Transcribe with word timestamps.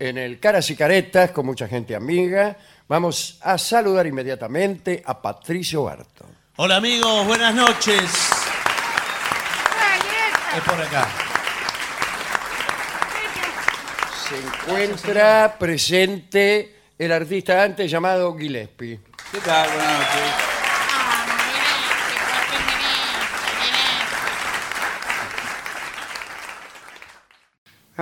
en 0.00 0.18
el 0.18 0.40
Caras 0.40 0.68
y 0.70 0.76
Caretas 0.76 1.30
con 1.30 1.46
mucha 1.46 1.68
gente 1.68 1.94
amiga. 1.94 2.56
Vamos 2.88 3.38
a 3.42 3.56
saludar 3.58 4.06
inmediatamente 4.06 5.02
a 5.06 5.20
Patricio 5.20 5.84
Barto. 5.84 6.24
Hola 6.56 6.76
amigos, 6.76 7.26
buenas 7.26 7.54
noches. 7.54 8.02
Es 10.56 10.62
por 10.64 10.80
acá. 10.80 11.08
Se 14.28 14.38
encuentra 14.38 15.56
presente 15.58 16.74
el 16.98 17.12
artista 17.12 17.62
antes 17.62 17.90
llamado 17.90 18.36
Gillespie. 18.36 19.00
¿Qué 19.30 19.38
tal? 19.38 19.68
Buenas 19.68 19.98
noches. 19.98 20.49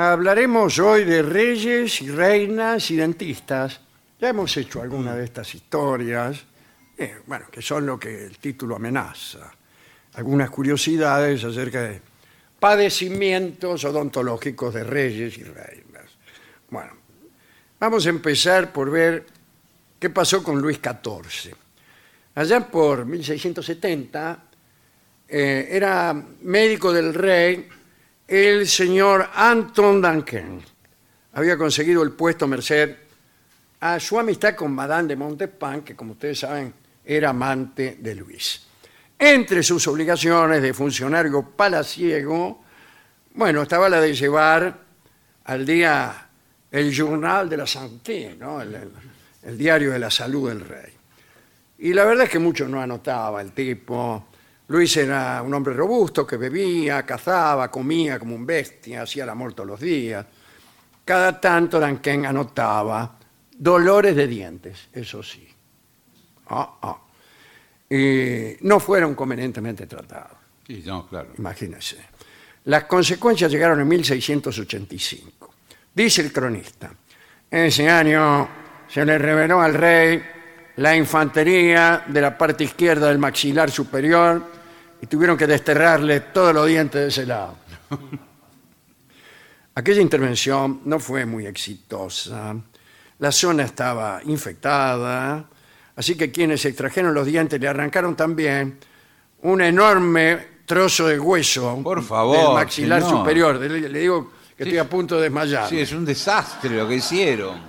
Hablaremos 0.00 0.78
hoy 0.78 1.02
de 1.02 1.22
reyes 1.22 2.00
y 2.02 2.08
reinas 2.08 2.88
y 2.92 2.94
dentistas. 2.94 3.80
Ya 4.20 4.28
hemos 4.28 4.56
hecho 4.56 4.80
alguna 4.80 5.16
de 5.16 5.24
estas 5.24 5.52
historias, 5.56 6.44
eh, 6.96 7.16
bueno, 7.26 7.46
que 7.50 7.60
son 7.60 7.84
lo 7.84 7.98
que 7.98 8.26
el 8.26 8.38
título 8.38 8.76
amenaza. 8.76 9.52
Algunas 10.14 10.50
curiosidades 10.50 11.42
acerca 11.42 11.82
de 11.82 12.00
padecimientos 12.60 13.84
odontológicos 13.84 14.72
de 14.72 14.84
reyes 14.84 15.36
y 15.36 15.42
reinas. 15.42 16.12
Bueno, 16.70 16.92
vamos 17.80 18.06
a 18.06 18.10
empezar 18.10 18.72
por 18.72 18.92
ver 18.92 19.26
qué 19.98 20.10
pasó 20.10 20.44
con 20.44 20.60
Luis 20.60 20.78
XIV. 20.78 21.56
Allá 22.36 22.60
por 22.70 23.04
1670 23.04 24.44
eh, 25.28 25.68
era 25.72 26.14
médico 26.42 26.92
del 26.92 27.12
rey 27.12 27.68
el 28.28 28.68
señor 28.68 29.28
Anton 29.34 30.02
Duncan. 30.02 30.60
Había 31.32 31.56
conseguido 31.56 32.02
el 32.02 32.12
puesto 32.12 32.46
merced 32.46 32.94
a 33.80 33.98
su 33.98 34.18
amistad 34.18 34.54
con 34.54 34.72
Madame 34.72 35.08
de 35.08 35.16
Montespan, 35.16 35.82
que 35.82 35.96
como 35.96 36.12
ustedes 36.12 36.40
saben 36.40 36.72
era 37.04 37.30
amante 37.30 37.96
de 38.00 38.14
Luis. 38.14 38.62
Entre 39.18 39.62
sus 39.62 39.86
obligaciones 39.88 40.60
de 40.62 40.74
funcionario 40.74 41.42
palaciego, 41.42 42.62
bueno, 43.34 43.62
estaba 43.62 43.88
la 43.88 44.00
de 44.00 44.14
llevar 44.14 44.78
al 45.44 45.64
día 45.64 46.28
el 46.70 46.92
Journal 46.92 47.48
de 47.48 47.56
la 47.56 47.66
Santé, 47.66 48.26
el- 48.38 48.90
el 49.42 49.56
diario 49.58 49.92
de 49.92 49.98
la 49.98 50.10
salud 50.10 50.50
del 50.50 50.60
rey. 50.60 50.92
Y 51.78 51.94
la 51.94 52.04
verdad 52.04 52.24
es 52.24 52.30
que 52.30 52.38
mucho 52.38 52.68
no 52.68 52.80
anotaba 52.82 53.40
el 53.40 53.52
tipo. 53.52 54.27
Luis 54.68 54.96
era 54.98 55.42
un 55.42 55.54
hombre 55.54 55.72
robusto 55.72 56.26
que 56.26 56.36
bebía, 56.36 57.04
cazaba, 57.04 57.70
comía 57.70 58.18
como 58.18 58.34
un 58.34 58.44
bestia, 58.44 59.02
hacía 59.02 59.24
el 59.24 59.30
amor 59.30 59.54
todos 59.54 59.68
los 59.68 59.80
días. 59.80 60.24
Cada 61.04 61.40
tanto 61.40 61.80
Duncan 61.80 62.26
anotaba 62.26 63.18
dolores 63.50 64.14
de 64.14 64.26
dientes, 64.26 64.88
eso 64.92 65.22
sí. 65.22 65.48
Ah, 66.50 66.78
ah. 66.82 66.98
Y 67.88 68.56
no 68.60 68.78
fueron 68.78 69.14
convenientemente 69.14 69.86
tratados. 69.86 70.36
Sí, 70.66 70.82
no, 70.84 71.08
claro. 71.08 71.30
Imagínense. 71.38 71.96
Las 72.64 72.84
consecuencias 72.84 73.50
llegaron 73.50 73.80
en 73.80 73.88
1685. 73.88 75.54
Dice 75.94 76.20
el 76.20 76.30
cronista, 76.30 76.92
en 77.50 77.64
ese 77.64 77.88
año 77.88 78.46
se 78.86 79.02
le 79.02 79.16
reveló 79.16 79.62
al 79.62 79.72
rey 79.72 80.22
la 80.76 80.94
infantería 80.94 82.04
de 82.06 82.20
la 82.20 82.36
parte 82.36 82.64
izquierda 82.64 83.08
del 83.08 83.18
maxilar 83.18 83.70
superior 83.70 84.57
y 85.00 85.06
tuvieron 85.06 85.36
que 85.36 85.46
desterrarle 85.46 86.20
todos 86.20 86.54
los 86.54 86.66
dientes 86.66 87.00
de 87.00 87.08
ese 87.08 87.26
lado. 87.26 87.56
Aquella 89.74 90.00
intervención 90.00 90.80
no 90.84 90.98
fue 90.98 91.24
muy 91.24 91.46
exitosa. 91.46 92.56
La 93.20 93.30
zona 93.32 93.64
estaba 93.64 94.20
infectada, 94.24 95.44
así 95.96 96.16
que 96.16 96.30
quienes 96.32 96.64
extrajeron 96.64 97.14
los 97.14 97.26
dientes 97.26 97.60
le 97.60 97.68
arrancaron 97.68 98.16
también 98.16 98.78
un 99.42 99.60
enorme 99.60 100.58
trozo 100.66 101.06
de 101.06 101.18
hueso 101.18 101.80
Por 101.82 102.02
favor, 102.02 102.36
del 102.36 102.54
maxilar 102.54 103.02
señor. 103.02 103.18
superior. 103.18 103.56
Le, 103.56 103.88
le 103.88 103.98
digo 104.00 104.32
que 104.56 104.64
Sí. 104.64 104.70
estoy 104.70 104.78
a 104.78 104.88
punto 104.90 105.16
de 105.16 105.22
desmayar. 105.22 105.68
Sí, 105.68 105.78
es 105.80 105.92
un 105.92 106.04
desastre 106.04 106.70
lo 106.70 106.88
que 106.88 106.96
hicieron. 106.96 107.60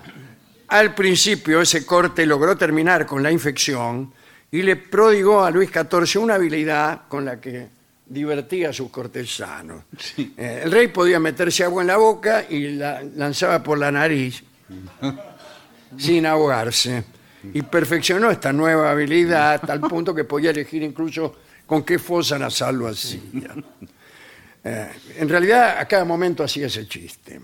Al 0.69 0.95
principio 0.95 1.61
ese 1.61 1.85
corte 1.85 2.25
logró 2.25 2.57
terminar 2.57 3.05
con 3.05 3.21
la 3.21 3.31
infección 3.31 4.11
y 4.51 4.61
le 4.61 4.75
prodigó 4.75 5.43
a 5.43 5.51
Luis 5.51 5.69
XIV 5.69 6.21
una 6.21 6.35
habilidad 6.35 7.01
con 7.07 7.25
la 7.25 7.39
que 7.39 7.67
divertía 8.05 8.69
a 8.69 8.73
sus 8.73 8.89
cortesanos. 8.89 9.83
Sí. 9.97 10.33
Eh, 10.35 10.61
el 10.63 10.71
rey 10.71 10.87
podía 10.87 11.19
meterse 11.19 11.63
agua 11.63 11.83
en 11.83 11.87
la 11.87 11.97
boca 11.97 12.45
y 12.49 12.69
la 12.69 13.03
lanzaba 13.03 13.61
por 13.61 13.77
la 13.77 13.91
nariz 13.91 14.43
sin 15.97 16.25
ahogarse. 16.25 17.03
Y 17.53 17.61
perfeccionó 17.61 18.31
esta 18.31 18.51
nueva 18.51 18.91
habilidad 18.91 19.53
a 19.53 19.59
tal 19.59 19.79
punto 19.79 20.13
que 20.13 20.25
podía 20.25 20.49
elegir 20.49 20.83
incluso 20.83 21.37
con 21.65 21.83
qué 21.83 21.97
fosa 21.97 22.37
nasal 22.37 22.75
lo 22.75 22.87
hacía. 22.87 23.53
Eh, 24.61 24.89
en 25.15 25.29
realidad, 25.29 25.77
a 25.79 25.85
cada 25.87 26.03
momento 26.03 26.43
hacía 26.43 26.67
ese 26.67 26.85
chiste. 26.85 27.39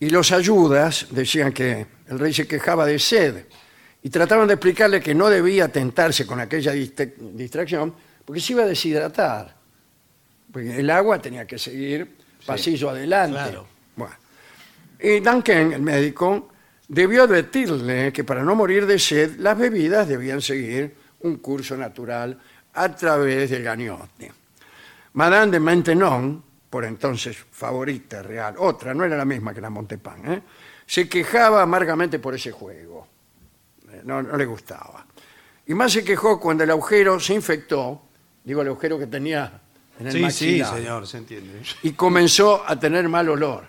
Y 0.00 0.10
los 0.10 0.32
ayudas 0.32 1.06
decían 1.10 1.52
que 1.52 1.86
el 2.08 2.18
rey 2.18 2.32
se 2.32 2.48
quejaba 2.48 2.86
de 2.86 2.98
sed 2.98 3.44
y 4.02 4.10
trataban 4.10 4.48
de 4.48 4.54
explicarle 4.54 5.00
que 5.00 5.14
no 5.14 5.28
debía 5.28 5.68
tentarse 5.68 6.26
con 6.26 6.40
aquella 6.40 6.72
distracción 6.72 7.94
porque 8.24 8.40
se 8.40 8.52
iba 8.52 8.62
a 8.62 8.66
deshidratar. 8.66 9.56
Porque 10.52 10.80
el 10.80 10.90
agua 10.90 11.20
tenía 11.20 11.46
que 11.46 11.58
seguir 11.58 12.16
pasillo 12.44 12.90
adelante. 12.90 13.38
Claro. 13.38 13.66
Bueno. 13.96 14.14
Y 14.98 15.20
Duncan, 15.20 15.72
el 15.72 15.82
médico, 15.82 16.48
debió 16.88 17.24
advertirle 17.24 18.12
que 18.12 18.24
para 18.24 18.42
no 18.42 18.54
morir 18.54 18.86
de 18.86 18.98
sed, 18.98 19.36
las 19.38 19.56
bebidas 19.56 20.08
debían 20.08 20.42
seguir 20.42 20.94
un 21.20 21.36
curso 21.36 21.76
natural 21.76 22.38
a 22.74 22.94
través 22.94 23.50
del 23.50 23.62
gañote. 23.62 24.32
Madame 25.14 25.52
de 25.52 25.60
Maintenon, 25.60 26.42
por 26.68 26.84
entonces 26.84 27.36
favorita 27.50 28.22
real, 28.22 28.54
otra, 28.58 28.94
no 28.94 29.04
era 29.04 29.16
la 29.16 29.24
misma 29.24 29.52
que 29.52 29.60
la 29.60 29.70
Montespan, 29.70 30.32
¿eh? 30.32 30.42
se 30.86 31.08
quejaba 31.08 31.62
amargamente 31.62 32.18
por 32.18 32.34
ese 32.34 32.52
juego. 32.52 32.99
No, 34.04 34.22
no 34.22 34.36
le 34.36 34.44
gustaba. 34.46 35.06
Y 35.66 35.74
más 35.74 35.92
se 35.92 36.02
quejó 36.04 36.40
cuando 36.40 36.64
el 36.64 36.70
agujero 36.70 37.20
se 37.20 37.34
infectó, 37.34 38.02
digo 38.44 38.62
el 38.62 38.68
agujero 38.68 38.98
que 38.98 39.06
tenía 39.06 39.60
en 39.98 40.06
el 40.06 40.12
Sí, 40.12 40.18
sí, 40.18 40.22
maxilar, 40.24 40.74
señor, 40.76 41.06
se 41.06 41.18
entiende. 41.18 41.62
y 41.82 41.92
comenzó 41.92 42.64
a 42.66 42.78
tener 42.78 43.08
mal 43.08 43.28
olor. 43.28 43.64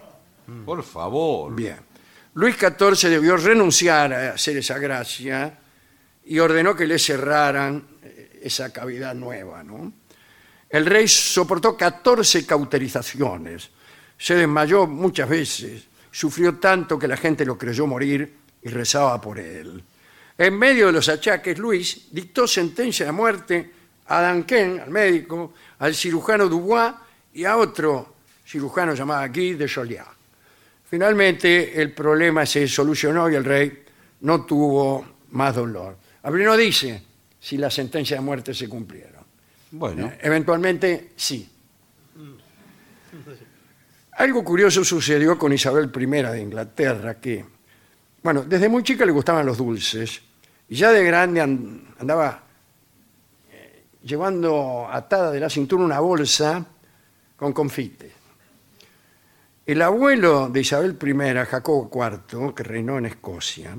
Por 0.66 0.84
favor. 0.84 1.53
Bien. 1.56 1.78
Luis 2.34 2.56
XIV 2.58 3.09
debió 3.09 3.38
renunciar 3.38 4.14
a 4.14 4.34
hacer 4.34 4.58
esa 4.58 4.78
gracia 4.80 5.59
y 6.25 6.40
ordenó 6.40 6.75
que 6.75 6.88
le 6.88 6.98
cerraran 6.98 7.86
eh, 8.03 8.40
esa 8.44 8.72
cavidad 8.72 9.13
nueva. 9.13 9.63
¿no? 9.63 9.92
El 10.69 10.86
rey 10.86 11.08
soportó 11.08 11.75
14 11.78 12.46
cauterizaciones, 12.46 13.69
se 14.18 14.36
desmayó 14.36 14.88
muchas 14.88 15.28
veces, 15.28 15.84
sufrió 16.09 16.56
tanto 16.58 16.98
que 16.98 17.08
la 17.08 17.18
gente 17.18 17.46
lo 17.46 17.58
creyó 17.58 17.86
morir 17.88 18.38
y 18.62 18.69
rezaba 18.69 19.19
por 19.19 19.38
él. 19.39 19.84
En 20.41 20.57
medio 20.57 20.88
de 20.88 20.93
los 20.93 21.07
achaques, 21.07 21.59
Luis 21.59 22.07
dictó 22.09 22.47
sentencia 22.47 23.05
de 23.05 23.11
muerte 23.11 23.71
a 24.07 24.27
Duncan, 24.27 24.79
al 24.79 24.89
médico, 24.89 25.53
al 25.77 25.93
cirujano 25.93 26.49
Dubois 26.49 26.93
y 27.35 27.45
a 27.45 27.57
otro 27.57 28.15
cirujano 28.43 28.95
llamado 28.95 29.31
Guy 29.31 29.53
de 29.53 29.69
Joliat. 29.69 30.07
Finalmente 30.89 31.79
el 31.79 31.91
problema 31.91 32.43
se 32.47 32.67
solucionó 32.67 33.29
y 33.29 33.35
el 33.35 33.45
rey 33.45 33.83
no 34.21 34.43
tuvo 34.43 35.05
más 35.29 35.53
dolor. 35.53 35.95
Abril 36.23 36.45
no 36.45 36.57
dice 36.57 37.03
si 37.39 37.57
la 37.57 37.69
sentencia 37.69 38.17
de 38.17 38.21
muerte 38.21 38.55
se 38.55 38.67
cumplieron. 38.67 39.23
Bueno, 39.69 40.07
Eh, 40.07 40.17
Eventualmente 40.23 41.11
sí. 41.17 41.47
Algo 44.13 44.43
curioso 44.43 44.83
sucedió 44.83 45.38
con 45.38 45.53
Isabel 45.53 45.91
I 45.95 46.05
de 46.07 46.41
Inglaterra, 46.41 47.19
que, 47.19 47.45
bueno, 48.23 48.41
desde 48.41 48.69
muy 48.69 48.81
chica 48.81 49.05
le 49.05 49.11
gustaban 49.11 49.45
los 49.45 49.59
dulces 49.59 50.31
y 50.71 50.75
ya 50.77 50.91
de 50.94 51.03
grande 51.03 51.41
an- 51.41 51.83
andaba 52.00 52.41
eh, 53.51 53.83
llevando 54.03 54.88
atada 54.89 55.29
de 55.29 55.39
la 55.41 55.50
cintura 55.50 55.83
una 55.83 56.00
bolsa 56.00 56.65
con 57.35 57.51
confites. 57.51 58.13
El 59.65 59.81
abuelo 59.81 60.47
de 60.47 60.62
Isabel 60.62 60.97
I, 61.01 61.45
Jacobo 61.45 61.89
IV, 61.94 62.56
que 62.56 62.63
reinó 62.63 62.97
en 62.97 63.07
Escocia, 63.07 63.75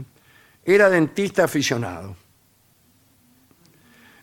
era 0.64 0.90
dentista 0.90 1.44
aficionado. 1.44 2.14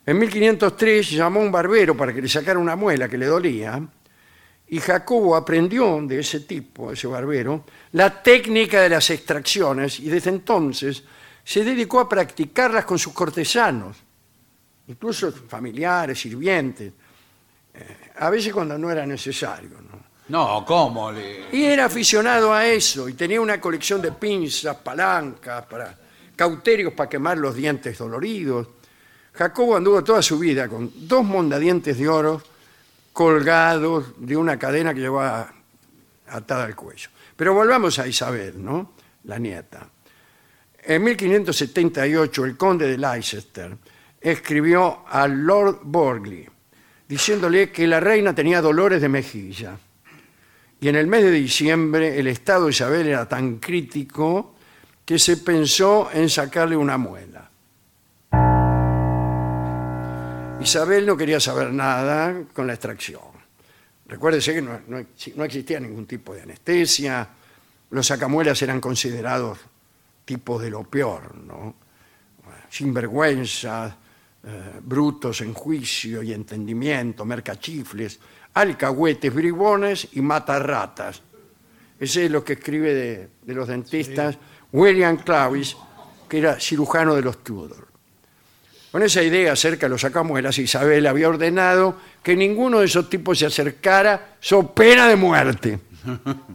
En 0.06 0.19
1503 0.19 1.10
llamó 1.10 1.39
a 1.39 1.44
un 1.45 1.51
barbero 1.51 1.98
para 1.98 2.13
que 2.13 2.22
le 2.22 2.30
sacara 2.30 2.60
una 2.60 2.75
muela 2.75 3.10
que 3.10 3.18
le 3.18 3.25
dolía 3.25 3.81
y 4.68 4.80
Jacobo 4.80 5.36
aprendió 5.36 6.00
de 6.04 6.19
ese 6.19 6.42
tipo, 6.42 6.92
ese 6.92 7.07
barbero, 7.07 7.65
la 7.94 8.22
técnica 8.22 8.81
de 8.81 8.89
las 8.89 9.10
extracciones 9.10 10.00
y 10.00 10.07
desde 10.10 10.30
entonces 10.30 11.04
se 11.50 11.63
dedicó 11.63 12.00
a 12.00 12.07
practicarlas 12.07 12.86
con 12.86 13.00
sus 13.00 13.12
cortesanos, 13.12 13.98
incluso 14.88 15.31
familiares, 15.31 16.19
sirvientes, 16.19 16.94
eh, 17.74 18.12
a 18.18 18.30
veces 18.30 18.54
cuando 18.54 18.78
no 18.78 18.92
era 18.92 19.04
necesario. 19.04 19.72
¿no? 19.81 20.00
No, 20.28 20.63
¿cómo? 20.63 21.12
Le... 21.12 21.48
Y 21.51 21.63
era 21.63 21.86
aficionado 21.86 22.54
a 22.54 22.68
eso 22.68 23.10
y 23.10 23.13
tenía 23.13 23.42
una 23.42 23.60
colección 23.60 24.00
de 24.00 24.12
pinzas, 24.12 24.75
palancas, 24.75 25.66
para, 25.66 25.98
cauterios 26.36 26.94
para 26.94 27.10
quemar 27.10 27.40
los 27.40 27.56
dientes 27.56 27.98
doloridos. 27.98 28.68
Jacobo 29.34 29.75
anduvo 29.75 30.04
toda 30.04 30.22
su 30.22 30.38
vida 30.38 30.68
con 30.68 30.92
dos 31.07 31.25
mondadientes 31.25 31.98
de 31.98 32.07
oro 32.07 32.44
colgados 33.12 34.13
de 34.18 34.38
una 34.38 34.60
cadena 34.60 34.94
que 34.94 35.00
llevaba 35.00 35.51
atada 36.28 36.66
al 36.66 36.75
cuello. 36.75 37.10
Pero 37.36 37.56
volvamos 37.56 37.98
a 37.98 38.06
Isabel, 38.06 38.63
¿no? 38.63 38.94
La 39.24 39.40
nieta. 39.40 39.90
En 40.84 41.04
1578 41.04 42.46
el 42.46 42.58
conde 42.58 42.88
de 42.88 42.98
Leicester 42.98 43.78
escribió 44.22 45.06
al 45.08 45.46
Lord 45.46 45.81
Borgley 45.84 46.48
diciéndole 47.08 47.72
que 47.72 47.88
la 47.88 48.00
reina 48.00 48.34
tenía 48.34 48.62
dolores 48.62 49.02
de 49.02 49.10
mejilla. 49.10 49.78
Y 50.81 50.88
en 50.88 50.96
el 50.96 51.08
mes 51.08 51.24
de 51.24 51.31
diciembre 51.31 52.20
el 52.20 52.28
estado 52.28 52.66
de 52.66 52.72
Isabel 52.72 53.08
era 53.08 53.28
tan 53.28 53.58
crítico 53.58 54.56
que 55.06 55.18
se 55.20 55.38
pensó 55.38 56.10
en 56.14 56.30
sacarle 56.30 56.78
una 56.78 56.98
muela. 56.98 57.50
Isabel 60.62 61.06
no 61.06 61.18
quería 61.18 61.40
saber 61.40 61.74
nada 61.74 62.44
con 62.54 62.68
la 62.68 62.74
extracción. 62.74 63.22
Recuérdese 64.08 64.54
que 64.54 64.62
no- 64.62 64.80
no 64.88 65.44
existía 65.44 65.80
ningún 65.80 66.06
tipo 66.06 66.34
de 66.34 66.42
anestesia, 66.44 67.28
los 67.92 68.06
sacamuelas 68.06 68.62
eran 68.62 68.80
considerados 68.80 69.58
tipos 70.30 70.62
de 70.62 70.70
lo 70.70 70.84
peor, 70.84 71.36
¿no? 71.38 71.74
Sinvergüenzas, 72.70 73.96
eh, 74.44 74.80
brutos 74.80 75.42
en 75.42 75.56
juicio 75.56 76.22
y 76.22 76.34
entendimiento, 76.34 77.26
mercachifles, 77.26 78.20
alcahuetes, 78.54 79.34
bribones 79.34 80.10
y 80.12 80.22
matarratas. 80.22 81.24
Ese 82.00 82.26
es 82.26 82.31
lo 82.31 82.44
que 82.44 82.54
escribe 82.54 82.94
de, 83.44 83.56
los 83.56 83.68
dentistas 83.68 84.38
William 84.72 85.18
Clavis, 85.18 85.76
que 86.28 86.38
era 86.38 86.60
cirujano 86.60 87.16
de 87.16 87.24
los 87.24 87.44
Tudor. 87.44 87.88
Con 88.92 89.02
esa 89.02 89.24
idea 89.24 89.54
acerca 89.54 89.88
de 89.88 89.90
los 89.90 90.02
sacamuelas, 90.02 90.60
Isabel 90.60 91.08
había 91.08 91.28
ordenado 91.28 91.98
que 92.22 92.36
ninguno 92.36 92.82
de 92.82 92.86
esos 92.86 93.10
tipos 93.10 93.40
se 93.40 93.48
acercara, 93.48 94.36
so 94.40 94.75
pena 94.75 95.08
de 95.08 95.16
muerte. 95.16 95.80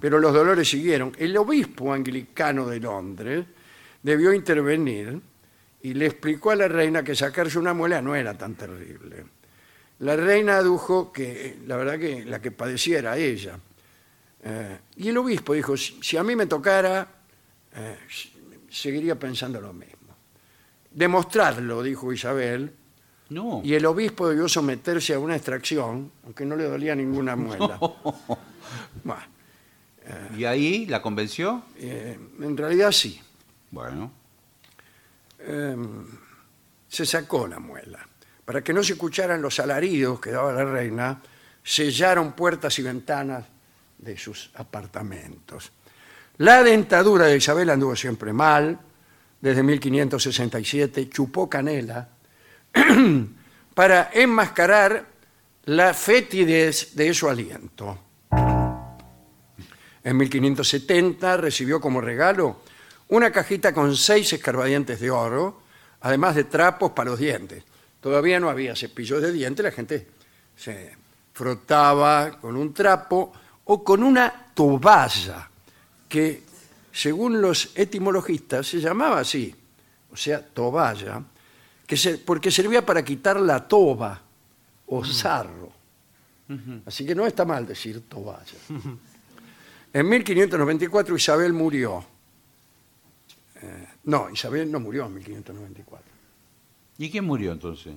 Pero 0.00 0.20
los 0.20 0.32
dolores 0.32 0.68
siguieron. 0.68 1.12
El 1.18 1.36
obispo 1.36 1.92
anglicano 1.92 2.68
de 2.68 2.78
Londres 2.78 3.46
debió 4.04 4.32
intervenir 4.32 5.20
y 5.82 5.94
le 5.94 6.06
explicó 6.06 6.52
a 6.52 6.56
la 6.56 6.68
reina 6.68 7.02
que 7.02 7.16
sacarse 7.16 7.58
una 7.58 7.74
muela 7.74 8.00
no 8.00 8.14
era 8.14 8.38
tan 8.38 8.54
terrible. 8.54 9.24
La 9.98 10.14
reina 10.16 10.58
adujo 10.58 11.10
que 11.12 11.58
la 11.66 11.76
verdad 11.76 11.98
que 11.98 12.24
la 12.24 12.40
que 12.40 12.50
padecía 12.52 12.98
era 12.98 13.16
ella. 13.18 13.58
Eh, 14.44 14.78
y 14.96 15.08
el 15.08 15.16
obispo 15.18 15.54
dijo, 15.54 15.76
si, 15.76 16.16
a 16.16 16.22
mí 16.22 16.36
me 16.36 16.46
tocara, 16.46 17.06
eh, 17.74 17.96
seguiría 18.70 19.18
pensando 19.18 19.60
lo 19.60 19.72
mismo. 19.72 19.94
Demostrarlo, 20.90 21.82
dijo 21.82 22.12
Isabel, 22.12 22.70
No. 23.30 23.62
y 23.64 23.74
el 23.74 23.86
obispo 23.86 24.28
debió 24.28 24.48
someterse 24.48 25.14
a 25.14 25.18
una 25.18 25.34
extracción, 25.36 26.12
aunque 26.24 26.44
no 26.44 26.56
le 26.56 26.64
dolía 26.64 26.94
ninguna 26.94 27.34
muela. 27.36 27.78
Bueno, 29.02 29.22
¿Y 30.36 30.44
ahí 30.44 30.84
la 30.86 31.00
convenció? 31.00 31.62
eh, 31.78 32.18
en 32.40 32.56
realidad 32.56 32.92
sí, 32.92 33.20
Bueno. 33.74 34.12
se 36.88 37.04
sacó 37.04 37.48
la 37.48 37.58
muela. 37.58 38.06
Para 38.44 38.62
que 38.62 38.72
no 38.72 38.84
se 38.84 38.92
escucharan 38.92 39.42
los 39.42 39.58
alaridos 39.58 40.20
que 40.20 40.30
daba 40.30 40.52
la 40.52 40.64
reina, 40.64 41.20
sellaron 41.62 42.32
puertas 42.32 42.78
y 42.78 42.82
ventanas 42.82 43.44
de 43.98 44.16
sus 44.16 44.52
apartamentos. 44.54 45.72
La 46.38 46.62
dentadura 46.62 47.26
de 47.26 47.36
Isabel 47.36 47.68
anduvo 47.68 47.96
siempre 47.96 48.32
mal, 48.32 48.78
desde 49.40 49.62
1567 49.64 51.08
chupó 51.08 51.50
canela 51.50 52.08
para 53.74 54.10
enmascarar 54.14 55.04
la 55.64 55.94
fetidez 55.94 56.94
de 56.94 57.12
su 57.12 57.28
aliento. 57.28 57.98
En 60.04 60.16
1570 60.16 61.38
recibió 61.38 61.80
como 61.80 62.00
regalo 62.00 62.62
una 63.14 63.30
cajita 63.30 63.72
con 63.72 63.96
seis 63.96 64.32
escarbadientes 64.32 65.00
de 65.00 65.10
oro, 65.10 65.62
además 66.00 66.34
de 66.34 66.44
trapos 66.44 66.92
para 66.92 67.10
los 67.10 67.18
dientes. 67.18 67.62
Todavía 68.00 68.38
no 68.40 68.50
había 68.50 68.74
cepillos 68.76 69.22
de 69.22 69.32
dientes, 69.32 69.64
la 69.64 69.70
gente 69.72 70.06
se 70.56 70.92
frotaba 71.32 72.38
con 72.40 72.56
un 72.56 72.72
trapo 72.74 73.32
o 73.64 73.82
con 73.82 74.02
una 74.02 74.50
toalla, 74.54 75.48
que 76.08 76.42
según 76.92 77.40
los 77.40 77.70
etimologistas 77.74 78.66
se 78.66 78.78
llamaba 78.80 79.20
así, 79.20 79.54
o 80.12 80.16
sea, 80.16 80.44
toballa, 80.44 81.22
que 81.86 81.96
se- 81.96 82.18
porque 82.18 82.50
servía 82.50 82.84
para 82.84 83.02
quitar 83.04 83.40
la 83.40 83.66
toba 83.66 84.20
o 84.86 85.04
sarro. 85.04 85.72
Así 86.86 87.06
que 87.06 87.14
no 87.14 87.26
está 87.26 87.44
mal 87.44 87.66
decir 87.66 88.02
toballa. 88.08 88.58
En 89.92 90.08
1594 90.08 91.16
Isabel 91.16 91.52
murió. 91.52 92.04
Eh, 93.60 93.88
no, 94.04 94.30
Isabel 94.30 94.70
no 94.70 94.80
murió 94.80 95.06
en 95.06 95.14
1594. 95.14 96.06
¿Y 96.98 97.10
quién 97.10 97.24
murió 97.24 97.52
entonces? 97.52 97.94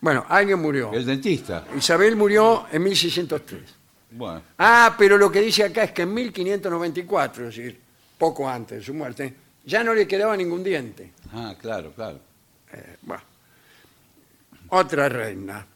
Bueno, 0.00 0.24
alguien 0.28 0.60
murió. 0.60 0.92
El 0.92 1.06
dentista. 1.06 1.64
Isabel 1.76 2.16
murió 2.16 2.66
en 2.72 2.82
1603. 2.82 3.62
Bueno. 4.10 4.42
Ah, 4.58 4.94
pero 4.98 5.16
lo 5.16 5.30
que 5.30 5.40
dice 5.40 5.64
acá 5.64 5.84
es 5.84 5.92
que 5.92 6.02
en 6.02 6.12
1594, 6.12 7.48
es 7.48 7.56
decir, 7.56 7.80
poco 8.18 8.48
antes 8.48 8.78
de 8.78 8.84
su 8.84 8.94
muerte, 8.94 9.34
ya 9.64 9.84
no 9.84 9.94
le 9.94 10.06
quedaba 10.06 10.36
ningún 10.36 10.62
diente. 10.64 11.12
Ah, 11.32 11.54
claro, 11.58 11.92
claro. 11.92 12.18
Eh, 12.72 12.96
bueno. 13.02 13.22
Otra 14.68 15.08
reina, 15.08 15.66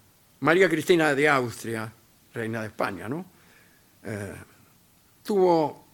María 0.41 0.69
Cristina 0.69 1.15
de 1.15 1.29
Austria, 1.29 1.93
reina 2.33 2.63
de 2.63 2.69
España, 2.69 3.09
¿no? 3.09 3.27
Eh, 4.03 4.35
tuvo 5.23 5.86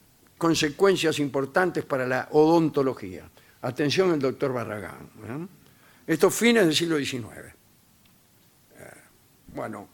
consecuencias 0.42 1.20
importantes 1.20 1.84
para 1.84 2.04
la 2.04 2.26
odontología. 2.32 3.22
Atención 3.60 4.10
el 4.10 4.18
doctor 4.18 4.52
Barragán. 4.52 5.08
¿eh? 5.24 5.46
Estos 6.04 6.34
fines 6.34 6.64
del 6.64 6.74
siglo 6.74 6.98
XIX. 6.98 7.22
Eh, 8.76 8.90
bueno, 9.54 9.90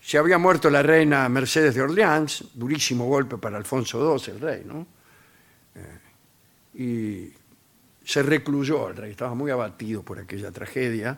se 0.00 0.18
había 0.18 0.38
muerto 0.38 0.68
la 0.70 0.82
reina 0.82 1.28
Mercedes 1.28 1.76
de 1.76 1.82
Orleans, 1.82 2.46
durísimo 2.52 3.06
golpe 3.06 3.38
para 3.38 3.56
Alfonso 3.56 4.16
II, 4.16 4.32
el 4.34 4.40
rey, 4.40 4.64
¿no? 4.66 4.84
Eh, 5.76 6.82
y 6.82 7.32
se 8.04 8.24
recluyó 8.24 8.88
el 8.88 8.96
rey, 8.96 9.12
estaba 9.12 9.36
muy 9.36 9.52
abatido 9.52 10.02
por 10.02 10.18
aquella 10.18 10.50
tragedia. 10.50 11.16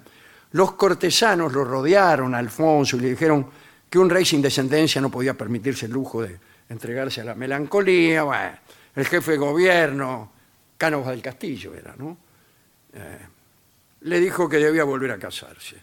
Los 0.52 0.72
cortesanos 0.72 1.54
lo 1.54 1.64
rodearon 1.64 2.34
a 2.34 2.38
Alfonso 2.38 2.98
y 2.98 3.00
le 3.00 3.08
dijeron 3.08 3.48
que 3.88 3.98
un 3.98 4.10
rey 4.10 4.26
sin 4.26 4.42
descendencia 4.42 5.00
no 5.00 5.10
podía 5.10 5.32
permitirse 5.32 5.86
el 5.86 5.92
lujo 5.92 6.20
de 6.20 6.38
entregarse 6.68 7.20
a 7.20 7.24
la 7.24 7.34
melancolía. 7.34 8.22
Bueno, 8.22 8.58
el 8.94 9.06
jefe 9.06 9.32
de 9.32 9.38
gobierno, 9.38 10.32
Cánovas 10.76 11.10
del 11.10 11.22
Castillo 11.22 11.74
era, 11.74 11.94
¿no? 11.96 12.16
Eh, 12.92 13.18
le 14.02 14.20
dijo 14.20 14.48
que 14.48 14.58
debía 14.58 14.84
volver 14.84 15.12
a 15.12 15.18
casarse. 15.18 15.76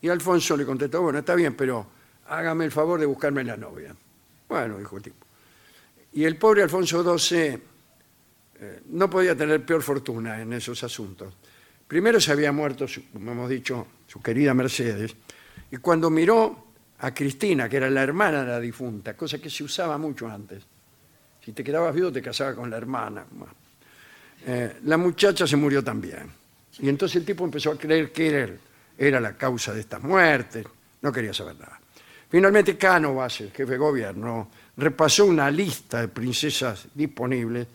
Y 0.00 0.08
Alfonso 0.08 0.56
le 0.56 0.64
contestó, 0.64 1.02
bueno, 1.02 1.20
está 1.20 1.34
bien, 1.34 1.54
pero 1.54 1.86
hágame 2.28 2.64
el 2.64 2.72
favor 2.72 3.00
de 3.00 3.06
buscarme 3.06 3.44
la 3.44 3.56
novia. 3.56 3.94
Bueno, 4.48 4.78
dijo 4.78 4.96
el 4.96 5.02
tipo. 5.02 5.26
Y 6.12 6.24
el 6.24 6.36
pobre 6.36 6.62
Alfonso 6.62 7.18
XII 7.18 7.58
eh, 8.60 8.82
no 8.86 9.08
podía 9.08 9.36
tener 9.36 9.64
peor 9.64 9.82
fortuna 9.82 10.40
en 10.40 10.52
esos 10.52 10.82
asuntos. 10.82 11.34
Primero 11.86 12.20
se 12.20 12.32
había 12.32 12.52
muerto, 12.52 12.86
como 13.12 13.32
hemos 13.32 13.48
dicho, 13.48 13.86
su 14.06 14.20
querida 14.20 14.52
Mercedes, 14.54 15.14
y 15.70 15.76
cuando 15.78 16.10
miró 16.10 16.67
a 17.00 17.14
Cristina, 17.14 17.68
que 17.68 17.76
era 17.76 17.88
la 17.88 18.02
hermana 18.02 18.40
de 18.42 18.50
la 18.50 18.60
difunta, 18.60 19.16
cosa 19.16 19.38
que 19.38 19.50
se 19.50 19.64
usaba 19.64 19.96
mucho 19.98 20.28
antes, 20.28 20.64
si 21.44 21.52
te 21.52 21.62
quedabas 21.62 21.94
viudo 21.94 22.12
te 22.12 22.20
casabas 22.20 22.54
con 22.54 22.68
la 22.68 22.76
hermana. 22.76 23.24
Eh, 24.46 24.78
la 24.84 24.96
muchacha 24.96 25.46
se 25.46 25.56
murió 25.56 25.82
también. 25.82 26.30
Y 26.80 26.88
entonces 26.88 27.16
el 27.16 27.24
tipo 27.24 27.44
empezó 27.44 27.72
a 27.72 27.78
creer 27.78 28.12
que 28.12 28.28
era, 28.28 28.54
era 28.96 29.20
la 29.20 29.36
causa 29.36 29.72
de 29.72 29.80
estas 29.80 30.02
muertes, 30.02 30.66
no 31.02 31.12
quería 31.12 31.32
saber 31.32 31.56
nada. 31.58 31.80
Finalmente 32.28 32.76
Cánovas, 32.76 33.40
el 33.40 33.50
jefe 33.50 33.72
de 33.72 33.78
gobierno, 33.78 34.50
repasó 34.76 35.26
una 35.26 35.50
lista 35.50 36.00
de 36.00 36.08
princesas 36.08 36.88
disponibles, 36.94 37.66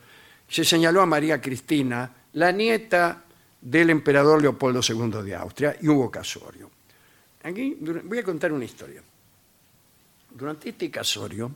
se 0.47 0.63
señaló 0.63 1.01
a 1.01 1.05
María 1.05 1.41
Cristina, 1.41 2.09
la 2.33 2.51
nieta 2.51 3.23
del 3.59 3.89
emperador 3.89 4.41
Leopoldo 4.41 4.81
II 4.87 5.23
de 5.23 5.35
Austria 5.35 5.77
y 5.81 5.87
hubo 5.87 6.11
casorio. 6.11 6.69
Aquí 7.43 7.77
voy 7.79 8.19
a 8.19 8.23
contar 8.23 8.51
una 8.51 8.65
historia. 8.65 9.01
Durante 10.33 10.69
este 10.69 10.89
casorio 10.89 11.51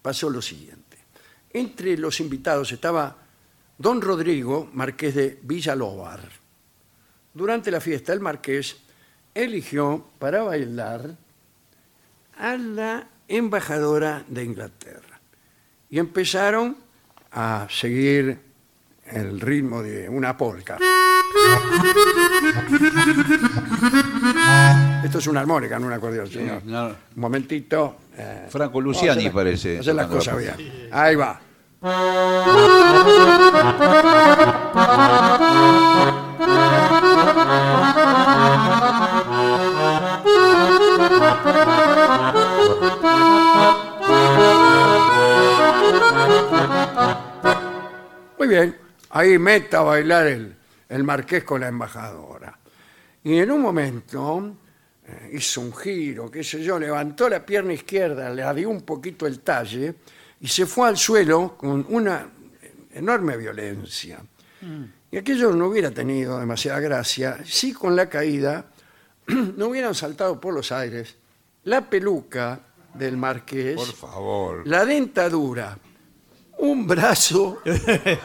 pasó 0.00 0.30
lo 0.30 0.40
siguiente. 0.40 0.98
Entre 1.52 1.96
los 1.96 2.20
invitados 2.20 2.70
estaba 2.72 3.16
don 3.78 4.00
Rodrigo, 4.00 4.70
marqués 4.72 5.14
de 5.14 5.38
Villalóvar. 5.42 6.20
Durante 7.32 7.70
la 7.70 7.80
fiesta, 7.80 8.12
el 8.12 8.20
marqués 8.20 8.76
eligió 9.34 10.06
para 10.18 10.42
bailar 10.42 11.16
a 12.38 12.56
la 12.56 13.08
embajadora 13.26 14.24
de 14.28 14.44
Inglaterra. 14.44 15.20
Y 15.90 15.98
empezaron 15.98 16.76
a 17.32 17.66
seguir 17.70 18.38
el 19.06 19.40
ritmo 19.40 19.82
de 19.82 20.08
una 20.08 20.36
polca. 20.36 20.78
Esto 25.04 25.18
es 25.18 25.26
una 25.26 25.40
armónica, 25.40 25.78
no 25.78 25.86
un 25.86 25.92
acordeón, 25.92 26.26
señor. 26.30 26.62
no. 26.64 26.86
Un 26.86 26.94
momentito. 27.16 27.96
eh, 28.16 28.46
Franco 28.48 28.80
Luciani 28.80 29.28
parece. 29.28 29.78
Hacer 29.78 29.94
las 29.94 30.06
cosas 30.06 30.38
bien. 30.38 30.88
Ahí 30.90 31.14
va. 31.14 31.40
Muy 48.38 48.48
bien, 48.48 48.76
ahí 49.10 49.38
meta 49.38 49.78
a 49.78 49.82
bailar 49.82 50.26
el, 50.26 50.56
el 50.88 51.04
marqués 51.04 51.44
con 51.44 51.60
la 51.60 51.68
embajadora. 51.68 52.58
Y 53.22 53.38
en 53.38 53.50
un 53.50 53.62
momento 53.62 54.54
hizo 55.32 55.60
un 55.60 55.74
giro, 55.74 56.30
qué 56.30 56.42
sé 56.42 56.62
yo, 56.62 56.78
levantó 56.78 57.28
la 57.28 57.44
pierna 57.44 57.72
izquierda, 57.72 58.30
le 58.30 58.54
dio 58.54 58.70
un 58.70 58.82
poquito 58.82 59.26
el 59.26 59.40
talle 59.40 59.94
y 60.40 60.48
se 60.48 60.66
fue 60.66 60.88
al 60.88 60.96
suelo 60.96 61.56
con 61.56 61.84
una 61.88 62.26
enorme 62.92 63.36
violencia. 63.36 64.20
Y 65.10 65.16
aquello 65.16 65.52
no 65.52 65.66
hubiera 65.66 65.90
tenido 65.90 66.38
demasiada 66.38 66.80
gracia 66.80 67.38
si 67.44 67.72
con 67.72 67.94
la 67.94 68.08
caída 68.08 68.66
no 69.26 69.66
hubieran 69.68 69.94
saltado 69.94 70.40
por 70.40 70.54
los 70.54 70.72
aires 70.72 71.16
la 71.64 71.88
peluca 71.88 72.60
del 72.94 73.16
marqués, 73.16 73.76
Por 73.76 73.92
favor. 73.92 74.66
la 74.66 74.84
dentadura, 74.84 75.76
un 76.58 76.86
brazo 76.86 77.60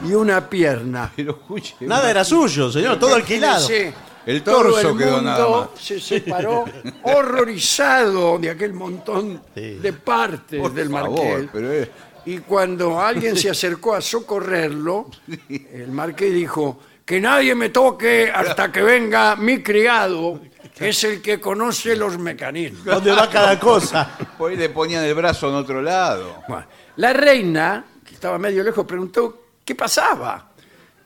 y 0.05 0.13
una 0.13 0.49
pierna. 0.49 1.11
Pero 1.15 1.31
escuche. 1.31 1.75
Nada 1.81 2.09
era 2.09 2.23
suyo, 2.23 2.71
señor, 2.71 2.99
todo 2.99 3.15
alquilado. 3.15 3.67
Sí, 3.67 3.91
El 4.29 4.43
todo 4.43 4.61
torso 4.63 4.89
el 4.91 4.97
quedó 4.97 5.11
mundo 5.15 5.21
nada 5.23 5.49
más. 5.49 5.69
se 5.81 5.99
separó 5.99 6.65
horrorizado 7.03 8.37
de 8.39 8.49
aquel 8.49 8.73
montón 8.73 9.41
Sí. 9.55 9.75
de 9.75 9.93
partes 9.93 10.61
Por 10.61 10.73
del 10.73 10.89
favor, 10.89 11.25
marqués. 11.31 11.49
pero 11.51 11.71
es- 11.71 11.89
Y 12.25 12.39
cuando 12.39 12.99
alguien 13.01 13.35
se 13.37 13.49
acercó 13.49 13.95
a 13.95 14.01
socorrerlo, 14.01 15.07
el 15.49 15.91
marqués 15.91 16.33
dijo, 16.33 16.79
que 17.05 17.19
nadie 17.19 17.55
me 17.55 17.69
toque 17.69 18.31
hasta 18.33 18.71
que 18.71 18.83
venga 18.83 19.35
mi 19.35 19.63
criado, 19.63 20.39
que 20.75 20.89
es 20.89 21.03
el 21.05 21.21
que 21.23 21.39
conoce 21.39 21.95
los 21.95 22.19
mecanismos. 22.19 22.85
¿Dónde 22.85 23.11
va 23.13 23.27
cada 23.29 23.59
cosa? 23.59 24.15
Por 24.37 24.51
ahí 24.51 24.57
le 24.57 24.69
ponían 24.69 25.03
el 25.05 25.15
brazo 25.15 25.49
en 25.49 25.55
otro 25.55 25.81
lado. 25.81 26.43
Bueno, 26.47 26.65
la 26.97 27.13
reina, 27.13 27.83
que 28.05 28.13
estaba 28.13 28.37
medio 28.37 28.63
lejos, 28.63 28.85
preguntó 28.85 29.41
qué 29.65 29.73
pasaba. 29.73 30.48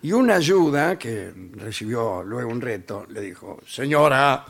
Y 0.04 0.12
una 0.12 0.36
ayuda, 0.36 1.00
que 1.00 1.34
recibió 1.54 2.22
luego 2.24 2.52
un 2.52 2.60
reto, 2.60 3.06
le 3.10 3.22
dijo, 3.22 3.62
señora, 3.66 4.46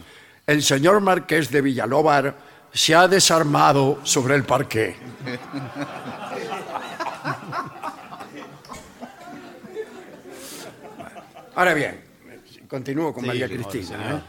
el 0.47 0.63
señor 0.63 0.99
marqués 0.99 1.51
de 1.51 1.61
Villalóvar 1.61 2.35
se 2.73 2.95
ha 2.95 3.07
desarmado 3.07 3.99
sobre 4.03 4.33
el 4.33 4.43
parqué. 4.43 4.95
Ahora 11.55 11.75
bien, 11.75 12.01
continúo 12.67 13.13
con 13.13 13.21
Sí, 13.21 13.27
María 13.27 13.47
Cristina. 13.47 14.11
¿eh? 14.11 14.19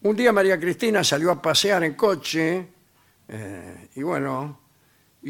Un 0.00 0.16
día 0.16 0.32
María 0.32 0.58
Cristina 0.58 1.04
salió 1.04 1.30
a 1.30 1.42
pasear 1.42 1.84
en 1.84 1.92
coche 1.92 2.66
eh, 3.28 3.88
y 3.94 4.02
bueno, 4.02 4.58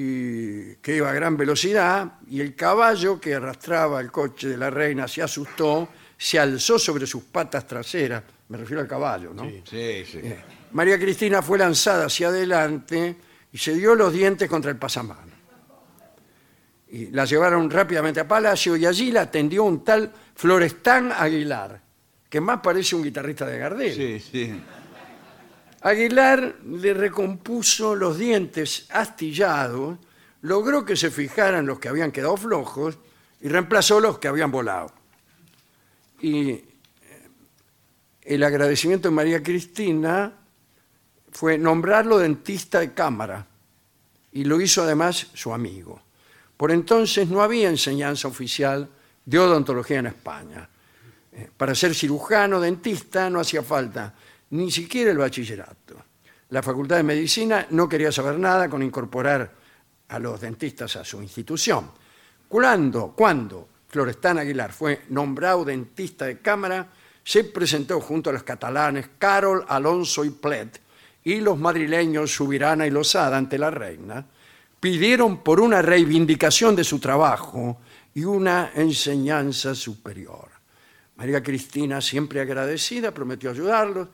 y 0.00 0.76
que 0.76 0.94
iba 0.94 1.10
a 1.10 1.12
gran 1.12 1.36
velocidad 1.36 2.20
y 2.30 2.40
el 2.40 2.54
caballo 2.54 3.20
que 3.20 3.34
arrastraba 3.34 4.00
el 4.00 4.12
coche 4.12 4.46
de 4.46 4.56
la 4.56 4.70
reina 4.70 5.08
se 5.08 5.22
asustó, 5.22 5.88
se 6.16 6.38
alzó 6.38 6.78
sobre 6.78 7.04
sus 7.04 7.24
patas 7.24 7.66
traseras, 7.66 8.22
me 8.48 8.58
refiero 8.58 8.80
al 8.80 8.86
caballo, 8.86 9.34
¿no? 9.34 9.42
Sí, 9.42 10.04
sí. 10.06 10.18
Eh, 10.22 10.38
María 10.70 11.00
Cristina 11.00 11.42
fue 11.42 11.58
lanzada 11.58 12.06
hacia 12.06 12.28
adelante 12.28 13.16
y 13.50 13.58
se 13.58 13.74
dio 13.74 13.96
los 13.96 14.12
dientes 14.12 14.48
contra 14.48 14.70
el 14.70 14.76
pasamano. 14.76 15.32
Y 16.90 17.06
la 17.06 17.24
llevaron 17.24 17.68
rápidamente 17.68 18.20
a 18.20 18.28
Palacio 18.28 18.76
y 18.76 18.86
allí 18.86 19.10
la 19.10 19.22
atendió 19.22 19.64
un 19.64 19.82
tal 19.82 20.12
Florestán 20.36 21.10
Aguilar, 21.10 21.82
que 22.30 22.40
más 22.40 22.60
parece 22.60 22.94
un 22.94 23.02
guitarrista 23.02 23.44
de 23.46 23.58
Gardel. 23.58 23.94
Sí, 23.94 24.20
sí. 24.20 24.62
Aguilar 25.88 26.56
le 26.66 26.92
recompuso 26.92 27.94
los 27.94 28.18
dientes 28.18 28.86
astillados, 28.90 29.98
logró 30.42 30.84
que 30.84 30.96
se 30.96 31.10
fijaran 31.10 31.66
los 31.66 31.78
que 31.78 31.88
habían 31.88 32.12
quedado 32.12 32.36
flojos 32.36 32.98
y 33.40 33.48
reemplazó 33.48 33.98
los 33.98 34.18
que 34.18 34.28
habían 34.28 34.50
volado. 34.50 34.92
Y 36.20 36.50
eh, 36.50 36.64
el 38.22 38.42
agradecimiento 38.42 39.08
de 39.08 39.14
María 39.14 39.42
Cristina 39.42 40.32
fue 41.30 41.56
nombrarlo 41.56 42.18
dentista 42.18 42.80
de 42.80 42.92
cámara 42.92 43.46
y 44.32 44.44
lo 44.44 44.60
hizo 44.60 44.82
además 44.82 45.28
su 45.32 45.54
amigo. 45.54 46.02
Por 46.56 46.70
entonces 46.70 47.28
no 47.28 47.42
había 47.42 47.68
enseñanza 47.70 48.28
oficial 48.28 48.88
de 49.24 49.38
odontología 49.38 50.00
en 50.00 50.06
España. 50.06 50.68
Eh, 51.32 51.48
Para 51.56 51.74
ser 51.74 51.94
cirujano, 51.94 52.60
dentista, 52.60 53.30
no 53.30 53.40
hacía 53.40 53.62
falta 53.62 54.14
ni 54.50 54.70
siquiera 54.70 55.10
el 55.10 55.18
bachillerato. 55.18 55.96
La 56.50 56.62
Facultad 56.62 56.96
de 56.96 57.02
Medicina 57.02 57.66
no 57.70 57.88
quería 57.88 58.10
saber 58.10 58.38
nada 58.38 58.68
con 58.68 58.82
incorporar 58.82 59.52
a 60.08 60.18
los 60.18 60.40
dentistas 60.40 60.96
a 60.96 61.04
su 61.04 61.20
institución. 61.22 61.90
Cuando, 62.48 63.12
cuando 63.14 63.68
Florestán 63.88 64.38
Aguilar 64.38 64.72
fue 64.72 65.02
nombrado 65.10 65.64
dentista 65.64 66.24
de 66.24 66.38
cámara, 66.38 66.88
se 67.22 67.44
presentó 67.44 68.00
junto 68.00 68.30
a 68.30 68.32
los 68.32 68.42
catalanes 68.42 69.10
Carol, 69.18 69.64
Alonso 69.68 70.24
y 70.24 70.30
Plet 70.30 70.80
y 71.24 71.40
los 71.40 71.58
madrileños 71.58 72.34
Subirana 72.34 72.86
y 72.86 72.90
Lozada 72.90 73.36
ante 73.36 73.58
la 73.58 73.70
reina, 73.70 74.24
pidieron 74.80 75.42
por 75.42 75.60
una 75.60 75.82
reivindicación 75.82 76.74
de 76.74 76.84
su 76.84 76.98
trabajo 76.98 77.80
y 78.14 78.24
una 78.24 78.70
enseñanza 78.74 79.74
superior. 79.74 80.48
María 81.16 81.42
Cristina, 81.42 82.00
siempre 82.00 82.40
agradecida, 82.40 83.12
prometió 83.12 83.50
ayudarlos 83.50 84.08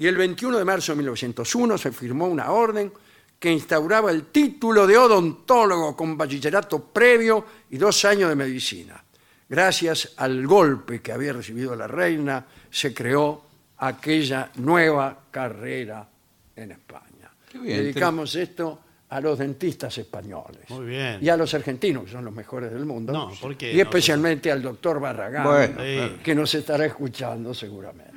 y 0.00 0.06
el 0.06 0.16
21 0.16 0.56
de 0.56 0.64
marzo 0.64 0.92
de 0.92 0.96
1901 0.96 1.76
se 1.76 1.92
firmó 1.92 2.26
una 2.26 2.50
orden 2.50 2.90
que 3.38 3.52
instauraba 3.52 4.10
el 4.10 4.24
título 4.28 4.86
de 4.86 4.96
odontólogo 4.96 5.94
con 5.94 6.16
bachillerato 6.16 6.82
previo 6.84 7.44
y 7.68 7.76
dos 7.76 8.02
años 8.06 8.30
de 8.30 8.34
medicina. 8.34 9.04
Gracias 9.46 10.14
al 10.16 10.46
golpe 10.46 11.02
que 11.02 11.12
había 11.12 11.34
recibido 11.34 11.76
la 11.76 11.86
reina, 11.86 12.46
se 12.70 12.94
creó 12.94 13.44
aquella 13.76 14.50
nueva 14.56 15.18
carrera 15.30 16.08
en 16.56 16.72
España. 16.72 17.30
Qué 17.50 17.58
bien, 17.58 17.82
Dedicamos 17.82 18.34
esto 18.36 18.80
a 19.10 19.20
los 19.20 19.38
dentistas 19.38 19.98
españoles. 19.98 20.60
Muy 20.70 20.86
bien. 20.86 21.18
Y 21.20 21.28
a 21.28 21.36
los 21.36 21.52
argentinos, 21.52 22.04
que 22.04 22.12
son 22.12 22.24
los 22.24 22.32
mejores 22.32 22.70
del 22.72 22.86
mundo. 22.86 23.12
No, 23.12 23.32
¿por 23.38 23.54
qué 23.54 23.72
Y 23.72 23.76
no? 23.76 23.82
especialmente 23.82 24.50
al 24.50 24.62
doctor 24.62 24.98
Barragán, 24.98 25.44
Bueno, 25.44 25.76
Sí. 25.82 26.20
que 26.22 26.34
nos 26.34 26.54
estará 26.54 26.86
escuchando 26.86 27.52
seguramente. 27.52 28.09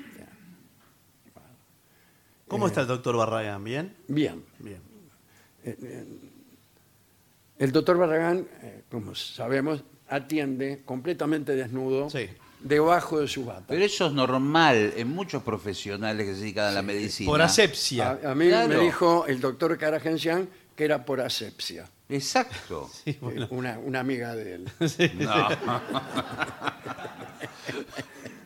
¿Cómo 2.53 2.67
está 2.67 2.81
el 2.81 2.88
doctor 2.88 3.17
Barragán? 3.17 3.63
¿Bien? 3.63 3.93
Bien. 4.07 4.43
Bien. 4.60 4.81
El 7.57 7.72
doctor 7.72 7.98
Barragán, 7.98 8.48
eh, 8.62 8.83
como 8.91 9.15
sabemos, 9.15 9.83
atiende 10.10 10.81
completamente 10.86 11.55
desnudo 11.55 12.10
Sí. 12.10 12.27
debajo 12.60 13.19
de 13.19 13.27
su 13.27 13.45
bata. 13.45 13.63
Pero 13.67 13.83
eso 13.86 14.07
es 14.07 14.13
normal 14.13 14.93
en 14.98 15.07
muchos 15.10 15.43
profesionales 15.43 16.25
que 16.27 16.33
se 16.36 16.41
dedican 16.41 16.65
a 16.65 16.72
la 16.72 16.81
medicina. 16.81 17.29
Por 17.29 17.41
asepsia. 17.41 18.19
A, 18.24 18.31
a 18.31 18.36
mí 18.36 18.48
Claro. 18.50 18.67
me 18.69 18.77
dijo 18.79 19.25
el 19.27 19.39
doctor 19.39 19.77
Karagensian 19.77 20.50
que 20.75 20.86
era 20.86 21.05
por 21.05 21.22
asepsia, 21.22 21.88
Exacto. 22.10 22.89
Sí, 23.05 23.17
bueno. 23.22 23.45
eh, 23.45 23.48
una, 23.51 23.79
una 23.79 24.00
amiga 24.01 24.36
de 24.36 24.55
él. 24.55 24.69
No. 25.19 25.50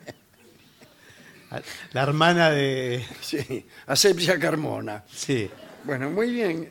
La 1.94 2.04
hermana 2.04 2.50
de. 2.52 3.06
Sí, 3.22 3.66
asepsia 3.88 4.38
Carmona. 4.40 5.04
Sí. 5.10 5.50
Bueno, 5.84 6.10
muy 6.10 6.32
bien. 6.32 6.70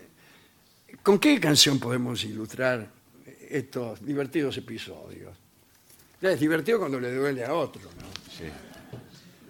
¿Con 1.02 1.18
qué 1.18 1.38
canción 1.40 1.78
podemos 1.78 2.22
ilustrar 2.24 2.88
estos 3.48 4.04
divertidos 4.04 4.56
episodios? 4.58 5.36
Ya 6.20 6.30
es 6.32 6.40
divertido 6.40 6.78
cuando 6.80 6.98
le 6.98 7.14
duele 7.14 7.44
a 7.44 7.54
otro, 7.54 7.82
¿no? 7.82 8.06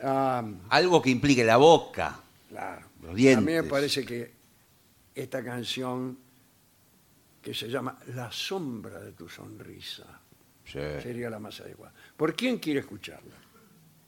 Ah, 0.02 0.44
Algo 0.70 1.00
que 1.00 1.10
implique 1.10 1.44
la 1.44 1.56
boca. 1.56 2.20
claro. 2.48 2.86
Los 3.02 3.10
A 3.12 3.14
mí 3.14 3.22
me 3.22 3.52
dientes. 3.52 3.64
parece 3.70 4.04
que 4.04 4.32
esta 5.14 5.42
canción 5.44 6.18
que 7.40 7.54
se 7.54 7.68
llama 7.68 7.96
La 8.14 8.30
sombra 8.32 8.98
de 9.00 9.12
tu 9.12 9.28
sonrisa 9.28 10.04
Sí. 10.64 10.80
sería 11.02 11.30
la 11.30 11.38
más 11.38 11.60
adecuada. 11.60 11.94
¿Por 12.16 12.34
quién 12.34 12.58
quiere 12.58 12.80
escucharla? 12.80 13.36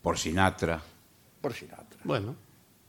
Por 0.02 0.18
Sinatra. 0.18 0.82
Por 1.48 1.56
Sinatra. 1.56 1.98
Bueno. 2.04 2.36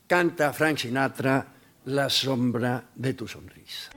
Canta 0.06 0.52
Frank 0.52 0.78
Sinatra 0.80 1.48
La 1.86 2.10
sombra 2.10 2.84
de 2.94 3.14
tu 3.14 3.26
sonrisa. 3.26 3.90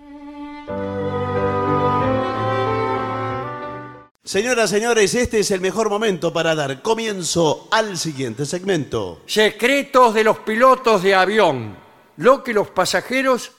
Señoras, 4.22 4.70
señores, 4.70 5.16
este 5.16 5.40
es 5.40 5.50
el 5.50 5.60
mejor 5.60 5.90
momento 5.90 6.32
para 6.32 6.54
dar 6.54 6.80
comienzo 6.80 7.66
al 7.72 7.98
siguiente 7.98 8.46
segmento. 8.46 9.22
Secretos 9.26 10.14
de 10.14 10.22
los 10.22 10.38
pilotos 10.38 11.02
de 11.02 11.12
avión. 11.16 11.76
Lo 12.18 12.44
que 12.44 12.54
los 12.54 12.70
pasajeros 12.70 13.50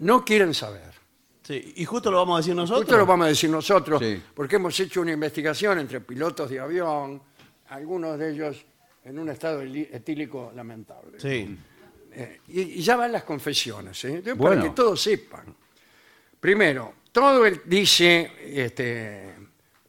no 0.00 0.24
quieren 0.24 0.52
saber. 0.52 0.90
Sí, 1.44 1.74
y 1.76 1.84
justo 1.84 2.10
lo 2.10 2.16
vamos 2.16 2.34
a 2.34 2.38
decir 2.38 2.56
nosotros. 2.56 2.82
Esto 2.82 2.96
lo 2.96 3.06
vamos 3.06 3.26
a 3.26 3.28
decir 3.28 3.50
nosotros, 3.50 4.02
Sí. 4.02 4.20
porque 4.34 4.56
hemos 4.56 4.78
hecho 4.80 5.00
una 5.00 5.12
investigación 5.12 5.78
entre 5.78 6.00
pilotos 6.00 6.50
de 6.50 6.58
avión, 6.58 7.22
algunos 7.68 8.18
de 8.18 8.32
ellos 8.32 8.64
en 9.04 9.18
un 9.18 9.28
estado 9.30 9.62
etílico 9.62 10.52
lamentable. 10.54 11.18
Sí. 11.18 11.56
Eh, 12.12 12.40
y, 12.48 12.60
y 12.60 12.82
ya 12.82 12.96
van 12.96 13.12
las 13.12 13.24
confesiones, 13.24 14.04
¿eh? 14.04 14.08
Entonces, 14.16 14.36
Bueno. 14.36 14.56
para 14.56 14.68
que 14.68 14.74
todos 14.74 15.00
sepan. 15.00 15.54
Primero, 16.40 16.94
todo 17.12 17.44
el, 17.46 17.60
dice 17.66 18.30
este, 18.46 19.34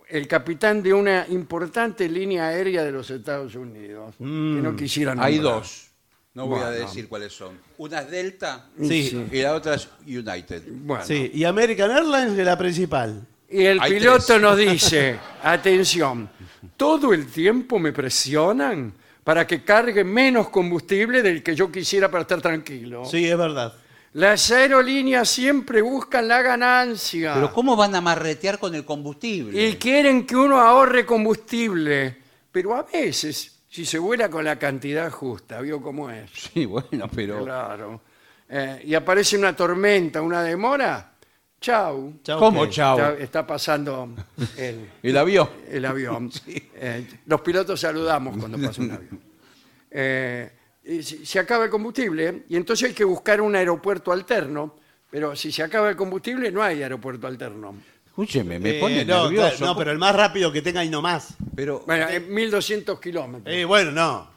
el 0.10 0.28
capitán 0.28 0.84
de 0.84 0.94
una 0.94 1.26
importante 1.30 2.08
línea 2.10 2.48
aérea 2.50 2.84
de 2.84 2.92
los 2.92 3.10
Estados 3.10 3.56
Unidos, 3.56 4.16
que 4.18 4.24
no 4.26 4.76
quisiera 4.76 5.14
Hay 5.14 5.36
nombrar. 5.38 5.56
dos. 5.62 5.88
No 6.34 6.48
voy 6.48 6.60
a 6.62 6.70
Bueno. 6.70 6.86
decir 6.86 7.08
cuáles 7.10 7.34
son. 7.34 7.60
Una 7.78 8.00
es 8.02 8.10
Delta 8.12 8.70
Sí. 8.82 9.28
y 9.32 9.42
la 9.42 9.54
otra 9.54 9.76
es 9.76 9.90
United. 10.06 10.64
Bueno. 10.70 11.04
Sí, 11.04 11.30
y 11.34 11.44
American 11.44 11.92
Airlines 11.92 12.38
es 12.40 12.46
la 12.46 12.58
principal. 12.58 13.28
Y 13.50 13.66
el 13.66 13.82
Hay 13.82 13.94
piloto 13.94 14.24
tres. 14.28 14.42
nos 14.42 14.58
dice, 14.58 15.20
atención, 15.44 16.30
todo 16.78 17.14
el 17.14 17.28
tiempo 17.28 17.80
me 17.80 17.92
presionan 17.92 18.94
para 19.24 19.46
que 19.46 19.64
cargue 19.64 20.04
menos 20.04 20.50
combustible 20.50 21.22
del 21.22 21.44
que 21.44 21.56
yo 21.56 21.72
quisiera 21.72 22.10
para 22.10 22.22
estar 22.24 22.42
tranquilo. 22.42 23.06
Sí, 23.06 23.28
es 23.28 23.38
verdad. 23.38 23.74
Las 24.14 24.52
aerolíneas 24.52 25.30
siempre 25.30 25.82
buscan 25.82 26.28
la 26.28 26.42
ganancia 26.42 27.34
Pero 27.34 27.54
¿cómo 27.54 27.78
van 27.78 27.96
a 27.96 28.02
marretear 28.02 28.60
con 28.60 28.76
el 28.76 28.84
combustible? 28.84 29.68
y 29.70 29.76
quieren 29.76 30.26
que 30.26 30.36
uno 30.36 30.60
ahorre 30.60 31.06
combustible. 31.06 32.18
Pero 32.52 32.76
a 32.76 32.84
veces, 32.84 33.60
si 33.70 33.86
se 33.86 33.98
vuela 33.98 34.30
con 34.30 34.44
la 34.44 34.60
cantidad 34.60 35.10
justa, 35.10 35.62
¿vio 35.62 35.82
cómo 35.82 36.10
es? 36.10 36.30
Sí, 36.34 36.66
bueno, 36.66 37.10
pero... 37.16 37.44
Claro. 37.44 38.02
Eh, 38.50 38.84
y 38.86 38.94
aparece 38.96 39.38
una 39.38 39.56
tormenta, 39.56 40.22
una 40.22 40.44
demora, 40.44 41.11
chau. 41.62 42.14
Chau, 42.24 42.40
¿Cómo, 42.40 42.64
¿qué? 42.64 42.70
chao? 42.72 42.98
Está, 42.98 43.24
está 43.24 43.48
pasando 43.48 44.10
el, 44.58 44.90
El 45.04 45.18
avión. 45.18 45.50
el 45.70 45.86
avión. 45.86 46.30
Eh, 46.84 47.08
los 47.28 47.42
pilotos 47.42 47.80
saludamos 47.80 48.36
cuando 48.38 48.58
pasa 48.60 48.82
un 48.82 48.92
avión. 48.92 49.22
Eh, 49.92 50.52
y 50.84 51.04
si- 51.04 51.24
se 51.28 51.38
acaba 51.38 51.66
el 51.66 51.70
combustible 51.70 52.44
y 52.50 52.56
entonces 52.56 52.90
hay 52.90 52.96
que 52.96 53.04
buscar 53.04 53.40
un 53.40 53.56
aeropuerto 53.56 54.12
alterno, 54.12 54.76
pero 55.12 55.36
si 55.36 55.52
se 55.52 55.62
acaba 55.62 55.90
el 55.92 55.96
combustible 55.96 56.52
no 56.52 56.64
hay 56.64 56.82
aeropuerto 56.82 57.28
alterno. 57.28 57.76
Escúcheme, 58.08 58.58
me 58.60 58.78
Eh, 58.78 58.80
pone 58.80 59.06
no, 59.06 59.26
nervioso. 59.26 59.58
claro, 59.58 59.66
No, 59.74 59.78
pero 59.78 59.92
el 59.92 60.00
más 60.00 60.16
rápido 60.16 60.52
que 60.52 60.64
tenga 60.64 60.84
y 60.84 60.90
no 60.90 61.04
más. 61.04 61.36
Pero- 61.56 61.84
Bueno, 61.86 62.10
en 62.10 62.34
1200 62.34 63.00
kilómetros. 63.00 63.56
Eh, 63.56 63.64
bueno, 63.64 63.92
no. 63.92 64.28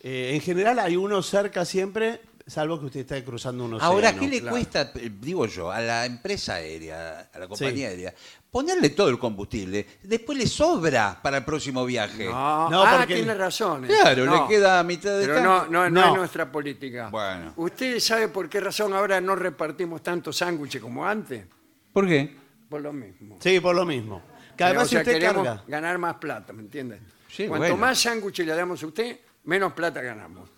Eh, 0.00 0.32
en 0.34 0.40
general 0.42 0.78
hay 0.80 0.96
uno 0.96 1.22
cerca 1.22 1.64
siempre, 1.64 2.20
salvo 2.46 2.78
que 2.80 2.86
usted 2.86 3.00
esté 3.00 3.24
cruzando 3.24 3.64
un 3.64 3.74
océano. 3.74 3.92
Ahora, 3.94 4.14
¿qué 4.14 4.26
le 4.28 4.40
claro. 4.40 4.56
cuesta, 4.56 4.92
eh, 4.96 5.10
digo 5.20 5.46
yo, 5.46 5.70
a 5.70 5.80
la 5.80 6.04
empresa 6.06 6.54
aérea, 6.54 7.28
a 7.32 7.38
la 7.38 7.48
compañía 7.48 7.74
Sí. 7.74 7.84
aérea, 7.84 8.14
ponerle 8.50 8.90
todo 8.90 9.08
el 9.08 9.18
combustible? 9.18 9.86
Después 10.02 10.36
le 10.38 10.46
sobra 10.46 11.18
para 11.22 11.38
el 11.38 11.44
próximo 11.44 11.84
viaje. 11.84 12.26
No, 12.26 12.68
No, 12.70 12.82
ah, 12.82 12.96
porque- 12.98 13.14
tiene 13.16 13.34
razón. 13.34 13.84
Claro, 13.86 14.24
No, 14.26 14.42
le 14.42 14.48
queda 14.54 14.80
a 14.80 14.82
mitad 14.82 15.18
de 15.18 15.26
Pero 15.26 15.40
no, 15.42 15.66
no, 15.66 15.88
no 15.88 16.00
No. 16.00 16.06
es 16.12 16.14
nuestra 16.18 16.50
política. 16.50 17.08
Bueno. 17.10 17.52
¿Usted 17.56 17.98
sabe 18.00 18.28
por 18.28 18.48
qué 18.48 18.60
razón 18.60 18.92
ahora 18.92 19.20
no 19.20 19.36
repartimos 19.36 20.02
tantos 20.02 20.36
sándwiches 20.36 20.80
como 20.82 21.06
antes? 21.06 21.44
¿Por 21.92 22.06
qué? 22.06 22.36
Por 22.68 22.80
lo 22.80 22.92
mismo. 22.92 23.38
Sí, 23.40 23.60
por 23.60 23.74
lo 23.74 23.84
mismo. 23.84 24.22
Que 24.56 24.64
Eh, 24.64 24.66
además 24.66 24.86
o 24.86 24.90
sea, 24.90 25.04
si 25.04 25.08
usted 25.10 25.20
queremos 25.20 25.46
carga. 25.46 25.64
ganar 25.66 25.98
más 25.98 26.14
plata, 26.16 26.52
¿me 26.52 26.62
entiende? 26.62 27.00
Sí, 27.28 27.46
Cuanto 27.46 27.62
bueno. 27.68 27.76
más 27.78 27.98
sándwiches 28.00 28.46
le 28.46 28.54
damos 28.54 28.82
a 28.82 28.86
usted, 28.86 29.18
menos 29.44 29.72
plata 29.72 30.02
ganamos. 30.02 30.50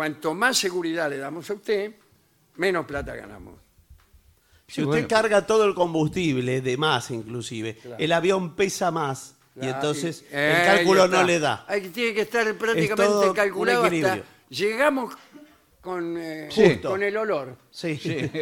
Cuanto 0.00 0.32
más 0.32 0.56
seguridad 0.56 1.10
le 1.10 1.18
damos 1.18 1.50
a 1.50 1.52
usted, 1.52 1.92
menos 2.56 2.86
plata 2.86 3.14
ganamos. 3.14 3.60
Si 4.66 4.76
Sí, 4.76 4.80
usted 4.80 4.92
bueno. 4.92 5.08
carga 5.08 5.46
todo 5.46 5.66
el 5.66 5.74
combustible, 5.74 6.62
de 6.62 6.78
más 6.78 7.10
inclusive, 7.10 7.76
el 7.98 8.10
avión 8.12 8.56
pesa 8.56 8.90
más 8.90 9.36
y 9.60 9.66
entonces 9.66 10.22
y- 10.22 10.34
el 10.34 10.52
eh, 10.52 10.62
cálculo 10.64 11.04
está. 11.04 11.20
no 11.20 11.26
le 11.26 11.38
da. 11.38 11.66
Ahí 11.68 11.82
tiene 11.90 12.14
que 12.14 12.22
estar 12.22 12.48
Es 12.48 12.54
prácticamente 12.54 13.28
un 13.28 13.34
calculado 13.34 13.82
hasta... 13.84 13.94
equilibrio. 13.94 14.24
Llegamos 14.48 15.14
con, 15.82 16.16
eh, 16.16 16.80
con 16.82 17.02
el 17.02 17.16
olor. 17.18 17.58
Sí. 17.70 18.00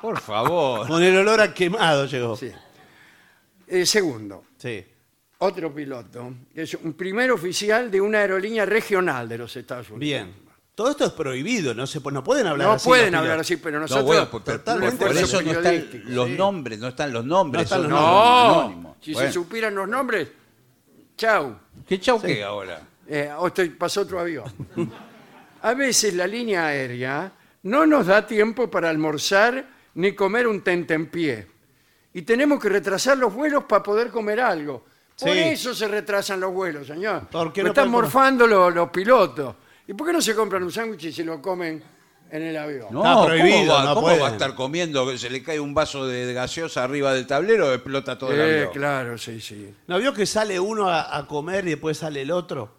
Por 0.00 0.20
favor. 0.20 0.86
Con 0.86 1.02
el 1.02 1.16
olor 1.16 1.40
a 1.40 1.52
quemado 1.52 2.06
llegó. 2.06 2.36
Sí. 2.36 2.52
Eh, 3.66 3.84
segundo, 3.84 4.44
Sí. 4.56 4.84
Otro 5.44 5.74
piloto, 5.74 6.32
que 6.54 6.62
es 6.62 6.74
un 6.74 6.92
primer 6.94 7.30
oficial 7.30 7.90
de 7.90 8.00
una 8.00 8.18
aerolínea 8.18 8.64
regional 8.66 9.28
de 9.28 9.38
los 9.38 9.56
Estados 9.56 9.88
Unidos. 9.90 10.00
Bien. 10.00 10.44
Todo 10.74 10.90
esto 10.90 11.04
es 11.04 11.12
prohibido, 11.12 11.72
no 11.72 11.86
se 11.86 12.00
no 12.00 12.24
pueden 12.24 12.48
hablar 12.48 12.66
No 12.66 12.74
así. 12.74 12.88
pueden 12.88 13.12
los 13.12 13.18
hablar 13.20 13.36
pilotos. 13.36 13.46
así, 13.46 13.56
pero 13.58 13.76
No, 13.76 13.80
nosotros... 13.82 14.06
bueno, 14.06 14.30
por, 14.30 14.42
totalmente 14.42 15.04
eso 15.10 15.40
no 15.42 15.50
están 15.50 15.62
periodístico, 15.62 16.04
los 16.08 16.26
sí. 16.28 16.34
nombres, 16.36 16.78
no 16.80 16.88
están 16.88 17.12
los 17.12 17.24
nombres. 17.24 17.58
No 17.58 17.62
están 17.62 17.80
son 17.82 17.90
los 17.90 18.00
No, 18.00 18.60
anónimos. 18.60 18.96
si 19.00 19.12
Bueno. 19.12 19.28
se 19.28 19.32
supieran 19.34 19.74
los 19.76 19.88
nombres, 19.88 20.28
chau. 21.16 21.56
¿Qué 21.86 22.00
chau 22.00 22.20
qué 22.20 22.42
ahora? 22.42 22.80
Eh, 23.06 23.30
o 23.38 23.52
pasó 23.78 24.00
otro 24.00 24.18
avión. 24.18 24.44
A 25.62 25.74
veces 25.74 26.14
la 26.14 26.26
línea 26.26 26.66
aérea 26.66 27.32
no 27.62 27.86
nos 27.86 28.06
da 28.06 28.26
tiempo 28.26 28.68
para 28.70 28.90
almorzar 28.90 29.64
ni 29.94 30.12
comer 30.12 30.48
un 30.48 30.62
tentempié. 30.62 31.46
Y 32.14 32.22
tenemos 32.22 32.60
que 32.60 32.68
retrasar 32.68 33.16
los 33.16 33.32
vuelos 33.32 33.64
para 33.64 33.82
poder 33.82 34.08
comer 34.10 34.40
algo. 34.40 34.86
Por 35.18 35.28
Sí. 35.32 35.38
eso 35.38 35.74
se 35.74 35.86
retrasan 35.88 36.40
los 36.40 36.52
vuelos, 36.52 36.86
señor. 36.86 37.28
¿Por 37.28 37.52
qué 37.52 37.60
Lo 37.62 37.68
no 37.68 37.72
están 37.72 37.84
pueden 37.90 37.92
comer? 37.92 38.02
morfando 38.02 38.46
los, 38.46 38.74
los 38.74 38.90
pilotos. 38.90 39.54
¿Y 39.86 39.94
por 39.94 40.06
qué 40.06 40.12
no 40.12 40.20
se 40.20 40.34
compran 40.34 40.62
un 40.62 40.72
sándwich 40.72 41.04
y 41.04 41.12
se 41.12 41.22
lo 41.24 41.40
comen 41.40 41.82
en 42.30 42.42
el 42.42 42.56
avión? 42.56 42.88
No, 42.90 43.00
Está 43.04 43.24
prohibido, 43.26 43.58
¿cómo, 43.58 43.72
va, 43.74 43.84
no 43.84 43.94
cómo 43.94 44.06
va 44.18 44.28
a 44.28 44.30
estar 44.32 44.54
comiendo? 44.54 45.06
que 45.06 45.18
Se 45.18 45.30
le 45.30 45.42
cae 45.42 45.60
un 45.60 45.72
vaso 45.74 46.06
de, 46.06 46.26
de 46.26 46.32
gaseosa 46.34 46.82
arriba 46.82 47.12
del 47.14 47.26
tablero, 47.26 47.72
explota 47.72 48.18
todo 48.18 48.32
el 48.32 48.40
Eh, 48.40 48.54
avión. 48.60 48.72
claro, 48.72 49.18
sí, 49.18 49.40
sí. 49.40 49.72
¿No 49.86 49.98
vio 49.98 50.12
que 50.14 50.26
sale 50.26 50.58
uno 50.58 50.88
a, 50.88 51.16
a 51.16 51.26
comer 51.28 51.66
y 51.66 51.70
después 51.70 51.98
sale 51.98 52.22
el 52.22 52.30
otro? 52.30 52.74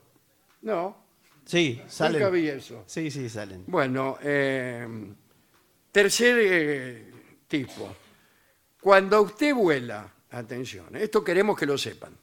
No, 0.64 1.04
Sí, 1.46 1.80
salen. 1.88 2.20
nunca 2.22 2.32
vi 2.32 2.48
eso. 2.50 2.84
Sí, 2.88 3.12
sí, 3.12 3.30
salen. 3.30 3.64
Bueno, 3.68 4.18
eh, 4.24 4.88
tercer 5.92 6.38
eh, 6.42 7.12
tipo. 7.48 7.96
Cuando 8.82 9.22
usted 9.22 9.54
vuela, 9.54 10.12
atención, 10.32 10.96
esto 10.96 11.24
queremos 11.24 11.56
que 11.58 11.66
lo 11.68 11.78
sepan. 11.78 12.18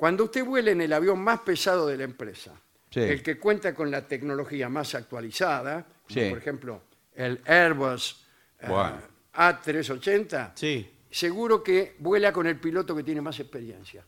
Cuando 0.00 0.24
usted 0.24 0.46
vuela 0.46 0.70
en 0.70 0.80
el 0.80 0.94
avión 0.94 1.20
más 1.22 1.40
pesado 1.40 1.86
de 1.86 1.98
la 1.98 2.04
empresa, 2.04 2.58
Sí. 2.90 3.00
el 3.00 3.22
que 3.22 3.38
cuenta 3.38 3.74
con 3.74 3.90
la 3.90 4.08
tecnología 4.08 4.66
más 4.70 4.94
actualizada, 4.94 5.84
como 5.84 6.08
Sí. 6.08 6.30
por 6.30 6.38
ejemplo 6.38 6.82
el 7.14 7.38
Airbus 7.44 8.24
eh, 8.60 8.66
Bueno. 8.66 8.96
A380, 9.34 10.52
Sí. 10.54 10.90
seguro 11.10 11.62
que 11.62 11.96
vuela 11.98 12.32
con 12.32 12.46
el 12.46 12.58
piloto 12.58 12.96
que 12.96 13.02
tiene 13.02 13.20
más 13.20 13.38
experiencia. 13.40 14.02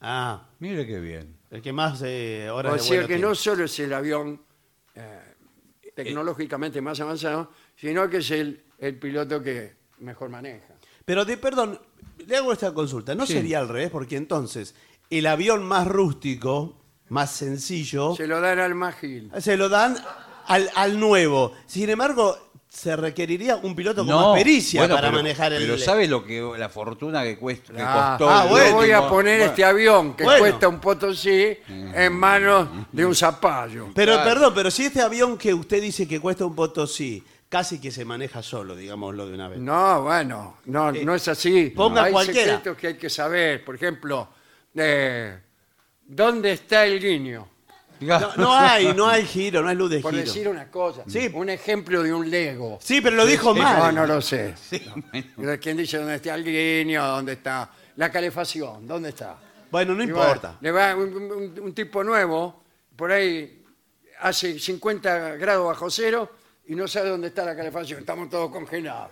Ah, 0.00 0.44
Mire 0.58 0.84
qué 0.88 0.98
bien. 0.98 1.36
el 1.52 1.62
que 1.62 1.72
más 1.72 2.02
eh, 2.04 2.50
horas 2.50 2.72
O 2.72 2.74
de 2.74 2.80
sea 2.80 2.88
vuelo 2.96 3.02
que 3.06 3.14
tiene. 3.14 3.28
no 3.28 3.34
solo 3.36 3.64
es 3.64 3.78
el 3.78 3.92
avión 3.92 4.42
eh, 4.96 5.20
tecnológicamente 5.94 6.80
más 6.80 6.98
avanzado, 6.98 7.52
sino 7.76 8.10
que 8.10 8.16
es 8.16 8.30
el, 8.32 8.60
el 8.78 8.96
piloto 8.98 9.40
que 9.40 9.76
mejor 10.00 10.30
maneja. 10.30 10.74
Pero 11.04 11.24
de 11.24 11.36
perdón, 11.36 11.80
le 12.26 12.36
hago 12.36 12.52
esta 12.52 12.74
consulta. 12.74 13.14
¿No 13.14 13.24
Sí. 13.24 13.34
sería 13.34 13.60
al 13.60 13.68
revés? 13.68 13.90
Porque 13.90 14.16
entonces 14.16 14.74
el 15.10 15.26
avión 15.26 15.64
más 15.64 15.86
rústico, 15.86 16.76
más 17.08 17.30
sencillo, 17.30 18.14
Se 18.16 18.26
lo 18.26 18.40
dan 18.40 18.58
al 18.58 18.74
Magil. 18.74 19.30
se 19.38 19.56
lo 19.56 19.68
dan 19.68 19.96
al, 20.46 20.70
al 20.74 20.98
nuevo. 21.00 21.52
Sin 21.66 21.88
embargo, 21.90 22.36
se 22.68 22.94
requeriría 22.96 23.56
un 23.56 23.74
piloto 23.74 24.02
con 24.02 24.08
No, 24.08 24.30
más 24.32 24.38
pericia 24.42 24.82
bueno, 24.82 24.94
para 24.94 25.08
pero- 25.08 25.22
manejar 25.22 25.52
el. 25.54 25.62
Pero 25.62 25.78
¿sabe 25.78 26.06
lo 26.06 26.24
que 26.24 26.40
la 26.58 26.68
fortuna 26.68 27.22
que, 27.24 27.38
cuesta, 27.38 27.72
que 27.72 27.80
Ah, 27.82 28.16
costó? 28.18 28.30
ah, 28.30 28.42
el 28.44 28.48
bueno. 28.50 28.66
Yo 28.68 28.74
voy 28.76 28.90
a 28.92 29.08
poner 29.08 29.38
Bueno, 29.38 29.50
este 29.50 29.64
avión 29.64 30.14
que 30.14 30.24
Bueno. 30.24 30.38
cuesta 30.40 30.68
un 30.68 30.78
potosí 30.80 31.56
en 31.68 32.12
manos 32.12 32.68
de 32.92 33.06
un 33.06 33.14
zapallo. 33.14 33.88
Pero 33.94 34.12
Claro. 34.12 34.28
perdón, 34.30 34.52
pero 34.54 34.70
si 34.70 34.84
este 34.84 35.00
avión 35.00 35.38
que 35.38 35.54
usted 35.54 35.80
dice 35.80 36.06
que 36.06 36.20
cuesta 36.20 36.44
un 36.44 36.54
potosí, 36.54 37.24
casi 37.48 37.80
que 37.80 37.90
se 37.90 38.04
maneja 38.04 38.42
solo, 38.42 38.76
digámoslo 38.76 39.26
de 39.26 39.34
una 39.34 39.48
vez. 39.48 39.58
No, 39.58 40.02
bueno, 40.02 40.58
no, 40.66 40.92
no 40.92 41.14
es 41.14 41.26
así. 41.28 41.70
ponga 41.74 42.04
hay 42.04 42.12
cualquiera. 42.12 42.56
secretos 42.58 42.76
que 42.76 42.86
hay 42.88 42.96
que 42.98 43.08
saber. 43.08 43.64
Por 43.64 43.74
ejemplo, 43.76 44.28
eh, 44.80 45.38
¿Dónde 46.06 46.52
está 46.52 46.84
el 46.86 47.00
guiño? 47.00 47.48
No, 48.00 48.36
no 48.36 48.54
hay, 48.54 48.94
no 48.94 49.08
hay 49.08 49.24
giro, 49.26 49.60
no 49.60 49.68
hay 49.68 49.74
luz 49.76 49.90
de 49.90 49.98
Por 50.00 50.12
giro. 50.12 50.24
decir 50.24 50.48
una 50.48 50.70
cosa. 50.70 51.02
Sí. 51.08 51.28
Un 51.34 51.48
ejemplo 51.50 52.02
de 52.02 52.12
un 52.14 52.30
Lego. 52.30 52.78
Sí, 52.80 53.00
pero 53.00 53.16
lo 53.16 53.26
dijo 53.26 53.52
No, 53.52 53.62
mal. 53.62 53.92
no 53.94 54.06
lo 54.06 54.20
sé. 54.22 54.54
Pero 55.36 55.58
¿Quién 55.60 55.76
dice 55.76 55.98
dónde 55.98 56.14
está 56.14 56.34
el 56.36 56.44
guiño? 56.44 57.04
¿Dónde 57.04 57.32
está 57.32 57.68
la 57.96 58.10
calefacción? 58.12 58.86
¿Dónde 58.86 59.08
está? 59.08 59.36
Bueno, 59.70 59.94
no 59.94 60.04
Y 60.04 60.06
bueno, 60.12 60.22
importa. 60.28 60.56
le 60.60 60.70
va 60.70 60.94
un, 60.94 61.12
un- 61.12 61.60
un 61.60 61.74
tipo 61.74 62.04
nuevo, 62.04 62.62
por 62.94 63.10
ahí 63.10 63.64
hace 64.20 64.58
50 64.60 65.36
grados 65.36 65.66
bajo 65.66 65.90
cero 65.90 66.30
y 66.68 66.74
no 66.76 66.86
sabe 66.86 67.08
dónde 67.08 67.28
está 67.28 67.44
la 67.44 67.56
calefacción. 67.56 67.98
Estamos 68.00 68.30
todos 68.30 68.50
congelados. 68.52 69.10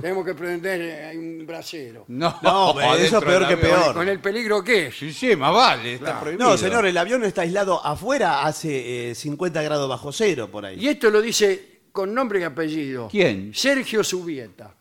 Tenemos 0.00 0.24
que 0.24 0.34
prender 0.34 0.80
eh, 0.80 1.12
un 1.18 1.46
brasero. 1.46 2.04
No, 2.08 2.38
No, 2.42 2.72
pero 2.76 2.94
eso 2.94 3.16
adentro 3.16 3.18
es 3.18 3.24
peor 3.24 3.38
del 3.40 3.48
que 3.58 3.66
avión. 3.66 3.80
peor. 3.82 3.94
Con 3.94 4.08
el 4.08 4.20
peligro 4.20 4.62
que 4.64 4.86
es. 4.88 4.96
Sí, 4.98 5.12
sí, 5.12 5.34
más 5.36 5.52
vale, 5.54 5.94
está 5.94 6.04
Claro. 6.06 6.20
prohibido. 6.20 6.48
No, 6.50 6.56
señor, 6.56 6.86
el 6.86 6.96
avión 6.96 7.24
está 7.24 7.42
aislado 7.42 7.84
afuera 7.84 8.42
hace 8.44 9.10
eh, 9.10 9.14
50 9.14 9.62
grados 9.62 9.88
bajo 9.88 10.12
cero 10.12 10.48
por 10.50 10.64
ahí. 10.66 10.76
Y 10.78 10.88
esto 10.88 11.10
lo 11.10 11.20
dice 11.20 11.80
con 11.92 12.14
nombre 12.14 12.40
y 12.40 12.42
apellido. 12.44 13.08
¿Quién? 13.10 13.52
Sergio 13.54 14.04
Subieta. 14.04 14.74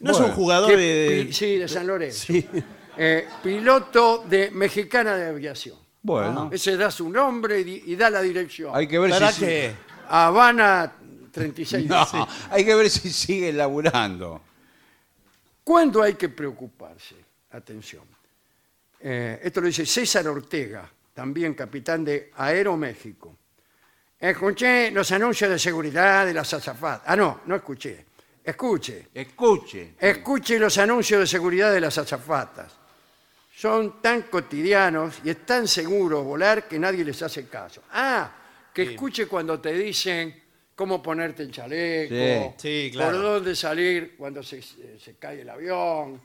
no 0.00 0.10
es 0.10 0.18
Bueno, 0.18 0.32
un 0.32 0.36
jugador 0.38 0.70
que 0.70 0.76
de... 0.76 1.24
pi- 1.26 1.32
sí, 1.32 1.56
de 1.56 1.68
San 1.68 1.86
Lorenzo. 1.86 2.26
Sí. 2.32 2.46
Eh, 2.96 3.26
piloto 3.42 4.24
de 4.28 4.50
Mexicana 4.50 5.14
de 5.16 5.28
Aviación. 5.28 5.76
Bueno, 6.02 6.50
Ese 6.52 6.76
da 6.76 6.90
su 6.90 7.08
nombre 7.08 7.60
y, 7.60 7.64
di- 7.64 7.82
y 7.86 7.96
da 7.96 8.10
la 8.10 8.20
dirección. 8.22 8.70
hay 8.74 8.86
que 8.88 8.98
ver 8.98 9.10
¿Para 9.10 9.30
si... 9.32 9.40
qué? 9.44 9.72
Habana 10.08 10.92
36. 11.30 11.86
No, 11.86 12.06
hay 12.50 12.64
que 12.64 12.74
ver 12.74 12.90
si 12.90 13.10
sigue 13.10 13.52
laburando. 13.52 14.40
¿Cuándo 15.70 16.02
hay 16.02 16.14
que 16.14 16.30
preocuparse? 16.30 17.14
Atención. 17.52 18.02
Eh, 18.98 19.38
esto 19.40 19.60
lo 19.60 19.68
dice 19.68 19.86
César 19.86 20.26
Ortega, 20.26 20.90
también 21.14 21.54
capitán 21.54 22.04
de 22.04 22.32
Aeroméxico. 22.34 23.36
Escuché 24.18 24.90
los 24.90 25.12
anuncios 25.12 25.48
de 25.48 25.60
seguridad 25.60 26.26
de 26.26 26.34
las 26.34 26.52
azafatas. 26.52 27.04
Ah, 27.06 27.14
no, 27.14 27.42
no 27.46 27.54
escuché. 27.54 28.04
Escuche. 28.42 29.10
Escuche. 29.14 29.94
Escuche 29.96 30.58
los 30.58 30.76
anuncios 30.76 31.20
de 31.20 31.26
seguridad 31.28 31.72
de 31.72 31.82
las 31.82 31.96
azafatas. 31.98 32.72
Son 33.54 34.02
tan 34.02 34.22
cotidianos 34.22 35.20
y 35.22 35.30
es 35.30 35.46
tan 35.46 35.68
seguro 35.68 36.24
volar 36.24 36.66
que 36.66 36.80
nadie 36.80 37.04
les 37.04 37.22
hace 37.22 37.46
caso. 37.46 37.84
Ah, 37.92 38.28
que 38.74 38.82
escuche 38.82 39.28
cuando 39.28 39.60
te 39.60 39.72
dicen 39.72 40.39
cómo 40.80 41.02
ponerte 41.02 41.42
el 41.42 41.50
chaleco, 41.50 42.14
Sí. 42.14 42.54
Sí, 42.56 42.90
claro. 42.90 43.12
por 43.18 43.22
dónde 43.22 43.54
salir 43.54 44.14
cuando 44.16 44.42
se, 44.42 44.62
se 44.62 45.16
cae 45.18 45.42
el 45.42 45.50
avión. 45.50 46.18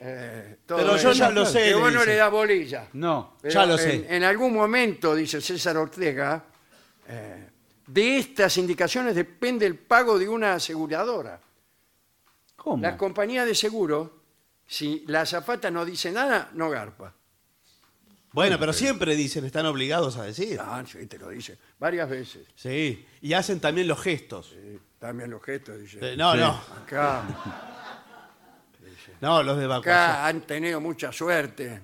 eh, 0.00 0.56
todo 0.64 0.78
Pero 0.78 0.90
yo 0.96 1.10
eso. 1.10 1.12
ya 1.12 1.30
lo 1.30 1.44
sé, 1.44 1.58
Que 1.64 1.66
le 1.66 1.74
vos 1.74 1.92
no 1.92 1.98
dice. 2.00 2.12
le 2.12 2.16
da 2.16 2.28
bolilla. 2.30 2.88
No. 2.94 3.34
Pero 3.42 3.52
Ya 3.52 3.66
lo 3.66 3.74
en- 3.74 3.78
sé. 3.78 4.06
En, 4.16 4.24
algún 4.24 4.54
momento, 4.54 5.14
dice 5.14 5.42
César 5.42 5.76
Ortega, 5.76 6.42
eh, 7.06 7.48
de 7.86 8.16
estas 8.18 8.56
indicaciones 8.56 9.14
depende 9.14 9.66
el 9.66 9.76
pago 9.76 10.18
de 10.18 10.26
una 10.26 10.54
aseguradora. 10.54 11.38
¿Cómo? 12.56 12.82
La 12.82 12.96
compañía 12.96 13.44
de 13.44 13.54
seguro, 13.54 14.22
si 14.66 15.04
la 15.06 15.20
azafata 15.22 15.70
no 15.70 15.84
dice 15.84 16.10
nada, 16.12 16.48
no 16.54 16.70
garpa. 16.70 17.12
Bueno, 18.38 18.58
pero 18.60 18.72
siempre 18.72 19.16
dicen, 19.16 19.44
están 19.44 19.66
obligados 19.66 20.16
a 20.16 20.22
decir. 20.24 20.58
Ah, 20.62 20.84
sí, 20.86 21.06
te 21.06 21.18
lo 21.18 21.28
dice. 21.30 21.58
Varias 21.78 22.08
veces. 22.08 22.46
Sí, 22.54 23.04
y 23.20 23.32
hacen 23.32 23.58
también 23.58 23.88
los 23.88 24.00
gestos. 24.00 24.50
Sí, 24.54 24.78
También 24.98 25.30
los 25.30 25.42
gestos, 25.42 25.80
dice. 25.80 25.98
Eh, 26.12 26.16
No, 26.16 26.34
no, 26.36 26.60
Acá, 26.82 27.22
no, 29.20 29.42
los 29.42 29.58
de 29.58 29.64
evacuación. 29.64 29.94
acá 29.94 30.26
han 30.26 30.40
tenido 30.42 30.80
mucha 30.80 31.10
suerte. 31.12 31.82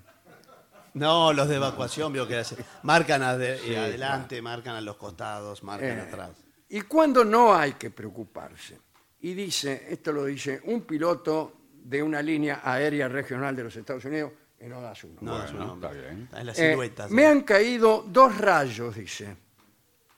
No, 0.95 1.33
los 1.33 1.49
de 1.49 1.57
evacuación, 1.57 2.13
veo 2.13 2.27
que 2.29 2.37
hacen. 2.37 2.65
Marcan 2.85 3.23
ade- 3.23 3.77
adelante, 3.77 4.41
marcan 4.41 4.77
a 4.77 4.81
los 4.81 4.97
costados, 4.97 5.63
marcan 5.65 5.99
Eh, 5.99 6.03
atrás. 6.03 6.31
¿Y 6.69 6.83
cuándo 6.83 7.25
no 7.25 7.53
hay 7.55 7.73
que 7.73 7.91
preocuparse? 7.91 8.79
Y 9.23 9.35
dice, 9.35 9.87
esto 9.91 10.13
lo 10.13 10.25
dice 10.27 10.61
un 10.65 10.83
piloto 10.83 11.55
de 11.83 12.01
una 12.03 12.23
línea 12.23 12.61
aérea 12.63 13.09
regional 13.09 13.57
de 13.57 13.65
los 13.65 13.75
Estados 13.77 14.05
Unidos, 14.05 14.31
y 14.65 14.69
no 14.69 14.81
da 14.81 14.95
su 14.95 15.09
nombre. 15.09 15.25
No, 15.53 15.57
Bueno, 15.59 15.75
está 15.75 15.91
bien. 15.91 16.29
Es 16.37 16.45
la 16.45 16.53
Eh, 16.53 16.71
silueta. 16.71 17.07
me 17.11 17.27
han 17.27 17.43
caído 17.43 18.05
dos 18.07 18.39
rayos, 18.39 18.95
dice, 18.95 19.37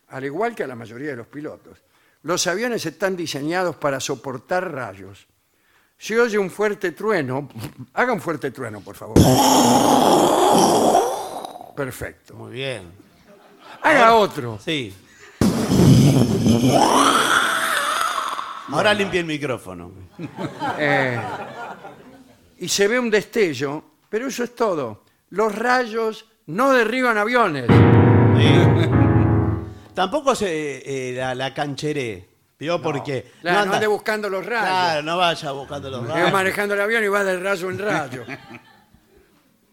al 0.08 0.24
igual 0.24 0.54
que 0.54 0.62
a 0.62 0.66
la 0.66 0.76
mayoría 0.76 1.10
de 1.10 1.16
los 1.16 1.26
pilotos. 1.26 1.78
Los 2.22 2.46
aviones 2.46 2.84
están 2.86 3.16
diseñados 3.16 3.76
para 3.76 3.98
soportar 4.00 4.72
rayos. 4.72 5.26
Si 5.98 6.14
oye 6.16 6.38
un 6.38 6.50
fuerte 6.50 6.92
trueno, 6.92 7.48
haga 7.94 8.12
un 8.12 8.20
fuerte 8.20 8.50
trueno, 8.50 8.80
por 8.80 8.94
favor. 8.94 9.16
Perfecto. 11.74 12.34
Muy 12.34 12.52
bien. 12.52 12.90
Haga 13.82 14.14
otro. 14.14 14.58
Sí. 14.62 14.94
Ahora 18.72 18.92
limpia 18.94 19.20
el 19.20 19.26
micrófono. 19.26 19.92
Eh, 20.78 21.20
y 22.58 22.68
se 22.68 22.88
ve 22.88 22.98
un 22.98 23.10
destello, 23.10 23.84
pero 24.08 24.26
eso 24.28 24.44
es 24.44 24.54
todo. 24.54 25.04
Los 25.30 25.54
rayos 25.54 26.26
no 26.46 26.72
derriban 26.72 27.18
aviones. 27.18 27.66
Sí. 27.66 28.48
Tampoco 29.94 30.34
se, 30.34 31.10
eh, 31.10 31.14
la, 31.14 31.34
la 31.34 31.54
cancheré. 31.54 32.28
¿Vio? 32.58 32.80
Porque. 32.80 33.32
Claro, 33.42 33.56
no, 33.58 33.62
anda- 33.64 33.74
ande 33.76 33.86
buscando 33.86 34.28
los 34.30 34.44
rayos. 34.46 34.64
Claro, 34.66 35.02
no 35.02 35.16
vaya 35.18 35.50
buscando 35.52 35.90
los 35.90 36.08
Va 36.08 36.14
rayos. 36.14 36.32
manejando 36.32 36.74
el 36.74 36.80
avión 36.80 37.04
y 37.04 37.08
va 37.08 37.22
de 37.24 37.38
rayo 37.38 37.70
en 37.70 37.78
rayo. 37.78 38.24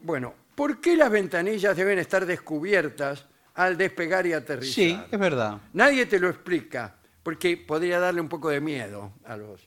Bueno, 0.01 0.33
¿por 0.55 0.81
qué 0.81 0.97
las 0.97 1.09
ventanillas 1.09 1.75
deben 1.77 1.97
estar 1.99 2.25
descubiertas 2.25 3.25
al 3.55 3.77
despegar 3.77 4.25
y 4.27 4.33
aterrizar? 4.33 4.73
Sí, 4.73 4.99
es 5.09 5.17
verdad. 5.19 5.59
Nadie 5.73 6.05
te 6.07 6.19
lo 6.19 6.27
explica, 6.29 6.95
porque 7.23 7.55
podría 7.57 7.99
darle 7.99 8.19
un 8.19 8.27
poco 8.27 8.49
de 8.49 8.59
miedo 8.59 9.13
a 9.25 9.37
los, 9.37 9.61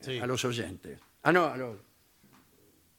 Sí. 0.00 0.18
a 0.18 0.26
los 0.26 0.44
oyentes. 0.44 0.98
Ah, 1.22 1.30
no, 1.32 1.44
a 1.46 1.56
los 1.56 1.76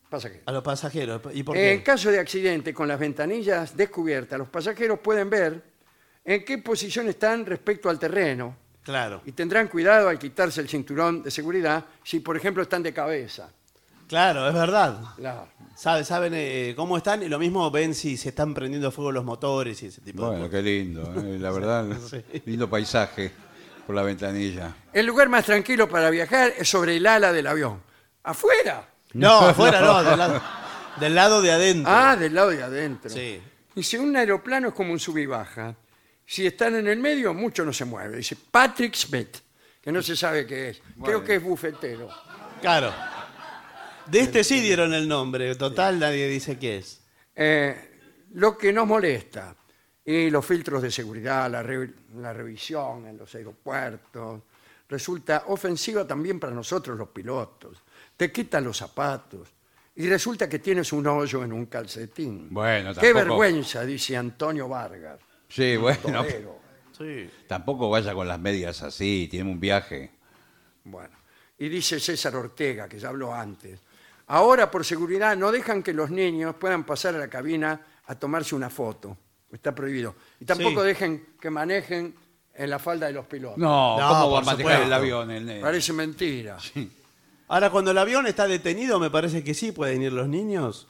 pasajeros. 0.09 0.43
A 0.47 0.51
los 0.51 0.63
pasajeros. 0.63 1.21
¿Y 1.33 1.43
por 1.43 1.57
En 1.57 1.81
caso 1.81 2.09
de 2.11 2.19
accidente 2.19 2.73
con 2.73 2.87
las 2.87 2.99
ventanillas 2.99 3.75
descubiertas, 3.75 4.37
los 4.39 4.49
pasajeros 4.49 4.99
pueden 4.99 5.29
ver 5.29 5.61
en 6.25 6.43
qué 6.45 6.57
posición 6.59 7.07
están 7.09 7.45
respecto 7.45 7.89
al 7.89 7.97
terreno 7.99 8.55
Claro. 8.83 9.21
y 9.25 9.31
tendrán 9.33 9.67
cuidado 9.67 10.09
al 10.09 10.17
quitarse 10.19 10.61
el 10.61 10.69
cinturón 10.69 11.23
de 11.23 11.31
seguridad 11.31 11.85
si, 12.03 12.19
por 12.21 12.37
ejemplo, 12.37 12.63
están 12.63 12.83
de 12.83 12.93
cabeza. 12.93 13.49
Claro, 14.07 14.47
es 14.47 14.53
verdad. 14.53 15.01
Claro. 15.17 15.47
Sabe- 15.75 16.05
Saben 16.05 16.31
eh, 16.35 16.73
cómo 16.77 16.95
están 16.97 17.21
y 17.23 17.27
lo 17.27 17.37
mismo 17.37 17.69
ven 17.69 17.93
si 17.93 18.15
se 18.15 18.29
están 18.29 18.53
prendiendo 18.53 18.89
fuego 18.91 19.11
los 19.11 19.25
motores 19.25 19.83
y 19.83 19.87
ese 19.87 19.99
tipo 20.01 20.21
de 20.23 20.27
Bueno, 20.27 20.45
cosas. 20.45 20.51
qué 20.51 20.61
lindo, 20.63 21.01
¿eh? 21.17 21.37
la 21.39 21.51
verdad. 21.51 21.85
Lindo 22.45 22.69
paisaje 22.69 23.31
por 23.85 23.93
la 23.95 24.03
ventanilla. 24.03 24.73
El 24.93 25.05
lugar 25.05 25.27
más 25.27 25.45
tranquilo 25.45 25.89
para 25.89 26.09
viajar 26.09 26.53
es 26.57 26.69
sobre 26.69 26.95
el 26.95 27.05
ala 27.05 27.33
del 27.33 27.47
avión. 27.47 27.81
¿Afuera? 28.23 28.87
No, 29.13 29.39
afuera 29.39 29.79
no, 29.81 30.03
del 30.03 30.17
lado, 30.17 30.41
del 30.99 31.15
lado 31.15 31.41
de 31.41 31.51
adentro. 31.51 31.91
Ah, 31.93 32.15
del 32.15 32.33
lado 32.35 32.49
de 32.49 32.61
adentro. 32.63 33.09
Sí. 33.09 33.41
Dice, 33.73 33.99
un 33.99 34.15
aeroplano 34.15 34.69
es 34.69 34.73
como 34.73 34.91
un 34.91 34.99
sub 34.99 35.17
y 35.17 35.25
baja. 35.25 35.75
Si 36.25 36.45
están 36.45 36.75
en 36.75 36.87
el 36.87 36.99
medio, 36.99 37.33
mucho 37.33 37.63
no 37.63 37.71
se 37.71 37.85
mueve. 37.85 38.17
Dice 38.17 38.35
Patrick 38.51 38.93
Smith, 38.95 39.37
que 39.81 39.91
no 39.91 40.01
se 40.01 40.15
sabe 40.15 40.45
qué 40.45 40.69
es. 40.69 40.81
Creo 41.03 41.23
que 41.23 41.35
es 41.35 41.43
bufetero. 41.43 42.09
Claro. 42.61 42.93
De 44.07 44.19
este 44.19 44.43
sí 44.43 44.59
dieron 44.59 44.93
el 44.93 45.07
nombre. 45.07 45.55
Total, 45.55 45.97
nadie 45.99 46.27
dice 46.27 46.57
qué 46.59 46.77
es. 46.77 47.01
Eh, 47.35 47.99
lo 48.33 48.57
que 48.57 48.73
nos 48.73 48.87
molesta, 48.87 49.55
y 50.03 50.29
los 50.29 50.45
filtros 50.45 50.81
de 50.81 50.91
seguridad, 50.91 51.49
la, 51.49 51.61
re- 51.63 51.93
la 52.15 52.33
revisión 52.33 53.05
en 53.07 53.17
los 53.17 53.33
aeropuertos, 53.35 54.41
resulta 54.89 55.43
ofensiva 55.47 56.05
también 56.07 56.39
para 56.39 56.53
nosotros 56.53 56.97
los 56.97 57.09
pilotos. 57.09 57.77
Te 58.17 58.31
quitan 58.31 58.63
los 58.63 58.77
zapatos 58.77 59.47
y 59.95 60.07
resulta 60.09 60.49
que 60.49 60.59
tienes 60.59 60.91
un 60.91 61.05
hoyo 61.07 61.43
en 61.43 61.53
un 61.53 61.67
calcetín. 61.67 62.47
Bueno, 62.51 62.89
Qué 62.93 63.13
tampoco- 63.13 63.13
vergüenza, 63.39 63.85
dice 63.85 64.17
Antonio 64.17 64.67
Vargas. 64.67 65.19
Sí, 65.47 65.77
bueno, 65.77 65.99
torero. 66.03 66.59
Sí. 66.97 67.29
tampoco 67.47 67.89
vaya 67.91 68.13
con 68.15 68.27
las 68.27 68.39
medias 68.39 68.81
así, 68.81 69.27
tiene 69.29 69.49
un 69.51 69.59
viaje. 69.59 70.11
Bueno, 70.83 71.15
y 71.59 71.69
dice 71.69 71.99
César 71.99 72.35
Ortega, 72.35 72.89
que 72.89 72.97
ya 72.99 73.09
habló 73.09 73.33
antes, 73.33 73.79
ahora 74.27 74.69
por 74.71 74.83
seguridad 74.83 75.37
no 75.37 75.51
dejan 75.51 75.83
que 75.83 75.93
los 75.93 76.09
niños 76.09 76.55
puedan 76.55 76.83
pasar 76.85 77.13
a 77.15 77.19
la 77.19 77.27
cabina 77.29 77.79
a 78.07 78.15
tomarse 78.15 78.55
una 78.55 78.69
foto. 78.71 79.15
Está 79.51 79.73
prohibido. 79.75 80.15
Y 80.39 80.45
tampoco 80.45 80.81
Sí. 80.81 80.87
dejen 80.87 81.27
que 81.39 81.49
manejen 81.49 82.15
en 82.55 82.69
la 82.69 82.79
falda 82.79 83.07
de 83.07 83.13
los 83.13 83.25
pilotos. 83.27 83.57
No, 83.59 83.97
No, 83.99 84.07
¿cómo 84.09 84.31
va 84.31 84.39
por 84.41 84.43
a 84.43 84.45
manejar 84.47 84.57
supuesto. 84.57 84.83
el 84.85 84.93
avión? 84.93 85.31
el 85.31 85.45
nene? 85.45 85.61
Parece 85.61 85.93
mentira. 85.93 86.57
Ahora, 87.49 87.69
cuando 87.69 87.91
el 87.91 87.97
avión 87.97 88.27
está 88.27 88.47
detenido, 88.47 88.99
me 88.99 89.09
parece 89.09 89.43
que 89.43 89.53
sí 89.53 89.71
pueden 89.71 90.01
ir 90.01 90.11
los 90.13 90.27
niños. 90.27 90.87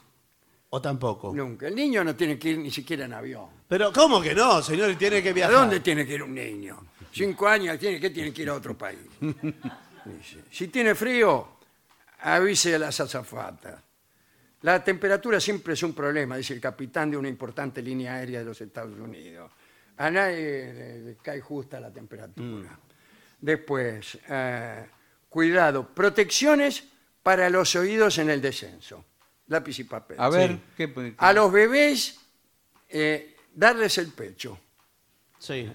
¿O 0.70 0.82
tampoco? 0.82 1.32
Nunca. 1.34 1.66
El 1.68 1.74
niño 1.74 2.04
no 2.04 2.14
tiene 2.14 2.38
que 2.38 2.50
ir 2.50 2.58
ni 2.58 2.70
siquiera 2.70 3.04
en 3.06 3.12
avión. 3.14 3.46
Pero, 3.68 3.92
¿cómo 3.92 4.20
que 4.20 4.34
no, 4.34 4.60
señor? 4.60 4.94
Tiene 4.96 5.22
que 5.22 5.30
¿A 5.30 5.32
viajar. 5.32 5.54
dónde 5.54 5.80
tiene 5.80 6.06
que 6.06 6.14
ir 6.14 6.22
un 6.22 6.34
niño? 6.34 6.78
Cinco 7.12 7.48
años, 7.48 7.78
tiene 7.78 7.98
que 7.98 8.10
tiene 8.10 8.32
que 8.32 8.42
ir 8.42 8.50
a 8.50 8.54
otro 8.54 8.76
país. 8.76 8.98
Dice, 9.20 10.44
Si 10.50 10.68
tiene 10.68 10.94
frío, 10.94 11.48
avise 12.20 12.74
a 12.74 12.78
las 12.78 13.00
azafatas. 13.00 13.82
La 14.62 14.82
temperatura 14.82 15.38
siempre 15.40 15.74
es 15.74 15.82
un 15.84 15.92
problema, 15.94 16.36
dice 16.36 16.52
el 16.52 16.60
capitán 16.60 17.10
de 17.12 17.16
una 17.16 17.28
importante 17.28 17.80
línea 17.80 18.14
aérea 18.14 18.40
de 18.40 18.44
los 18.44 18.60
Estados 18.60 18.98
Unidos. 18.98 19.50
A 19.96 20.10
nadie 20.10 20.72
le, 20.74 20.98
le 21.00 21.16
cae 21.16 21.40
justa 21.40 21.78
la 21.78 21.92
temperatura. 21.92 22.76
Después, 23.40 24.18
eh, 24.28 24.84
cuidado, 25.28 25.86
protecciones 25.88 26.84
para 27.22 27.50
los 27.50 27.74
oídos 27.76 28.18
en 28.18 28.30
el 28.30 28.40
descenso. 28.40 29.04
Lápiz 29.48 29.78
y 29.78 29.84
papel. 29.84 30.16
A 30.20 30.28
ver, 30.28 30.50
Sí. 30.52 30.60
¿qué, 30.76 30.92
qué- 30.92 31.14
A 31.18 31.32
los 31.32 31.50
bebés, 31.50 32.18
eh, 32.88 33.36
darles 33.54 33.98
el 33.98 34.08
pecho, 34.12 34.58
Sí. 35.38 35.70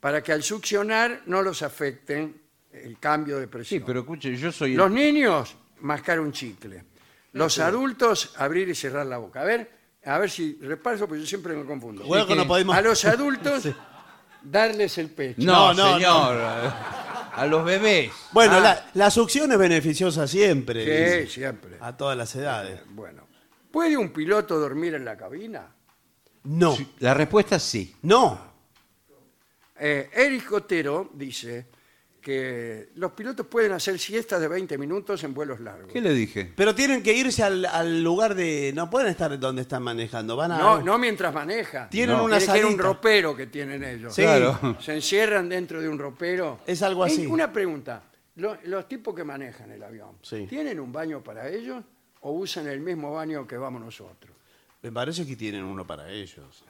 para 0.00 0.22
que 0.22 0.32
al 0.32 0.42
succionar 0.42 1.22
no 1.26 1.42
los 1.42 1.62
afecten 1.62 2.40
el 2.72 2.98
cambio 2.98 3.36
de 3.38 3.44
Sí, 3.44 3.50
presión. 3.50 3.82
pero 3.86 4.00
escuche, 4.00 4.36
yo 4.36 4.52
soy... 4.52 4.72
el- 4.72 4.76
Los 4.78 4.90
niños, 4.90 5.56
mascar 5.80 6.20
un 6.20 6.32
chicle. 6.32 6.84
Los 7.32 7.58
adultos, 7.58 8.32
abrir 8.38 8.68
y 8.68 8.74
cerrar 8.74 9.06
la 9.06 9.18
boca. 9.18 9.40
A 9.42 9.44
ver, 9.44 9.70
a 10.04 10.18
ver 10.18 10.30
si 10.30 10.58
repaso, 10.62 11.06
porque 11.06 11.20
yo 11.22 11.26
siempre 11.26 11.54
me 11.54 11.64
confundo. 11.64 12.04
Bueno, 12.04 12.26
que 12.26 12.34
no 12.36 12.46
podemos... 12.46 12.74
A 12.76 12.80
los 12.80 13.04
adultos, 13.04 13.64
darles 14.42 14.96
el 14.98 15.10
pecho. 15.10 15.42
No, 15.42 15.74
No, 15.74 15.88
no, 15.88 15.94
señor. 15.94 16.72
A 17.36 17.46
los 17.46 17.64
bebés. 17.64 18.10
Bueno, 18.32 18.54
Ah. 18.56 18.60
la, 18.60 18.90
la 18.94 19.10
succión 19.10 19.52
es 19.52 19.58
beneficiosa 19.58 20.26
siempre. 20.26 20.84
Sí, 20.84 20.90
dice, 21.20 21.26
siempre. 21.34 21.76
A 21.80 21.96
todas 21.96 22.16
las 22.16 22.34
edades. 22.34 22.80
Bueno. 22.88 23.26
¿Puede 23.70 23.96
un 23.96 24.10
piloto 24.12 24.58
dormir 24.58 24.94
en 24.94 25.04
la 25.04 25.16
cabina? 25.16 25.68
No. 26.44 26.76
La 27.00 27.12
respuesta 27.14 27.56
es 27.56 27.62
sí. 27.62 27.94
No. 28.02 28.40
Eh, 29.78 30.08
Eric 30.14 30.46
Cotero 30.46 31.10
dice 31.12 31.66
que 32.26 32.88
los 32.96 33.12
pilotos 33.12 33.46
pueden 33.46 33.70
hacer 33.70 34.00
siestas 34.00 34.40
de 34.40 34.48
20 34.48 34.76
minutos 34.78 35.22
en 35.22 35.32
vuelos 35.32 35.60
largos. 35.60 35.92
¿Qué 35.92 36.00
le 36.00 36.12
dije? 36.12 36.52
Pero 36.56 36.74
tienen 36.74 37.00
que 37.00 37.12
irse 37.14 37.44
al, 37.44 37.64
al 37.66 38.02
lugar 38.02 38.34
de... 38.34 38.72
No 38.74 38.90
pueden 38.90 39.06
estar 39.10 39.38
donde 39.38 39.62
están 39.62 39.84
manejando. 39.84 40.34
Van 40.34 40.50
a... 40.50 40.58
No, 40.58 40.82
no 40.82 40.98
mientras 40.98 41.32
manejan. 41.32 41.88
Tienen 41.88 42.16
No. 42.16 42.24
una 42.24 42.38
Tiene 42.38 42.52
que 42.52 42.58
ir 42.58 42.64
un 42.64 42.70
salita. 42.72 42.82
ropero 42.88 43.36
que 43.36 43.46
tienen 43.46 43.84
ellos. 43.84 44.12
Sí. 44.12 44.22
Claro. 44.22 44.76
Se 44.80 44.94
encierran 44.94 45.48
dentro 45.48 45.80
de 45.80 45.88
un 45.88 46.00
ropero. 46.00 46.58
Es 46.66 46.82
algo 46.82 47.04
así. 47.04 47.26
Una 47.26 47.52
pregunta. 47.52 48.02
Lo- 48.34 48.58
Los, 48.64 48.88
tipos 48.88 49.14
que 49.14 49.22
manejan 49.22 49.70
el 49.70 49.82
avión, 49.84 50.16
Sí. 50.20 50.46
¿tienen 50.48 50.80
un 50.80 50.90
baño 50.92 51.22
para 51.22 51.48
ellos 51.48 51.84
o 52.22 52.32
usan 52.32 52.66
el 52.66 52.80
mismo 52.80 53.12
baño 53.12 53.46
que 53.46 53.56
vamos 53.56 53.80
nosotros? 53.80 54.34
Me 54.82 54.90
parece 54.90 55.24
que 55.24 55.36
tienen 55.36 55.62
uno 55.62 55.86
para 55.86 56.10
ellos. 56.10 56.64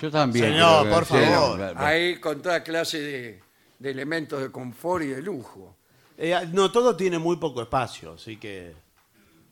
Yo 0.00 0.10
también. 0.10 0.46
Señor, 0.46 0.80
creo 0.80 0.84
que- 0.84 0.90
por 0.94 1.04
sí, 1.04 1.24
favor. 1.26 1.58
no, 1.58 1.66
no, 1.66 1.74
no. 1.74 1.80
Ahí 1.80 2.16
con 2.16 2.40
toda 2.40 2.62
clase 2.62 2.98
de, 2.98 3.40
de 3.82 3.90
elementos 3.90 4.40
de 4.40 4.50
confort 4.50 5.04
y 5.04 5.08
de 5.08 5.20
lujo. 5.20 5.76
Eh, 6.16 6.34
no, 6.52 6.70
todo 6.70 6.96
tiene 6.96 7.18
muy 7.18 7.36
poco 7.36 7.62
espacio, 7.62 8.12
así 8.12 8.36
que 8.36 8.72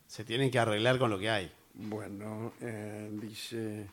se 0.07 0.23
tienen 0.23 0.49
que 0.49 0.57
arreglar 0.57 0.97
con 0.97 1.09
lo 1.09 1.19
que 1.19 1.29
hay. 1.29 1.51
Bueno, 1.73 2.53
eh, 2.61 3.09
dice, 3.11 3.87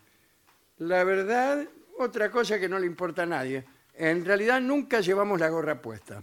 la 0.78 1.02
verdad, 1.02 1.66
otra 1.98 2.30
cosa 2.30 2.58
que 2.60 2.68
no 2.68 2.78
le 2.78 2.86
importa 2.86 3.24
a 3.24 3.26
nadie, 3.26 3.64
en 3.94 4.24
realidad 4.24 4.60
nunca 4.60 5.00
llevamos 5.00 5.40
la 5.40 5.48
gorra 5.48 5.82
puesta. 5.82 6.22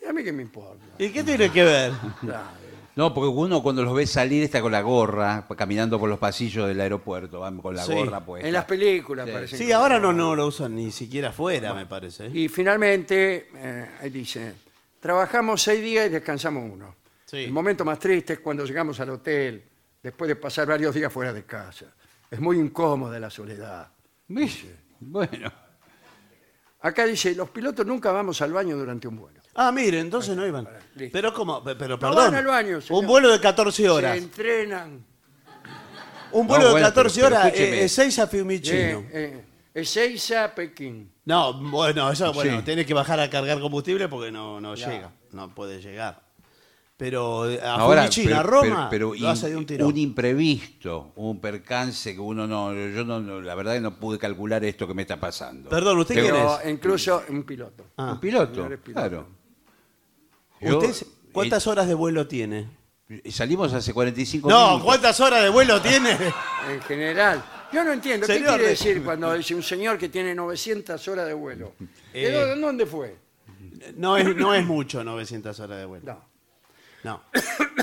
¿Y 0.00 0.06
a 0.06 0.12
mí 0.14 0.24
qué 0.24 0.32
me 0.32 0.42
importa? 0.42 0.84
¿Y 0.98 1.10
qué 1.10 1.22
tiene 1.22 1.52
que 1.52 1.64
ver? 1.64 1.92
Claro. 2.20 2.61
No, 2.94 3.14
porque 3.14 3.28
uno 3.28 3.62
cuando 3.62 3.82
los 3.82 3.94
ve 3.94 4.06
salir 4.06 4.42
está 4.42 4.60
con 4.60 4.70
la 4.72 4.82
gorra, 4.82 5.46
caminando 5.56 5.98
por 5.98 6.10
los 6.10 6.18
pasillos 6.18 6.68
del 6.68 6.78
aeropuerto, 6.80 7.40
van 7.40 7.58
con 7.58 7.74
la 7.74 7.82
Sí. 7.84 7.94
gorra 7.94 8.22
puesta. 8.24 8.46
En 8.46 8.52
las 8.52 8.66
películas 8.66 9.26
Sí. 9.26 9.32
parece. 9.32 9.56
Sí, 9.56 9.66
que- 9.66 9.74
ahora 9.74 9.98
no, 9.98 10.12
no 10.12 10.34
lo 10.36 10.46
usan 10.46 10.74
ni 10.76 10.90
siquiera 10.90 11.30
afuera, 11.30 11.72
me 11.72 11.86
parece. 11.86 12.26
Y 12.28 12.48
finalmente, 12.48 13.48
eh, 13.54 13.90
ahí 14.00 14.10
dice, 14.10 14.54
trabajamos 15.00 15.62
seis 15.62 15.80
días 15.82 16.06
y 16.06 16.10
descansamos 16.10 16.70
uno. 16.70 16.94
Sí. 17.24 17.38
El 17.44 17.52
momento 17.52 17.82
más 17.84 17.98
triste 17.98 18.34
es 18.34 18.40
cuando 18.40 18.64
llegamos 18.66 19.00
al 19.00 19.08
hotel, 19.08 19.64
después 20.02 20.28
de 20.28 20.36
pasar 20.36 20.66
varios 20.66 20.94
días 20.94 21.10
fuera 21.10 21.32
de 21.32 21.44
casa. 21.44 21.86
Es 22.30 22.40
muy 22.40 22.58
incómoda 22.58 23.18
la 23.18 23.30
soledad. 23.30 23.88
¿Viste? 24.28 24.76
Bueno. 25.00 25.50
Acá 26.80 27.04
dice, 27.06 27.34
los 27.34 27.48
pilotos 27.50 27.86
nunca 27.86 28.12
vamos 28.12 28.42
al 28.42 28.52
baño 28.52 28.76
durante 28.76 29.08
un 29.08 29.16
vuelo. 29.16 29.40
Ah, 29.54 29.70
mire, 29.72 30.00
entonces 30.00 30.34
no 30.36 30.46
iban. 30.46 30.66
listo. 30.94 31.12
Pero 31.12 31.32
como, 31.34 31.62
pero 31.62 31.88
No 31.88 31.98
perdón. 31.98 32.16
van 32.16 32.34
al 32.36 32.46
baño, 32.46 32.80
señor. 32.80 33.00
Un 33.02 33.06
vuelo 33.06 33.30
de 33.30 33.40
14 33.40 33.88
horas. 33.90 34.12
Se 34.16 34.22
entrenan. 34.24 35.04
Un 36.32 36.46
vuelo 36.46 36.62
No, 36.62 36.68
de 36.68 36.72
bueno, 36.74 36.86
14 36.86 37.20
pero- 37.20 37.26
pero 37.28 37.36
horas 37.40 37.46
escúcheme. 37.54 37.76
eh, 37.80 37.84
es 37.84 37.92
6 37.92 38.18
a 38.18 38.26
Fiumicino. 38.26 38.76
Eh, 38.78 39.10
eh, 39.12 39.44
Ezeiza, 39.74 40.54
Pekín. 40.54 41.10
No, 41.24 41.52
bueno, 41.54 42.10
eso, 42.10 42.32
bueno, 42.32 42.58
Sí. 42.58 42.64
tiene 42.64 42.84
que 42.86 42.94
bajar 42.94 43.20
a 43.20 43.28
cargar 43.30 43.60
combustible 43.60 44.08
porque 44.08 44.30
no, 44.32 44.60
no 44.60 44.74
llega, 44.74 45.12
no 45.32 45.54
puede 45.54 45.80
llegar. 45.80 46.22
Pero 46.96 47.50
eh, 47.50 47.60
a 47.62 47.74
Ahora, 47.76 48.02
Fiumicino, 48.10 48.38
a 48.38 48.42
Roma, 48.42 48.88
pero- 48.90 49.10
pero 49.12 49.20
lo 49.22 49.28
hace 49.28 49.50
de 49.50 49.56
un 49.56 49.66
tirón. 49.66 49.88
un 49.88 49.96
imprevisto, 49.98 51.12
un 51.16 51.40
percance 51.40 52.14
que 52.14 52.20
uno 52.20 52.46
no, 52.46 52.72
yo 52.72 53.04
no, 53.04 53.20
no- 53.20 53.40
la 53.40 53.54
verdad 53.54 53.74
que 53.74 53.80
no 53.80 53.96
pude 53.98 54.18
calcular 54.18 54.64
esto 54.64 54.86
que 54.86 54.94
me 54.94 55.02
está 55.02 55.18
pasando. 55.18 55.68
Perdón, 55.68 55.98
¿usted 55.98 56.14
Pero- 56.14 56.26
quién 56.26 56.36
Pero 56.46 56.60
es? 56.60 56.70
incluso 56.70 57.22
un 57.28 57.42
piloto. 57.44 57.84
Ah. 57.96 58.12
Un 58.12 58.20
piloto. 58.20 58.68
claro. 58.92 59.26
Yo- 60.62 60.78
¿Usted 60.78 60.92
se- 60.92 61.06
cuántas 61.32 61.66
horas 61.66 61.86
de 61.88 61.94
vuelo 61.94 62.26
tiene? 62.26 62.68
salimos 63.30 63.72
hace 63.74 63.92
45 63.92 64.48
No, 64.48 64.64
minutos. 64.68 64.84
¿cuántas 64.84 65.20
horas 65.20 65.42
de 65.42 65.50
vuelo 65.50 65.80
tiene? 65.82 66.16
En 66.70 66.80
general. 66.82 67.42
Yo 67.72 67.82
no 67.84 67.92
entiendo. 67.92 68.26
¿Qué 68.26 68.38
quiere 68.38 68.62
de- 68.62 68.68
decir 68.70 69.02
cuando 69.02 69.32
dice 69.34 69.54
un 69.54 69.62
señor 69.62 69.98
que 69.98 70.08
tiene 70.08 70.34
900 70.34 71.06
horas 71.08 71.26
de 71.26 71.34
vuelo? 71.34 71.72
¿De 72.12 72.28
Eh. 72.28 72.32
dónde- 72.32 72.60
dónde 72.60 72.86
fue? 72.86 73.16
No 73.96 74.16
es, 74.16 74.36
no 74.36 74.54
es 74.54 74.64
mucho 74.64 75.02
900 75.02 75.58
horas 75.60 75.78
de 75.78 75.84
vuelo. 75.86 76.04
No. 76.06 76.32
No. 77.04 77.20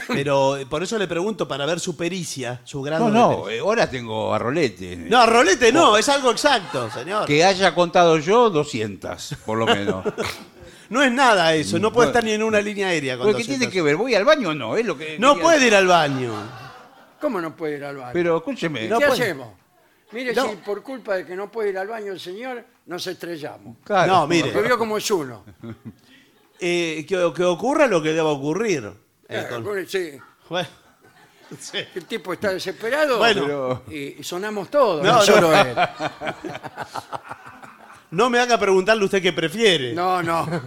Pero 0.08 0.56
eh, 0.56 0.66
por 0.66 0.82
eso 0.82 0.98
le 0.98 1.08
pregunto 1.08 1.46
para 1.46 1.66
ver 1.66 1.80
su 1.82 1.98
pericia, 1.98 2.62
su 2.64 2.82
grado 2.82 3.10
No, 3.10 3.12
de 3.12 3.20
no, 3.20 3.30
pericia. 3.44 3.56
eh, 3.58 3.60
ahora 3.60 3.90
tengo 3.90 4.34
a 4.34 4.40
rolete. 4.40 4.96
No, 4.96 5.26
rolete 5.26 5.74
no, 5.74 5.98
es 5.98 6.08
algo 6.08 6.32
exacto, 6.32 6.90
señor. 6.90 7.26
Que 7.26 7.44
haya 7.44 7.76
contado 7.76 8.18
yo 8.18 8.50
200, 8.50 9.36
por 9.46 9.58
lo 9.58 9.66
menos. 9.66 10.06
No 10.90 11.04
es 11.04 11.12
nada 11.12 11.54
eso, 11.54 11.78
no 11.80 11.92
puede 11.94 12.08
estar 12.10 12.24
ni 12.24 12.32
en 12.32 12.42
una 12.44 12.60
línea 12.62 12.88
aérea 12.88 13.18
con 13.18 13.28
¿qué 13.28 13.34
200. 13.34 13.58
tiene 13.60 13.72
que 13.72 13.82
ver? 13.82 13.96
¿Voy 13.96 14.16
al 14.16 14.26
baño 14.26 14.50
o 14.50 14.54
no? 14.54 14.76
Es 14.76 14.86
lo 14.86 14.98
que 14.98 15.20
No 15.20 15.34
quería- 15.34 15.44
puede 15.44 15.68
ir 15.68 15.76
al 15.76 15.88
baño. 15.88 16.34
¿Cómo 17.22 17.40
no 17.42 17.56
puede 17.56 17.78
ir 17.78 17.84
al 17.86 17.98
baño? 17.98 18.12
Pero 18.14 18.38
escúcheme. 18.38 18.88
No 18.88 18.98
¿Qué 19.00 19.06
puede. 19.08 19.22
hacemos? 19.24 19.50
Mire, 20.12 20.34
No. 20.34 20.50
si 20.50 20.56
por 20.56 20.82
culpa 20.82 21.16
de 21.16 21.26
que 21.26 21.36
no 21.36 21.52
puede 21.52 21.70
ir 21.70 21.78
al 21.78 21.88
baño 21.88 22.12
el 22.14 22.20
señor, 22.20 22.66
nos 22.88 23.06
estrellamos. 23.06 23.78
Claro. 23.84 24.12
No, 24.12 24.28
mire. 24.28 24.52
Porque 24.52 24.68
vio 24.68 24.78
como 24.78 24.98
es 24.98 25.10
uno. 25.12 25.44
Eh, 26.62 27.06
que, 27.08 27.32
que 27.34 27.44
ocurra 27.46 27.88
lo 27.88 28.02
que 28.04 28.12
deba 28.12 28.32
ocurrir. 28.32 28.84
Eh, 29.30 29.46
Claro, 29.48 29.64
con- 29.64 29.88
sí, 29.88 30.12
Bueno, 30.50 30.68
sí. 31.58 31.78
el 31.96 32.04
tipo 32.04 32.34
está 32.34 32.52
desesperado 32.52 33.18
Bueno. 33.18 33.84
y, 33.90 34.20
y 34.20 34.24
sonamos 34.24 34.70
todos, 34.70 35.02
No, 35.02 35.10
no, 35.12 35.16
no. 35.20 35.22
solo 35.22 35.56
él. 35.56 35.74
No 38.12 38.30
me 38.30 38.40
haga 38.40 38.58
preguntarle 38.60 39.06
usted 39.06 39.22
qué 39.22 39.34
prefiere. 39.34 39.94
No, 39.94 40.22
no. 40.24 40.48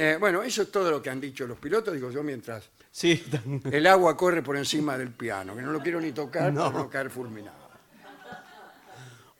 Eh, 0.00 0.16
bueno, 0.20 0.44
eso 0.44 0.62
es 0.62 0.70
todo 0.70 0.92
lo 0.92 1.02
que 1.02 1.10
han 1.10 1.20
dicho 1.20 1.44
los 1.44 1.58
pilotos, 1.58 1.92
digo 1.92 2.12
yo, 2.12 2.22
mientras 2.22 2.70
Sí. 2.92 3.20
el 3.72 3.84
agua 3.88 4.16
corre 4.16 4.42
por 4.44 4.56
encima 4.56 4.96
del 4.96 5.10
piano, 5.10 5.56
que 5.56 5.62
no 5.62 5.72
lo 5.72 5.80
quiero 5.80 6.00
ni 6.00 6.12
tocar 6.12 6.52
No. 6.52 6.66
para 6.66 6.78
no 6.84 6.88
caer 6.88 7.10
fulminado. 7.10 7.68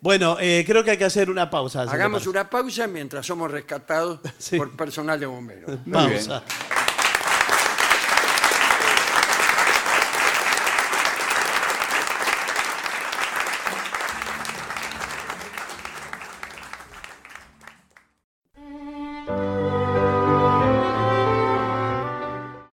Bueno, 0.01 0.37
eh, 0.41 0.65
creo 0.67 0.83
que 0.83 0.91
hay 0.91 0.99
que 0.99 1.05
hacer 1.05 1.31
una 1.31 1.49
pausa. 1.49 1.83
Hagamos 1.83 2.27
una 2.27 2.51
pausa 2.51 2.89
mientras 2.89 3.25
somos 3.25 3.49
rescatados 3.53 4.19
Sí. 4.39 4.57
por 4.57 4.77
personal 4.77 5.21
de 5.21 5.27
bomberos. 5.27 5.79
pausa. 5.93 6.43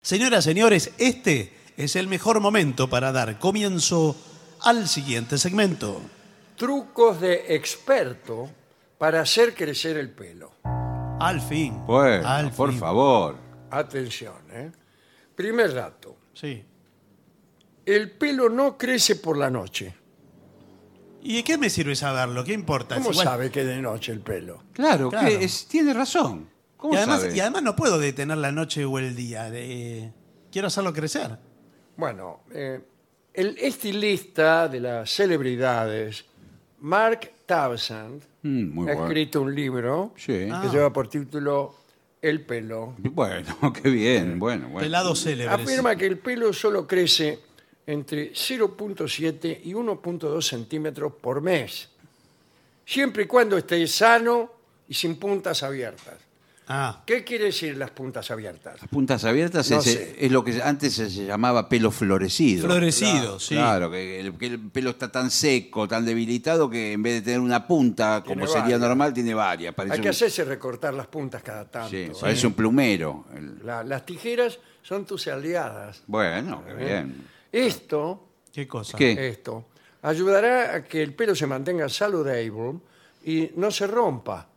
Señoras, 0.09 0.43
señores, 0.43 0.91
este 0.99 1.51
es 1.77 1.95
el 1.95 2.07
mejor 2.07 2.39
momento 2.39 2.87
para 2.87 3.11
dar 3.11 3.39
comienzo 3.39 4.15
al 4.61 4.87
siguiente 4.87 5.39
segmento. 5.39 5.99
Trucos 6.55 7.19
de 7.19 7.55
experto 7.55 8.47
para 8.99 9.21
hacer 9.21 9.55
crecer 9.55 9.97
el 9.97 10.11
pelo. 10.11 10.51
Al 11.19 11.41
fin. 11.41 11.83
Bueno, 11.87 12.27
al 12.27 12.51
por 12.51 12.69
fin. 12.69 12.79
favor. 12.79 13.35
Atención, 13.71 14.35
¿eh? 14.51 14.71
Primer 15.35 15.73
dato. 15.73 16.15
Sí. 16.35 16.63
El 17.83 18.11
pelo 18.11 18.47
no 18.47 18.77
crece 18.77 19.15
por 19.15 19.37
la 19.37 19.49
noche. 19.49 19.91
¿Y 21.23 21.37
de 21.37 21.43
qué 21.43 21.57
me 21.57 21.71
sirve 21.71 21.95
saberlo? 21.95 22.43
¿Qué 22.43 22.53
importa? 22.53 22.93
¿Cómo 22.93 23.07
Si 23.07 23.13
igual- 23.13 23.25
sabe 23.25 23.49
que 23.49 23.61
es 23.61 23.67
de 23.67 23.81
noche 23.81 24.11
el 24.11 24.19
pelo? 24.19 24.65
Claro, 24.71 25.09
Claro. 25.09 25.27
que 25.27 25.43
es- 25.43 25.65
tiene 25.65 25.95
razón. 25.95 26.47
¿Cómo 26.77 26.93
Y 26.93 26.97
además, 26.97 27.21
sabe? 27.21 27.35
y 27.35 27.39
además 27.39 27.63
no 27.63 27.75
puedo 27.75 27.97
detener 27.99 28.37
la 28.37 28.51
noche 28.51 28.85
o 28.85 28.99
el 28.99 29.15
día. 29.15 29.49
de- 29.49 30.11
Quiero 30.51 30.67
hacerlo 30.67 30.93
crecer. 30.93 31.37
Bueno, 31.97 32.41
eh, 32.51 32.81
el 33.33 33.57
estilista 33.57 34.67
de 34.67 34.79
las 34.79 35.09
celebridades, 35.09 36.25
Mark 36.79 37.31
Townsend, 37.45 38.23
Mm, 38.43 38.69
muy 38.73 38.83
ha 38.89 38.93
bueno. 38.93 39.07
escrito 39.07 39.41
un 39.41 39.55
libro 39.55 40.13
Sí. 40.17 40.47
Ah. 40.51 40.61
que 40.63 40.69
lleva 40.69 40.91
por 40.93 41.07
título 41.09 41.75
El 42.21 42.45
pelo. 42.45 42.93
Bueno, 42.97 43.55
qué 43.83 43.89
bien, 43.89 44.37
bueno, 44.39 44.65
bueno. 44.67 44.79
Pelado 44.79 45.15
célebre. 45.15 45.53
Afirma 45.53 45.95
que 45.95 46.05
el 46.05 46.19
pelo 46.19 46.53
solo 46.53 46.85
crece 46.87 47.39
entre 47.87 48.33
0.7 48.33 49.61
y 49.63 49.73
1.2 49.73 50.41
centímetros 50.47 51.13
por 51.21 51.41
mes, 51.41 51.89
siempre 52.85 53.23
y 53.23 53.27
cuando 53.27 53.57
esté 53.57 53.85
sano 53.87 54.51
y 54.87 54.93
sin 54.93 55.17
puntas 55.17 55.61
abiertas. 55.63 56.15
Ah, 56.67 57.03
¿Qué 57.05 57.23
quiere 57.23 57.45
decir 57.45 57.77
las 57.77 57.91
puntas 57.91 58.31
abiertas? 58.31 58.81
Las 58.81 58.89
puntas 58.89 59.23
abiertas 59.23 59.69
No 59.69 59.77
es, 59.77 59.83
sé. 59.83 60.15
es 60.19 60.31
lo 60.31 60.43
que 60.43 60.61
antes 60.63 60.93
se 60.93 61.09
llamaba 61.09 61.69
pelo 61.69 61.91
florecido. 61.91 62.65
florecido, 62.65 63.39
sí. 63.39 63.53
Claro, 63.53 63.91
que 63.91 64.19
el, 64.19 64.33
que 64.35 64.47
el 64.47 64.59
pelo 64.71 64.89
está 64.89 65.11
tan 65.11 65.29
seco, 65.29 65.87
tan 65.87 66.03
debilitado, 66.05 66.67
que 66.69 66.93
en 66.93 67.03
vez 67.03 67.13
de 67.15 67.21
tener 67.21 67.39
una 67.39 67.67
punta, 67.67 68.21
como 68.23 68.35
Tiene 68.37 68.47
sería 68.47 68.61
varias. 68.63 68.79
normal, 68.79 69.13
tiene 69.13 69.33
varias. 69.35 69.75
Parece 69.75 69.93
Hay 69.95 70.01
que 70.01 70.07
un- 70.07 70.11
hacerse 70.11 70.43
recortar 70.43 70.93
las 70.95 71.05
puntas 71.07 71.43
cada 71.43 71.69
tanto. 71.69 71.89
sí, 71.91 71.97
¿eh? 71.97 72.11
parece 72.19 72.47
un 72.47 72.53
plumero. 72.53 73.25
El- 73.35 73.59
La- 73.63 73.83
las 73.83 74.03
tijeras 74.05 74.57
son 74.81 75.05
tus 75.05 75.27
aliadas. 75.27 76.01
bueno, 76.07 76.63
qué 76.65 76.71
¿eh? 76.71 76.75
bien. 76.85 77.27
Esto, 77.51 78.27
¿Qué 78.51 78.67
cosa? 78.67 78.97
¿Qué? 78.97 79.27
esto, 79.29 79.67
ayudará 80.01 80.75
a 80.75 80.83
que 80.83 81.03
el 81.03 81.13
pelo 81.13 81.35
se 81.35 81.45
mantenga 81.45 81.87
saludable 81.89 82.79
y 83.23 83.51
no 83.55 83.69
se 83.69 83.85
rompa. 83.85 84.49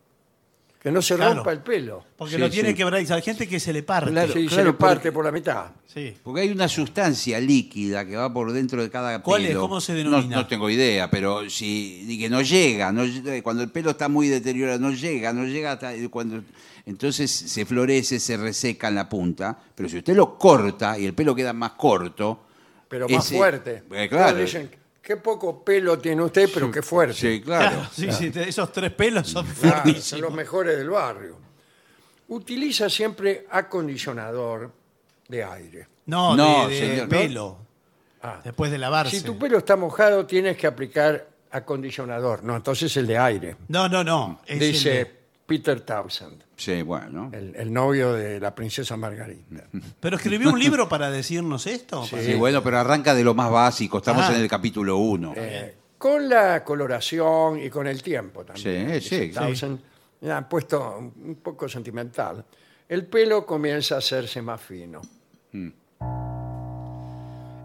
Que 0.81 0.93
no 0.93 1.03
se 1.03 1.17
Claro. 1.17 1.35
rompa 1.35 1.51
el 1.51 1.59
pelo. 1.59 2.05
Porque 2.17 2.35
Sí, 2.37 2.41
lo 2.41 2.49
tiene 2.49 2.75
sí. 2.75 2.83
Hay 3.12 3.23
gente 3.23 3.49
que 3.49 3.59
se 3.59 3.73
le 3.73 3.83
parte. 3.83 4.12
Claro. 4.12 4.33
Sí, 4.33 4.49
se 4.49 4.62
le 4.62 4.73
parte 4.75 5.11
por 5.11 5.25
la 5.25 5.33
mitad. 5.33 5.73
Sí. 5.93 6.14
Porque 6.23 6.43
hay 6.43 6.51
una 6.53 6.69
sustancia 6.69 7.41
líquida 7.41 8.07
que 8.07 8.14
va 8.14 8.33
por 8.33 8.53
dentro 8.53 8.81
de 8.81 8.88
cada 8.88 9.21
¿Cuál 9.21 9.43
es? 9.43 9.49
pelo. 9.49 9.62
¿Cómo 9.62 9.81
se 9.81 9.93
No- 9.93 9.99
denomina? 9.99 10.37
No, 10.37 10.47
tengo 10.47 10.71
idea, 10.71 11.11
pero 11.11 11.51
si 11.51 12.05
y 12.09 12.17
que 12.19 12.31
no 12.31 12.43
llega, 12.43 12.93
no 12.93 13.05
lle- 13.05 13.43
cuando 13.43 13.64
el 13.64 13.71
pelo 13.71 13.91
está 13.91 14.09
muy 14.09 14.29
deteriorado, 14.29 14.79
no 14.79 14.93
llega, 14.93 15.33
no 15.33 15.45
llega 15.47 15.73
hasta 15.73 15.93
cuando 16.11 16.43
entonces 16.87 17.29
se 17.31 17.67
florece, 17.67 18.21
se 18.21 18.37
reseca 18.37 18.87
en 18.88 18.95
la 18.95 19.09
punta, 19.09 19.59
pero 19.75 19.88
si 19.88 19.99
usted 19.99 20.14
lo 20.14 20.38
corta 20.38 20.97
y 20.97 21.07
el 21.07 21.12
pelo 21.14 21.35
queda 21.35 21.53
más 21.53 21.73
corto, 21.73 22.45
Pero 22.88 23.09
más 23.09 23.27
ese- 23.27 23.37
fuerte. 23.37 23.83
Eh, 23.91 24.09
claro. 24.09 24.29
Todos 24.37 24.41
dicen, 24.53 24.71
qué 25.09 25.16
poco 25.16 25.64
pelo 25.64 25.99
tiene 25.99 26.23
usted, 26.23 26.51
pero 26.53 26.71
qué 26.71 26.83
fuerte. 26.83 27.14
Sí, 27.14 27.40
claro. 27.40 27.71
Claro, 27.79 27.88
sí, 27.94 28.12
sí, 28.12 28.31
te- 28.31 28.47
esos 28.47 28.71
tres 28.71 28.92
pelos 28.92 29.27
son 29.27 29.47
Claro, 29.47 29.57
son 29.57 29.71
los 29.71 29.83
fuertísimos. 29.85 30.33
mejores 30.35 30.77
del 30.77 30.90
barrio. 30.90 31.38
Utiliza 32.29 32.90
siempre 32.90 33.47
acondicionador 33.51 34.71
de 35.29 35.42
aire. 35.44 35.87
No, 36.05 36.37
No, 36.37 36.68
de, 36.68 36.75
de 36.75 36.81
señor, 36.81 37.03
¿no? 37.05 37.09
pelo. 37.09 37.59
Ah. 38.23 38.40
Después 38.44 38.71
de 38.71 38.77
lavarse. 38.77 39.16
Si 39.16 39.25
tu 39.25 39.38
pelo 39.38 39.57
está 39.59 39.77
mojado, 39.77 40.27
tienes 40.27 40.59
que 40.59 40.66
aplicar 40.66 41.27
acondicionador. 41.53 42.44
No, 42.44 42.55
entonces 42.57 42.94
el 42.99 43.07
de 43.07 43.16
aire. 43.16 43.57
No, 43.68 43.88
no, 43.88 44.05
no. 44.05 44.40
es 44.44 44.53
el 44.53 44.59
Dice 44.73 44.90
de- 44.90 45.18
Peter 45.49 45.81
Townsend, 45.81 46.45
Sí, 46.57 46.83
bueno. 46.83 47.31
el, 47.33 47.57
el 47.57 47.73
novio 47.73 48.13
de 48.13 48.39
la 48.39 48.55
princesa 48.55 48.99
Margarita. 48.99 49.65
Pero 50.01 50.17
escribió 50.17 50.51
un 50.51 50.59
libro 50.61 50.89
para 50.91 51.11
decirnos 51.11 51.67
esto. 51.67 52.05
Sí, 52.05 52.35
bueno, 52.35 52.63
pero 52.63 52.79
arranca 52.79 53.15
de 53.15 53.25
lo 53.25 53.33
más 53.33 53.51
básico. 53.51 53.97
Estamos 53.99 54.25
Ah. 54.29 54.35
en 54.37 54.43
el 54.43 54.49
capítulo 54.49 54.99
1. 54.99 55.33
Eh, 55.37 55.75
con 55.97 56.29
la 56.29 56.63
coloración 56.63 57.59
y 57.63 57.71
con 57.71 57.87
el 57.87 58.03
tiempo 58.03 58.45
también. 58.45 58.89
Sí, 58.89 58.93
dice 58.95 59.27
sí, 59.29 59.33
Townsend. 59.33 59.81
Me 60.21 60.33
han 60.33 60.49
puesto 60.51 60.99
un 60.99 61.13
un 61.25 61.35
poco 61.37 61.67
sentimental. 61.67 62.45
El 62.87 63.07
pelo 63.07 63.47
comienza 63.47 63.95
a 63.95 63.99
hacerse 63.99 64.43
más 64.43 64.61
fino. 64.61 65.01
Mm. 65.53 65.69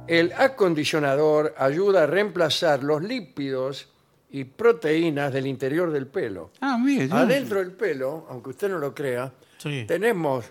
El 0.07 0.33
acondicionador 0.33 1.53
ayuda 1.57 2.03
a 2.03 2.07
reemplazar 2.07 2.81
los 2.83 3.01
lípidos 3.03 3.89
y 4.33 4.43
proteínas 4.45 5.31
del 5.31 5.47
interior 5.47 5.91
del 5.91 6.07
pelo. 6.07 6.51
Ah, 6.59 6.77
mire. 6.77 7.07
yo- 7.07 7.15
Adentro 7.15 7.59
del 7.59 7.71
pelo, 7.71 8.25
aunque 8.29 8.49
usted 8.49 8.67
no 8.69 8.77
lo 8.79 8.93
crea, 8.93 9.31
Sí. 9.57 9.85
tenemos 9.87 10.45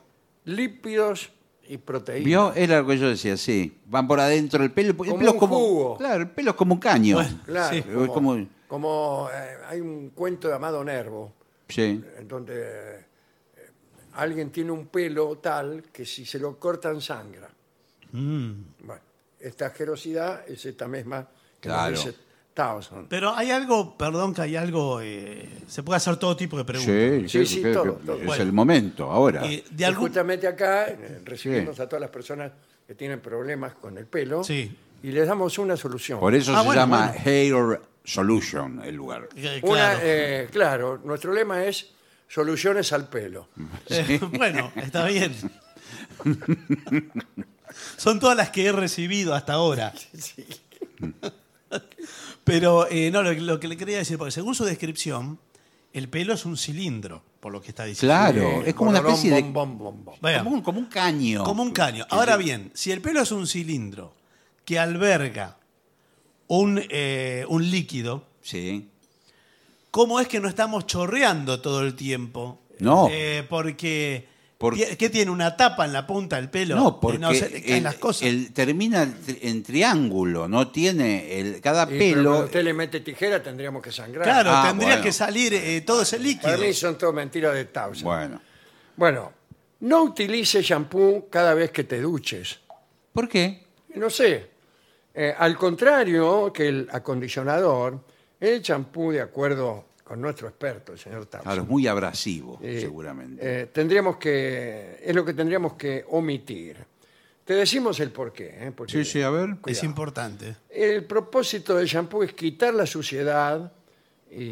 lípidos 0.47 1.31
y 1.69 1.77
proteínas. 1.79 2.25
¿Vio? 2.25 2.53
Era 2.55 2.81
lo 2.81 2.87
que 2.87 2.99
yo 2.99 3.09
decía, 3.09 3.37
sí. 3.37 3.79
Van 3.87 4.07
por 4.09 4.21
adentro 4.21 4.61
del 4.61 4.71
pelo. 4.73 4.91
El 4.91 4.97
Como 4.97 5.19
pelo 5.19 5.29
es 5.31 5.35
un 5.35 5.39
como, 5.41 5.59
jugo. 5.59 5.97
Claro, 5.99 6.23
el 6.23 6.31
pelo 6.31 6.51
es 6.53 6.57
como 6.57 6.75
un 6.75 6.81
caño. 6.81 7.17
Bueno. 7.17 7.39
Claro, 7.45 7.75
Sí. 7.77 7.83
como, 7.83 8.07
Como- 8.15 8.47
como, 8.69 9.29
eh, 9.33 9.57
hay 9.69 9.81
un 9.81 10.11
cuento 10.11 10.49
de 10.49 10.55
Amado 10.55 10.83
Nervo, 10.85 11.33
Sí. 11.69 12.03
en 12.19 12.29
donde 12.29 12.55
eh, 12.57 13.05
alguien 14.15 14.51
tiene 14.51 14.71
un 14.71 14.87
pelo 14.87 15.39
tal 15.39 15.85
que 15.93 16.05
si 16.07 16.25
se 16.25 16.39
lo 16.39 16.59
cortan 16.59 17.01
sangra. 17.01 17.49
Mm. 18.13 18.53
Bueno, 18.85 19.03
esta 19.41 19.67
asquerosidad 19.67 20.49
es 20.49 20.65
esta 20.67 20.87
misma 20.87 21.27
que 21.61 21.69
nos 21.69 21.79
Claro. 21.79 21.97
dice 21.97 22.15
Pero 23.09 23.35
hay 23.35 23.51
algo, 23.51 23.97
perdón, 23.97 24.35
que 24.35 24.43
hay 24.43 24.57
algo. 24.57 25.01
eh, 25.03 25.49
se 25.67 25.83
puede 25.83 25.97
hacer 25.97 26.17
todo 26.17 26.37
tipo 26.37 26.59
de 26.59 26.65
preguntas. 26.65 27.31
Sí, 27.33 27.47
Sí, 27.47 27.47
sí, 27.57 27.63
que- 27.63 27.73
todo. 27.73 27.99
Es 28.21 28.27
Bueno. 28.27 28.43
el 28.43 28.53
momento, 28.53 29.11
ahora. 29.11 29.45
Eh, 29.51 29.65
de 29.71 29.83
Y 29.83 29.85
algún- 29.85 30.03
justamente 30.09 30.47
acá 30.47 30.89
eh, 30.89 31.21
recibimos 31.25 31.81
a 31.81 31.89
todas 31.89 32.01
las 32.03 32.11
personas 32.11 32.53
que 32.87 32.95
tienen 32.95 33.21
problemas 33.21 33.73
con 33.75 33.97
el 33.97 34.05
pelo 34.07 34.45
Sí. 34.45 34.77
y 35.03 35.13
les 35.13 35.27
damos 35.27 35.57
una 35.59 35.77
solución. 35.79 36.21
Por 36.21 36.35
eso 36.35 36.55
Ah, 36.55 36.61
se 36.61 36.67
bueno, 36.67 36.81
llama 36.83 37.07
bueno. 37.09 37.23
Hair 37.25 37.81
Solution 38.05 38.83
el 38.85 38.97
lugar. 38.97 39.29
Eh, 39.37 39.61
Una, 39.63 39.73
claro. 39.93 40.01
eh, 40.03 40.49
claro, 40.51 41.01
nuestro 41.05 41.33
lema 41.33 41.65
es 41.65 41.91
soluciones 42.29 42.93
al 42.93 43.09
pelo. 43.09 43.49
Eh, 43.89 44.21
bueno, 44.33 44.73
está 44.77 45.07
bien. 45.07 45.33
Son 47.97 48.21
todas 48.21 48.37
las 48.37 48.51
que 48.51 48.67
he 48.67 48.73
recibido 48.73 49.35
hasta 49.35 49.55
ahora. 49.55 49.95
Pero 52.45 52.89
eh, 52.91 53.11
no, 53.11 53.23
lo, 53.23 53.33
lo 53.33 53.61
que 53.61 53.69
le 53.69 53.77
quería 53.77 53.99
decir, 53.99 54.19
porque 54.19 54.33
según 54.33 54.55
su 54.55 54.65
descripción, 54.65 55.39
el 55.93 56.09
pelo 56.09 56.33
es 56.35 56.45
un 56.45 56.57
cilindro, 56.57 57.23
por 57.41 57.53
lo 57.53 57.61
que 57.61 57.69
está 57.69 57.85
diciendo. 57.85 58.13
Claro, 58.15 58.63
es 58.65 58.75
como 58.75 58.91
una 58.91 58.99
especie 59.01 59.31
de. 59.31 59.43
bom, 59.43 59.53
bom, 59.53 59.79
bom, 59.79 60.05
bom. 60.05 60.15
Vaya, 60.21 60.43
Como 60.43 60.57
un, 60.57 60.63
como 60.63 60.79
un 60.81 60.87
caño. 60.87 61.45
como 61.45 61.63
un 61.63 61.71
caño. 61.73 62.07
Ahora 62.11 62.37
bien, 62.37 62.71
si 62.75 62.91
el 62.91 63.01
pelo 63.01 63.21
es 63.23 63.31
un 63.33 63.47
cilindro 63.47 64.15
que 64.65 64.79
alberga 64.79 65.57
un, 66.49 66.81
eh, 66.89 67.45
un 67.49 67.71
líquido, 67.71 68.27
Sí. 68.43 68.89
¿cómo 69.93 70.19
es 70.19 70.27
que 70.27 70.41
no 70.41 70.49
estamos 70.49 70.87
chorreando 70.87 71.61
todo 71.61 71.83
el 71.83 71.95
tiempo? 71.95 72.61
No. 72.81 73.09
Eh, 73.11 73.47
porque. 73.49 74.32
Por- 74.63 74.75
ti- 74.77 74.97
¿Qué 74.97 75.11
tiene? 75.11 75.31
¿Una 75.31 75.57
tapa 75.57 75.85
en 75.85 75.93
la 75.93 76.07
punta 76.07 76.37
del 76.37 76.49
pelo? 76.49 76.77
No, 76.77 76.95
Que 76.95 76.99
porque 77.03 77.19
no 77.19 77.35
se 77.35 77.51
le 77.51 77.61
caen 77.63 77.77
el- 77.79 77.83
las 77.83 77.97
cosas. 77.97 78.23
el 78.29 78.53
termina 78.55 79.07
en 79.43 79.63
triángulo, 79.63 80.49
no 80.49 80.69
tiene 80.71 81.39
el, 81.39 81.61
cada 81.61 81.83
Y, 81.85 81.99
pero 81.99 82.13
cuando 82.15 82.31
pelo. 82.33 82.45
usted 82.47 82.63
le 82.65 82.73
mete 82.73 83.01
tijera 83.01 83.43
tendríamos 83.43 83.83
que 83.83 83.93
sangrar. 83.93 84.25
Claro, 84.25 84.51
Ah, 84.53 84.65
tendría 84.69 84.91
bueno. 84.91 85.03
que 85.03 85.13
salir 85.13 85.53
eh, 85.53 85.81
todo 85.83 86.03
ese 86.03 86.19
líquido. 86.19 86.53
Para 86.53 86.57
mí 86.59 86.73
son 86.73 86.97
todo 86.97 87.13
mentiras 87.13 87.53
de 87.55 87.65
Townsend. 87.67 88.05
Bueno. 88.05 88.41
Bueno, 88.97 89.33
no 89.81 90.03
utilice 90.05 90.63
shampoo 90.63 91.29
cada 91.29 91.55
vez 91.55 91.71
que 91.71 91.85
te 91.85 92.01
duches. 92.01 92.61
¿Por 93.13 93.29
qué? 93.29 93.65
No 93.97 94.09
sé. 94.09 94.51
eh, 95.15 95.35
al 95.37 95.59
contrario 95.59 96.51
que 96.55 96.69
el 96.69 96.89
acondicionador, 96.91 98.01
el 98.41 98.63
champú, 98.63 99.13
de 99.13 99.21
acuerdo 99.21 99.85
con 100.05 100.21
nuestro 100.21 100.49
experto, 100.49 100.93
el 100.93 100.99
señor 100.99 101.27
Townsend, 101.27 101.43
Claro, 101.45 101.63
es 101.63 101.69
muy 101.69 101.87
abrasivo, 101.87 102.59
eh, 102.63 102.79
seguramente. 102.81 103.63
eh, 103.63 103.67
tendríamos 103.67 104.17
que, 104.17 104.99
es 105.03 105.15
lo 105.15 105.25
que 105.25 105.33
tendríamos 105.35 105.75
que 105.75 106.05
omitir. 106.09 106.77
Te 107.45 107.55
decimos 107.55 107.99
el 108.01 108.11
porqué. 108.11 108.57
¿eh? 108.67 108.73
Porque 108.75 108.93
sí, 108.93 109.05
sí, 109.05 109.23
a 109.23 109.31
ver. 109.31 109.57
Es 109.67 109.83
importante. 109.83 110.57
El 110.71 111.05
propósito 111.05 111.75
del 111.77 111.87
shampoo 111.87 112.23
es 112.23 112.33
quitar 112.35 112.73
la 112.75 112.87
suciedad 112.87 113.73
y, 114.31 114.45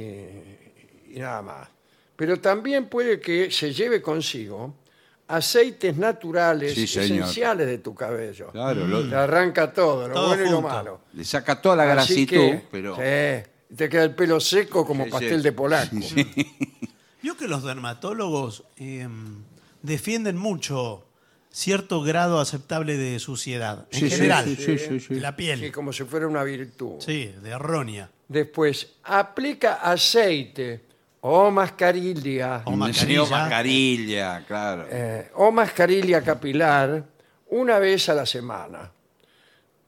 y 1.15 1.19
nada 1.19 1.41
más. 1.43 1.69
Pero 2.17 2.41
también 2.41 2.87
puede 2.89 3.21
que 3.21 3.51
se 3.51 3.73
lleve 3.73 4.03
consigo 4.03 4.75
aceites 5.29 5.97
naturales 5.97 6.75
Sí, 6.75 6.87
señor. 6.89 7.21
esenciales 7.29 7.67
de 7.69 7.79
tu 7.79 7.95
cabello. 7.95 8.49
Claro, 8.51 8.87
lo- 8.87 9.09
Te 9.09 9.15
arranca 9.15 9.73
todo, 9.73 10.09
lo 10.09 10.15
Todo 10.15 10.27
bueno 10.29 10.43
y 10.43 10.47
lo 10.51 10.57
junto. 10.57 10.69
malo. 10.69 11.01
Le 11.13 11.25
saca 11.25 11.63
toda 11.63 11.77
la 11.77 11.85
Así 11.85 12.27
grasitud, 12.27 12.35
que, 12.37 12.63
pero. 12.73 12.97
sí, 12.97 13.50
te 13.77 13.89
queda 13.89 14.05
el 14.05 14.15
pelo 14.15 14.41
seco 14.41 14.87
como 14.87 15.05
Sí, 15.05 15.11
pastel 15.11 15.37
sí. 15.39 15.43
de 15.43 15.53
polaco. 15.53 15.97
Vio 17.23 17.37
que 17.37 17.49
los 17.49 17.63
dermatólogos 17.65 18.65
eh, 18.79 19.07
defienden 19.83 20.37
mucho 20.37 21.05
cierto 21.51 22.03
grado 22.03 22.41
aceptable 22.41 22.97
de 22.97 23.19
suciedad. 23.19 23.87
En 23.93 23.99
Sí, 24.01 24.09
sí, 24.11 24.17
general. 24.17 24.45
sí, 24.45 24.57
sí, 24.57 24.79
sí, 24.79 25.01
sí. 25.01 25.15
de 25.15 25.21
La 25.21 25.37
piel. 25.37 25.61
Sí, 25.61 25.71
como 25.71 25.93
si 25.93 26.05
fuera 26.05 26.27
una 26.27 26.45
virtud. 26.45 26.95
Sí, 27.01 27.35
de 27.43 27.51
errónea. 27.51 28.11
Después, 28.29 28.95
aplica 29.05 29.75
aceite 29.75 30.85
o 31.23 31.51
mascarilla 31.51 32.63
O 32.65 32.71
Sí, 32.71 32.77
mascarilla. 32.77 33.23
o 33.23 33.27
mascarilla, 33.27 34.45
claro. 34.47 34.87
eh, 34.91 35.31
o 35.35 35.51
mascarilla 35.53 36.23
capilar 36.23 37.05
una 37.49 37.79
vez 37.79 38.09
a 38.09 38.15
la 38.15 38.25
semana. 38.25 38.91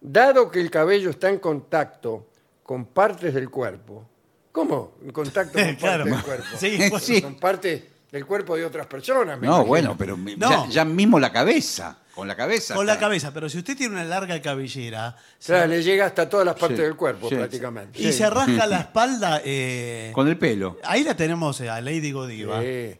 Dado 0.00 0.50
que 0.50 0.60
el 0.60 0.70
cabello 0.70 1.10
está 1.10 1.28
en 1.28 1.38
contacto 1.38 2.28
con 2.62 2.86
partes 2.86 3.34
del 3.34 3.50
cuerpo. 3.50 4.08
¿Cómo? 4.52 4.94
En 5.02 5.10
contacto 5.12 5.58
con 5.58 5.74
Claro. 5.76 6.04
partes 6.04 6.12
del 6.14 6.24
cuerpo. 6.24 6.46
Sí, 6.58 6.76
bueno. 6.78 6.98
Sí. 6.98 7.22
Con 7.22 7.34
partes 7.36 7.82
del 8.10 8.26
cuerpo 8.26 8.56
de 8.56 8.64
otras 8.66 8.86
personas. 8.86 9.38
me 9.38 9.46
No, 9.46 9.52
imagino. 9.54 9.64
bueno, 9.66 9.96
pero 9.98 10.16
No. 10.16 10.66
Ya, 10.66 10.68
ya 10.68 10.84
mismo 10.84 11.18
la 11.18 11.32
cabeza. 11.32 11.98
Con 12.14 12.28
la 12.28 12.36
cabeza. 12.36 12.74
Con 12.74 12.84
la 12.84 12.92
está. 12.92 13.06
cabeza, 13.06 13.32
pero 13.32 13.48
si 13.48 13.56
usted 13.56 13.74
tiene 13.74 13.94
una 13.94 14.04
larga 14.04 14.38
cabellera 14.42 15.16
O 15.18 15.22
sea, 15.38 15.66
le 15.66 15.82
llega 15.82 16.04
hasta 16.04 16.28
todas 16.28 16.44
las 16.44 16.56
partes 16.56 16.76
Sí, 16.76 16.82
del 16.84 16.94
cuerpo 16.94 17.30
sí. 17.30 17.36
prácticamente. 17.36 18.02
y 18.02 18.12
se 18.12 18.28
rasca 18.28 18.66
la 18.66 18.80
espalda, 18.80 19.40
eh, 19.42 20.10
Con 20.14 20.28
el 20.28 20.36
pelo. 20.36 20.76
ahí 20.84 21.04
la 21.04 21.16
tenemos 21.16 21.58
eh, 21.62 21.70
a 21.70 21.80
Lady 21.80 22.12
Godiva. 22.12 22.60
Sí. 22.60 22.94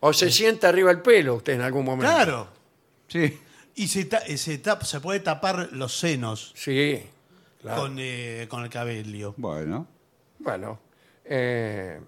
O 0.00 0.12
se 0.12 0.30
sienta 0.30 0.68
arriba 0.68 0.90
el 0.90 1.00
pelo 1.00 1.36
usted 1.36 1.54
en 1.54 1.62
algún 1.62 1.86
momento. 1.86 2.14
Claro. 2.14 2.48
Sí. 3.08 3.38
Y 3.76 3.88
se, 3.88 4.04
ta- 4.04 4.18
eh, 4.26 4.36
se, 4.36 4.62
tap- 4.62 4.82
se 4.82 5.00
puede 5.00 5.20
tapar 5.20 5.70
los 5.72 5.98
senos. 5.98 6.52
Sí. 6.54 7.02
Claro. 7.68 7.82
con, 7.82 7.96
eh, 7.98 8.46
con 8.48 8.64
el 8.64 8.70
cabello. 8.70 9.34
Bueno. 9.36 9.86
Bueno, 10.40 10.78
eh, 11.24 12.00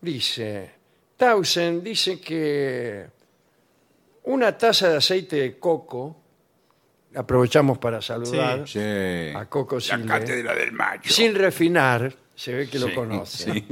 dice, 0.00 0.70
Tausen 1.16 1.82
dice 1.84 2.20
que 2.20 3.06
una 4.24 4.56
taza 4.56 4.88
de 4.88 4.96
aceite 4.96 5.36
de 5.36 5.58
coco, 5.58 6.16
aprovechamos 7.14 7.78
para 7.78 8.00
saludar 8.02 8.66
Sí. 8.66 8.80
a 8.80 9.44
Coco 9.48 9.76
La 9.76 9.80
Silve, 9.80 10.06
cátedra 10.06 10.54
del 10.54 10.72
macho. 10.72 11.12
sin 11.12 11.34
refinar, 11.34 12.12
se 12.34 12.52
ve 12.54 12.68
que 12.68 12.78
lo 12.78 12.92
conoce, 12.94 13.62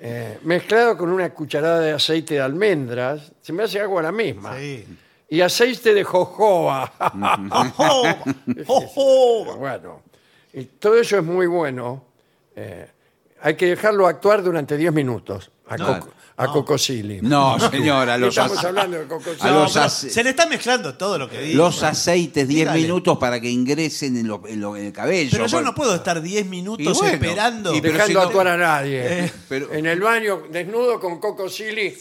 eh, 0.00 0.38
mezclado 0.42 0.96
con 0.96 1.10
una 1.10 1.30
cucharada 1.34 1.80
de 1.80 1.92
aceite 1.92 2.34
de 2.34 2.40
almendras, 2.40 3.32
se 3.42 3.52
me 3.52 3.62
hace 3.64 3.80
agua 3.80 4.02
la 4.02 4.10
misma, 4.12 4.56
Sí. 4.58 4.84
y 5.28 5.40
aceite 5.42 5.92
de 5.94 6.02
jojoba. 6.02 6.92
¡Oh! 7.76 8.04
¡Oh! 8.96 9.56
Bueno, 9.58 10.02
y 10.52 10.64
todo 10.64 10.98
eso 11.00 11.18
es 11.18 11.24
muy 11.24 11.46
bueno. 11.46 12.04
Eh, 12.56 12.86
hay 13.42 13.54
que 13.56 13.66
dejarlo 13.66 14.06
actuar 14.06 14.42
durante 14.42 14.76
10 14.76 14.92
minutos 14.92 15.50
a, 15.68 15.76
No, 15.76 15.86
Coco, 16.00 16.12
a 16.36 16.46
Cocosili. 16.48 17.20
No, 17.22 17.58
señora, 17.70 18.18
los, 18.18 18.30
Estamos 18.36 18.58
ace- 18.58 18.66
hablando 18.66 18.98
de 18.98 19.06
Cocosili. 19.06 19.38
a 19.40 19.50
No, 19.52 19.60
los 19.62 19.72
pero 19.72 19.84
ace- 19.86 20.10
se 20.10 20.24
le 20.24 20.30
está 20.30 20.46
mezclando 20.46 20.94
todo 20.94 21.16
lo 21.16 21.28
que 21.30 21.40
dice. 21.40 21.54
los 21.56 21.82
aceites 21.82 22.46
10 22.48 22.60
Dígale. 22.62 22.82
minutos 22.82 23.16
para 23.18 23.40
que 23.40 23.48
ingresen 23.48 24.16
en, 24.16 24.26
lo- 24.28 24.42
en 24.46 24.60
lo- 24.60 24.76
en 24.76 24.86
el 24.86 24.92
cabello. 24.92 25.30
Pero 25.32 25.46
yo 25.46 25.56
Por- 25.58 25.64
no 25.64 25.74
puedo 25.74 25.94
estar 25.94 26.20
10 26.20 26.44
minutos 26.46 26.84
Y 26.84 26.92
bueno, 26.92 27.14
esperando. 27.14 27.74
y 27.74 27.80
pero 27.80 27.92
dejando 27.94 28.08
si 28.08 28.14
no- 28.14 28.20
actuar 28.28 28.48
a 28.48 28.56
nadie. 28.58 29.24
Eh, 29.24 29.32
pero- 29.48 29.72
en 29.72 29.86
el 29.86 30.00
baño, 30.00 30.42
desnudo 30.50 30.98
con 31.00 31.18
Coco 31.20 31.48
Silly, 31.48 31.94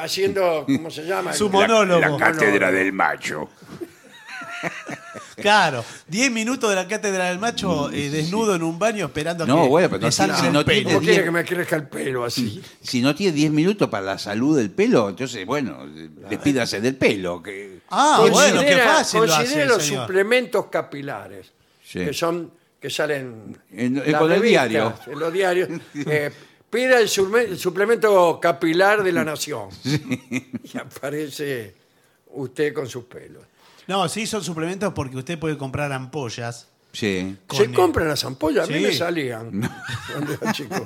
haciendo, 0.00 0.64
¿cómo 0.66 0.90
se 0.90 1.04
llama? 1.04 1.32
Su 1.32 1.46
La- 1.46 1.50
monólogo. 1.52 2.00
la 2.00 2.16
cátedra 2.16 2.70
del 2.70 2.92
macho. 2.92 3.48
Claro, 5.36 5.84
10 6.08 6.30
minutos 6.30 6.70
de 6.70 6.76
la 6.76 6.86
cátedra 6.86 7.26
del 7.30 7.38
macho 7.38 7.90
eh, 7.90 8.08
desnudo 8.10 8.54
en 8.54 8.62
un 8.62 8.78
baño 8.78 9.06
esperando 9.06 9.44
a 9.44 9.46
No, 9.46 9.62
que 9.64 9.68
bueno, 9.68 9.88
pero 9.88 10.00
le 10.00 10.06
no, 10.06 10.12
salga 10.12 10.38
si 10.38 10.46
el 10.46 10.52
no 10.52 10.64
pelo. 10.64 10.74
tiene- 10.74 10.84
¿Cómo 10.94 11.00
quiere 11.00 11.14
diez- 11.20 11.24
que 11.24 11.30
me 11.30 11.44
crezca 11.44 11.76
el 11.76 11.88
pelo 11.88 12.24
así? 12.24 12.62
Si 12.82 13.00
no 13.02 13.14
tiene 13.14 13.32
10 13.32 13.50
minutos 13.50 13.88
para 13.88 14.04
la 14.04 14.18
salud 14.18 14.56
del 14.56 14.70
pelo, 14.70 15.08
entonces, 15.08 15.44
bueno, 15.44 15.86
despídase 16.30 16.80
del 16.80 16.96
pelo. 16.96 17.42
Que... 17.42 17.80
Ah, 17.90 18.18
bueno, 18.20 18.60
qué 18.60 18.66
Considera- 18.68 18.84
fácil 18.94 19.20
lo 19.20 19.26
considere 19.26 19.62
hace, 19.62 19.66
los 19.66 19.82
señor. 19.84 20.06
suplementos 20.06 20.66
capilares, 20.66 21.52
Sí. 21.84 21.98
que 22.04 22.12
son 22.12 22.50
que 22.80 22.90
salen 22.90 23.56
En- 23.72 23.96
en- 23.98 24.12
las 24.12 24.20
con 24.20 24.30
el 24.30 24.42
diario. 24.42 24.92
en 25.06 25.18
los 25.18 25.32
diarios. 25.32 25.68
Eh, 26.06 26.30
pida 26.68 26.98
el, 27.00 27.08
el 27.38 27.58
suplemento 27.58 28.38
capilar 28.40 29.02
de 29.02 29.12
la 29.12 29.24
nación. 29.24 29.68
Y 29.84 30.76
aparece 30.78 31.74
usted 32.32 32.74
con 32.74 32.88
sus 32.88 33.04
pelos. 33.04 33.42
No, 33.86 34.08
sí 34.08 34.26
son 34.26 34.42
suplementos 34.44 34.92
porque 34.94 35.16
usted 35.16 35.38
puede 35.38 35.56
comprar 35.58 35.92
ampollas. 35.92 36.68
Sí. 36.92 37.36
con, 37.48 37.58
Se 37.58 37.72
compran 37.72 38.06
las 38.06 38.24
ampollas, 38.24 38.68
a 38.68 38.72
mí 38.72 38.78
sí. 38.78 38.84
me 38.84 38.92
salían 38.94 39.68
cuando 40.12 40.32
era 40.32 40.52
chico. 40.52 40.76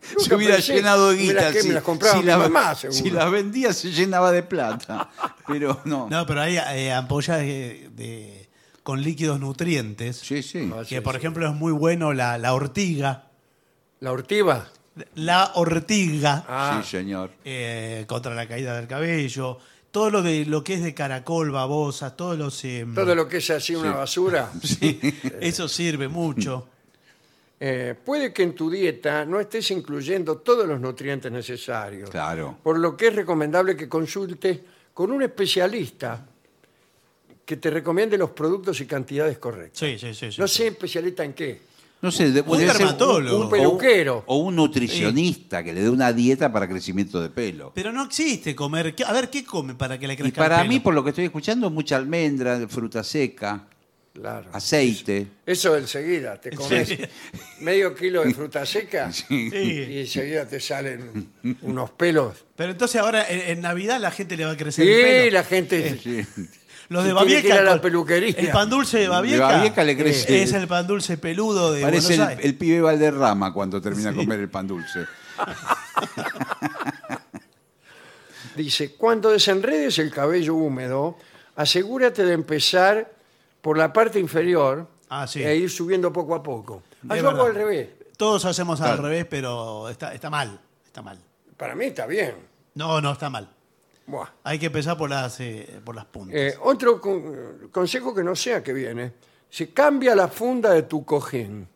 Se 0.00 0.14
Nunca 0.16 0.36
hubiera 0.36 0.56
pensé- 0.56 0.74
llenado 0.74 1.10
de 1.10 1.16
me 1.16 1.22
guita. 1.22 1.34
las, 1.42 1.52
que 1.52 1.62
si- 1.62 1.68
me 1.68 1.74
las 1.74 1.82
compraba 1.84 2.18
si 2.18 2.24
la- 2.24 2.36
mi 2.36 2.42
mamá, 2.44 2.74
seguro. 2.74 2.98
Si 3.00 3.10
las 3.10 3.30
vendía, 3.30 3.72
se 3.72 3.92
llenaba 3.92 4.32
de 4.32 4.42
plata. 4.42 5.08
Pero 5.46 5.80
no. 5.84 6.08
No, 6.10 6.26
pero 6.26 6.40
hay 6.40 6.56
eh, 6.56 6.92
ampollas 6.92 7.38
de, 7.38 7.88
de- 7.94 8.48
con 8.82 9.00
líquidos 9.02 9.38
nutrientes. 9.38 10.16
Sí, 10.18 10.42
sí. 10.42 10.68
Ah, 10.74 10.80
Que 10.80 10.96
sí, 10.96 11.00
por 11.00 11.14
sí. 11.14 11.18
ejemplo 11.18 11.46
es 11.48 11.54
muy 11.54 11.70
bueno 11.72 12.12
la, 12.12 12.38
la 12.38 12.52
ortiga. 12.52 13.28
La 14.00 14.10
ortiva. 14.10 14.66
La 15.14 15.52
ortiga 15.54 16.44
Ah, 16.48 16.80
Sí, 16.82 16.90
señor. 16.90 17.30
eh, 17.44 18.04
contra 18.08 18.34
la 18.34 18.48
caída 18.48 18.74
del 18.76 18.88
cabello. 18.88 19.58
Todo 19.96 20.10
lo 20.10 20.22
de 20.22 20.44
lo 20.44 20.62
que 20.62 20.74
es 20.74 20.82
de 20.82 20.92
caracol, 20.92 21.50
babosas, 21.50 22.18
todos 22.18 22.36
los. 22.36 22.62
eh, 22.66 22.86
todo 22.94 23.14
lo 23.14 23.26
que 23.26 23.38
es 23.38 23.48
así 23.48 23.74
una 23.74 23.94
basura. 23.94 24.52
Eso 25.40 25.66
sirve 25.68 26.06
mucho. 26.06 26.68
Eh, 27.58 27.94
puede 28.04 28.30
que 28.30 28.42
en 28.42 28.54
tu 28.54 28.68
dieta 28.68 29.24
no 29.24 29.40
estés 29.40 29.70
incluyendo 29.70 30.36
todos 30.36 30.68
los 30.68 30.78
nutrientes 30.78 31.32
necesarios. 31.32 32.10
Claro. 32.10 32.58
Por 32.62 32.78
lo 32.78 32.94
que 32.94 33.06
es 33.06 33.14
recomendable 33.14 33.74
que 33.74 33.88
consultes 33.88 34.60
con 34.92 35.10
un 35.12 35.22
especialista 35.22 36.26
que 37.46 37.56
te 37.56 37.70
recomiende 37.70 38.18
los 38.18 38.32
productos 38.32 38.78
y 38.82 38.86
cantidades 38.86 39.38
correctas. 39.38 39.78
Sí, 39.78 39.98
sí, 39.98 40.12
sí. 40.12 40.30
sí, 40.30 40.38
No 40.38 40.46
sí. 40.46 40.58
sé 40.58 40.66
especialista 40.66 41.24
en 41.24 41.32
qué. 41.32 41.58
No 42.02 42.10
sé, 42.12 42.30
de- 42.30 42.42
Un 42.42 42.58
ser 42.58 42.68
dermatólogo. 42.72 43.44
Un 43.44 43.50
peluquero. 43.50 44.22
O 44.26 44.36
un 44.36 44.54
nutricionista 44.56 45.64
que 45.64 45.72
le 45.72 45.82
dé 45.82 45.90
una 45.90 46.12
dieta 46.12 46.52
para 46.52 46.68
crecimiento 46.68 47.20
de 47.20 47.30
pelo. 47.30 47.72
Pero 47.74 47.90
no 47.92 48.04
existe 48.04 48.54
comer. 48.54 48.94
¿qué- 48.94 49.04
A 49.04 49.12
ver, 49.12 49.30
¿qué 49.30 49.44
come 49.44 49.74
para 49.74 49.98
que 49.98 50.06
le 50.06 50.12
Y 50.14 50.16
crezca 50.16 50.42
el 50.42 50.48
para 50.50 50.58
pelo? 50.58 50.68
mí, 50.68 50.80
por 50.80 50.94
lo 50.94 51.02
que 51.02 51.10
estoy 51.10 51.24
escuchando, 51.24 51.70
mucha 51.70 51.96
almendra, 51.96 52.66
fruta 52.68 53.02
seca, 53.02 53.66
Claro. 54.12 54.48
aceite. 54.52 55.26
Eso 55.44 55.76
enseguida, 55.76 56.40
te 56.40 56.50
comes 56.50 56.88
Sí. 56.88 56.98
medio 57.60 57.94
kilo 57.94 58.22
de 58.24 58.32
fruta 58.34 58.64
seca 58.66 59.10
Sí. 59.12 59.50
y 59.52 60.00
enseguida 60.00 60.46
te 60.46 60.60
salen 60.60 61.28
unos 61.62 61.90
pelos. 61.90 62.44
Pero 62.56 62.72
entonces 62.72 63.00
ahora 63.00 63.26
en, 63.28 63.40
en 63.40 63.60
Navidad 63.62 64.00
la 64.00 64.10
gente 64.10 64.36
le 64.36 64.44
va 64.44 64.52
a 64.52 64.56
crecer 64.56 64.86
Y 64.86 64.90
el 64.92 65.02
pelo. 65.02 65.30
la 65.32 65.44
gente... 65.44 65.98
Sí. 66.02 66.24
Los 66.88 67.04
de 67.04 67.12
Babieca. 67.12 67.58
a 67.58 67.62
la 67.62 67.70
con- 67.72 67.80
peluquería. 67.80 68.34
El 68.36 68.50
pan 68.50 68.70
dulce 68.70 68.98
de 68.98 69.08
Babieca. 69.08 69.46
Babieca 69.46 69.82
le 69.84 69.96
crece. 69.96 70.38
eh, 70.38 70.42
Es 70.44 70.52
el 70.52 70.68
pan 70.68 70.86
dulce 70.86 71.18
peludo 71.18 71.72
de 71.72 71.82
Parece 71.82 72.12
el, 72.14 72.18
Buenos 72.20 72.28
Aires. 72.30 72.44
el 72.44 72.54
pibe 72.56 72.80
Valderrama 72.80 73.52
cuando 73.52 73.80
termina 73.80 74.10
de 74.12 74.16
comer 74.18 74.38
el 74.40 74.48
pan 74.50 74.66
dulce. 74.68 75.04
Dice, 78.56 78.94
cuando 78.94 79.30
desenredes 79.30 79.98
el 79.98 80.10
cabello 80.10 80.54
húmedo, 80.54 81.16
asegúrate 81.56 82.24
de 82.24 82.32
empezar 82.32 83.12
por 83.60 83.76
la 83.76 83.92
parte 83.92 84.18
inferior 84.18 84.88
Ah, 85.08 85.26
sí. 85.26 85.42
e 85.42 85.56
ir 85.56 85.70
subiendo 85.70 86.12
poco 86.12 86.34
a 86.34 86.42
poco. 86.42 86.82
Ah, 87.08 87.16
yo 87.16 87.28
hago 87.28 87.42
al 87.44 87.54
revés. 87.54 87.88
Todos 88.16 88.44
hacemos 88.46 88.80
al 88.80 88.96
revés, 88.98 89.26
pero 89.28 89.88
está, 89.90 90.14
está 90.14 90.30
mal. 90.30 90.58
Está 90.86 91.02
mal. 91.02 91.18
Para 91.56 91.74
mí 91.74 91.84
está 91.86 92.06
bien. 92.06 92.34
No, 92.74 93.00
no, 93.02 93.12
está 93.12 93.28
mal. 93.28 93.48
Buah. 94.06 94.26
Hay 94.44 94.58
que 94.58 94.66
empezar 94.66 94.96
por 94.96 95.10
las, 95.10 95.40
eh, 95.40 95.80
por 95.84 95.94
las 95.94 96.04
puntas. 96.04 96.36
Eh, 96.38 96.54
otro 96.62 97.00
con- 97.00 97.68
consejo 97.72 98.14
que 98.14 98.22
no 98.22 98.36
sea 98.36 98.62
que 98.62 98.72
viene. 98.72 99.12
Se 99.50 99.70
cambia 99.72 100.14
la 100.14 100.28
funda 100.28 100.70
de 100.70 100.82
tu 100.84 101.04
cojín. 101.04 101.66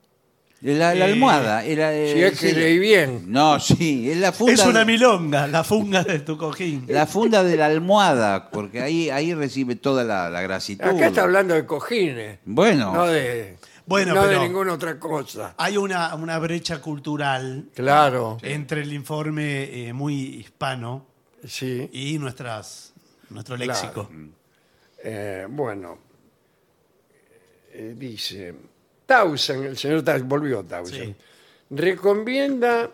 La, 0.62 0.95
la 0.95 1.09
Eh, 1.09 1.12
almohada. 1.12 1.64
Era, 1.64 1.95
eh, 1.95 2.12
Si 2.12 2.22
es 2.22 2.39
que 2.39 2.49
sí. 2.51 2.55
leí 2.55 2.78
bien. 2.78 3.24
No, 3.33 3.59
sí, 3.59 4.11
es 4.11 4.18
la 4.18 4.31
funda. 4.31 4.53
es 4.53 4.66
una 4.66 4.85
milonga, 4.85 5.47
la 5.47 5.64
funga 5.64 6.05
de 6.05 6.18
tu 6.20 6.37
cojín. 6.37 6.85
La 6.89 7.07
funda 7.07 7.43
de 7.43 7.57
la 7.57 7.66
almohada, 7.66 8.51
porque 8.51 8.83
ahí, 8.83 9.09
ahí 9.09 9.33
recibe 9.33 9.76
toda 9.76 10.05
la, 10.05 10.28
la 10.28 10.43
grasitud. 10.43 10.85
Acá 10.85 11.07
está 11.07 11.22
hablando 11.22 11.55
de 11.55 11.64
cojines. 11.64 12.41
Bueno, 12.45 12.93
No 12.93 13.07
de, 13.07 13.57
Bueno, 13.87 14.14
no 14.14 14.22
de 14.22 14.28
pero- 14.28 14.43
ninguna 14.43 14.74
otra 14.74 14.99
cosa. 15.01 15.55
Hay 15.57 15.78
una, 15.78 16.14
una 16.14 16.39
brecha 16.39 16.81
cultural 16.83 17.70
Claro. 17.74 18.37
entre 18.43 18.83
el 18.83 18.93
informe 18.93 19.89
eh, 19.89 19.93
muy 19.95 20.14
hispano 20.37 21.07
Sí. 21.47 21.88
y 21.93 22.18
nuestras, 22.18 22.93
nuestro 23.30 23.57
Claro. 23.57 23.72
léxico. 23.72 24.11
Eh, 25.03 25.47
bueno, 25.49 25.99
eh, 27.72 27.95
dice, 27.97 28.55
Tausen, 29.07 29.64
el 29.64 29.76
señor 29.78 30.03
Tausen, 30.03 30.28
volvió 30.28 30.62
Tausen, 30.64 31.05
Sí. 31.05 31.16
recomienda 31.70 32.91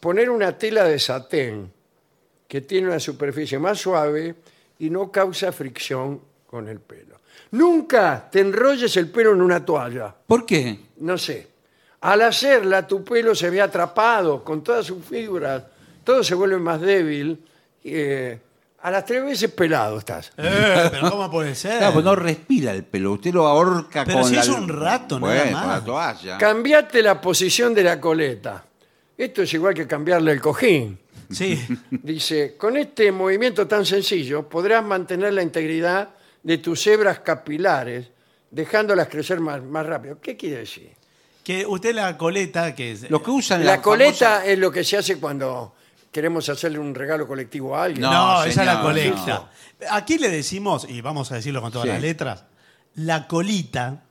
poner 0.00 0.30
una 0.30 0.56
tela 0.56 0.84
de 0.84 0.98
satén 0.98 1.70
que 2.48 2.60
tiene 2.62 2.88
una 2.88 3.00
superficie 3.00 3.58
más 3.58 3.78
suave 3.80 4.34
y 4.78 4.90
no 4.90 5.10
causa 5.10 5.52
fricción 5.52 6.20
con 6.46 6.68
el 6.68 6.80
pelo. 6.80 7.20
Nunca 7.52 8.28
te 8.30 8.40
enrolles 8.40 8.96
el 8.96 9.10
pelo 9.10 9.32
en 9.32 9.42
una 9.42 9.64
toalla, 9.64 10.14
¿por 10.26 10.44
qué? 10.46 10.78
no 10.98 11.16
sé. 11.18 11.48
Al 12.00 12.20
hacerla, 12.22 12.84
tu 12.86 13.04
pelo 13.04 13.32
se 13.34 13.48
ve 13.48 13.60
atrapado 13.60 14.42
con 14.42 14.62
todas 14.64 14.84
sus 14.86 15.04
fibras, 15.04 15.62
todo 16.04 16.22
se 16.24 16.34
vuelve 16.34 16.58
más 16.58 16.80
débil. 16.80 17.42
eh, 17.84 18.38
a 18.84 18.90
las 18.90 19.04
tres 19.04 19.24
veces 19.24 19.48
pelado 19.52 19.98
estás. 19.98 20.32
Eh, 20.36 20.88
pero 20.90 21.08
¿cómo 21.10 21.30
puede 21.30 21.54
ser? 21.54 21.78
Claro, 21.78 21.92
pues 21.92 22.04
no 22.04 22.16
respira 22.16 22.72
el 22.72 22.82
pelo, 22.84 23.12
usted 23.12 23.32
lo 23.32 23.46
ahorca 23.46 24.04
Pero 24.04 24.18
con 24.20 24.28
si 24.28 24.34
la... 24.34 24.40
es 24.40 24.48
un 24.48 24.68
rato, 24.68 25.20
nada 25.20 25.34
bueno, 25.44 25.52
más. 25.52 25.62
con 25.62 25.70
la 25.72 25.84
toalla. 25.84 26.38
Cambiate 26.38 27.00
la 27.02 27.20
posición 27.20 27.74
de 27.74 27.84
la 27.84 28.00
coleta. 28.00 28.64
Esto 29.16 29.42
es 29.42 29.54
igual 29.54 29.72
que 29.74 29.86
cambiarle 29.86 30.32
el 30.32 30.40
cojín. 30.40 30.98
Sí. 31.30 31.64
Dice, 31.90 32.56
con 32.58 32.76
este 32.76 33.12
movimiento 33.12 33.68
tan 33.68 33.86
sencillo 33.86 34.48
podrás 34.48 34.84
mantener 34.84 35.32
la 35.32 35.42
integridad 35.42 36.08
de 36.42 36.58
tus 36.58 36.84
hebras 36.88 37.20
capilares, 37.20 38.08
dejándolas 38.50 39.06
crecer 39.06 39.38
más, 39.38 39.62
más 39.62 39.86
rápido. 39.86 40.18
¿Qué 40.20 40.36
quiere 40.36 40.56
decir? 40.58 40.90
Que 41.44 41.64
usted 41.64 41.94
la 41.94 42.18
coleta, 42.18 42.74
que 42.74 42.90
es... 42.92 43.08
Lo 43.10 43.22
que 43.22 43.30
usan 43.30 43.64
La, 43.64 43.76
la 43.76 43.82
coleta 43.82 44.38
famosa- 44.40 44.46
es 44.46 44.58
lo 44.58 44.72
que 44.72 44.82
se 44.82 44.96
hace 44.96 45.18
cuando 45.20 45.74
queremos 46.12 46.48
hacerle 46.48 46.78
un 46.78 46.94
regalo 46.94 47.26
colectivo 47.26 47.74
a 47.76 47.84
alguien. 47.84 48.02
No, 48.02 48.12
No, 48.12 48.44
esa 48.44 48.60
es 48.60 48.66
la 48.66 48.72
señor, 48.74 48.82
colecta. 48.82 49.50
Aquí 49.90 50.18
le 50.18 50.28
decimos, 50.28 50.86
y 50.88 51.00
vamos 51.00 51.32
a 51.32 51.36
decirlo 51.36 51.60
con 51.60 51.72
todas 51.72 51.86
Sí. 51.86 51.92
las 51.92 52.00
letras, 52.02 52.44
la 52.94 53.26
colita. 53.26 54.02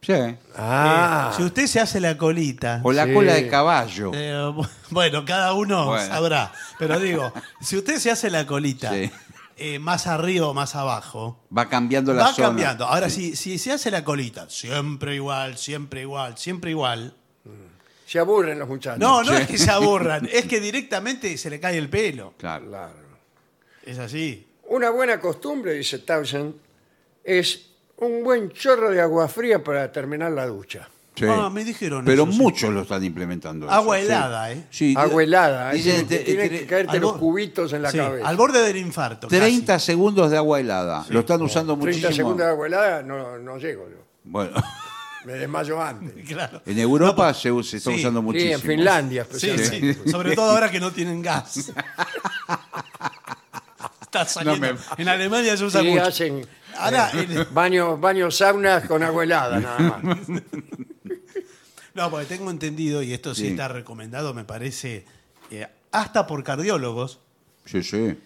Sí. 0.00 0.12
Ah, 0.56 1.30
Eh, 1.32 1.36
si 1.36 1.42
usted 1.42 1.66
se 1.66 1.80
hace 1.80 1.98
la 2.00 2.16
colita, 2.16 2.80
O 2.84 2.92
la 2.92 3.04
Sí. 3.06 3.12
cola 3.14 3.34
de 3.34 3.48
caballo. 3.48 4.10
eh, 4.14 4.52
bueno, 4.90 5.24
cada 5.24 5.52
uno 5.54 5.86
Bueno. 5.86 6.06
sabrá. 6.06 6.52
Pero 6.78 6.98
digo, 7.00 7.32
si 7.60 7.76
usted 7.76 7.98
se 7.98 8.10
hace 8.10 8.30
la 8.30 8.46
colita 8.46 8.90
Sí. 8.92 9.10
eh, 9.56 9.78
más 9.78 10.06
arriba 10.06 10.46
o 10.48 10.52
más 10.54 10.74
abajo, 10.76 11.42
Va 11.56 11.68
cambiando 11.70 12.12
la 12.12 12.24
va 12.24 12.32
zona. 12.34 12.48
cambiando. 12.48 12.84
Ahora, 12.86 13.08
si, 13.08 13.34
si 13.34 13.58
se 13.58 13.72
hace 13.72 13.90
la 13.90 14.04
colita, 14.04 14.46
siempre 14.50 15.14
igual, 15.14 15.56
siempre 15.56 16.02
igual, 16.02 16.36
siempre 16.36 16.70
igual. 16.72 17.14
Se 18.14 18.20
aburren 18.20 18.60
los 18.60 18.68
muchachos. 18.68 19.00
No, 19.00 19.24
no 19.24 19.36
es 19.36 19.48
que 19.48 19.58
se 19.58 19.72
aburran, 19.72 20.28
es 20.32 20.44
que 20.44 20.60
directamente 20.60 21.36
se 21.36 21.50
le 21.50 21.58
cae 21.58 21.76
el 21.76 21.88
pelo. 21.90 22.34
Claro. 22.38 22.64
Claro. 22.68 22.92
Es 23.84 23.98
así. 23.98 24.46
Una 24.68 24.90
buena 24.90 25.18
costumbre, 25.18 25.72
dice 25.72 25.98
Townsend, 25.98 26.54
es 27.24 27.70
un 27.96 28.22
buen 28.22 28.52
chorro 28.52 28.90
de 28.92 29.00
agua 29.00 29.26
fría 29.26 29.64
para 29.64 29.90
terminar 29.90 30.30
la 30.30 30.46
ducha. 30.46 30.88
Sí. 31.16 31.24
Ah, 31.28 31.50
me 31.52 31.64
dijeron 31.64 32.04
Pero 32.04 32.22
eso, 32.22 32.30
sí. 32.32 32.38
muchos 32.38 32.72
lo 32.72 32.82
están 32.82 33.02
implementando. 33.02 33.68
Agua 33.68 33.98
eso, 33.98 34.06
helada, 34.06 34.46
sí. 34.52 34.58
¿eh? 34.60 34.64
Sí, 34.70 34.94
Agua 34.96 35.22
helada, 35.24 35.72
dicen, 35.72 36.06
que 36.06 36.18
te- 36.18 36.24
tienen 36.24 36.50
te- 36.50 36.58
que 36.60 36.66
caerte 36.66 36.92
al 36.92 37.00
los 37.00 37.16
cubitos 37.16 37.72
en 37.72 37.82
la 37.82 37.90
Sí, 37.90 37.98
cabeza. 37.98 38.28
al 38.28 38.36
borde 38.36 38.62
del 38.62 38.76
infarto. 38.76 39.26
30 39.26 39.72
casi. 39.72 39.86
segundos 39.86 40.30
de 40.30 40.36
agua 40.36 40.60
helada. 40.60 41.04
Lo 41.08 41.18
están 41.18 41.42
usando 41.42 41.76
30 41.76 41.86
muchísimo. 42.06 42.14
segundos 42.14 42.46
de 42.46 42.52
agua 42.52 42.66
helada 42.68 43.02
no, 43.02 43.38
no 43.40 43.58
llego 43.58 43.88
yo. 43.90 43.96
Bueno, 44.22 44.52
Me 45.24 45.32
desmayo 45.34 45.82
antes. 45.82 46.24
Claro. 46.28 46.62
en 46.66 46.78
Europa 46.78 47.28
No, 47.28 47.34
se, 47.62 47.76
está 47.76 47.90
sí, 47.90 47.96
usando 48.00 48.20
Sí, 48.20 48.24
muchísimo. 48.24 48.54
en 48.54 48.60
Finlandia 48.60 49.26
Sí, 49.30 49.50
especialmente. 49.50 50.04
sí. 50.04 50.10
Sobre 50.10 50.34
todo 50.34 50.50
ahora 50.50 50.70
que 50.70 50.80
no 50.80 50.92
tienen 50.92 51.22
gas. 51.22 51.72
Está 54.02 54.24
saliendo. 54.26 54.66
No 54.66 54.74
me- 54.74 55.02
En 55.02 55.08
Alemania 55.08 55.56
se 55.56 55.64
usa 55.64 55.80
Sí, 55.80 55.88
mucho. 55.88 56.02
hacen 56.04 56.46
Ahora, 56.76 57.10
eh, 57.14 57.26
en- 57.28 57.54
baños 57.54 58.00
baños 58.00 58.36
saunas 58.36 58.84
con 58.86 59.02
agua 59.02 59.24
helada, 59.24 59.60
nada 59.60 60.00
más. 60.02 60.18
no, 61.94 62.10
porque 62.10 62.26
tengo 62.26 62.50
entendido, 62.50 63.02
y 63.02 63.12
esto 63.12 63.34
sí, 63.34 63.42
Sí. 63.42 63.48
está 63.48 63.68
recomendado, 63.68 64.34
me 64.34 64.44
parece, 64.44 65.04
eh, 65.50 65.66
hasta 65.92 66.26
por 66.26 66.42
cardiólogos, 66.44 67.20
Sí, 67.64 67.82
sí. 67.82 68.16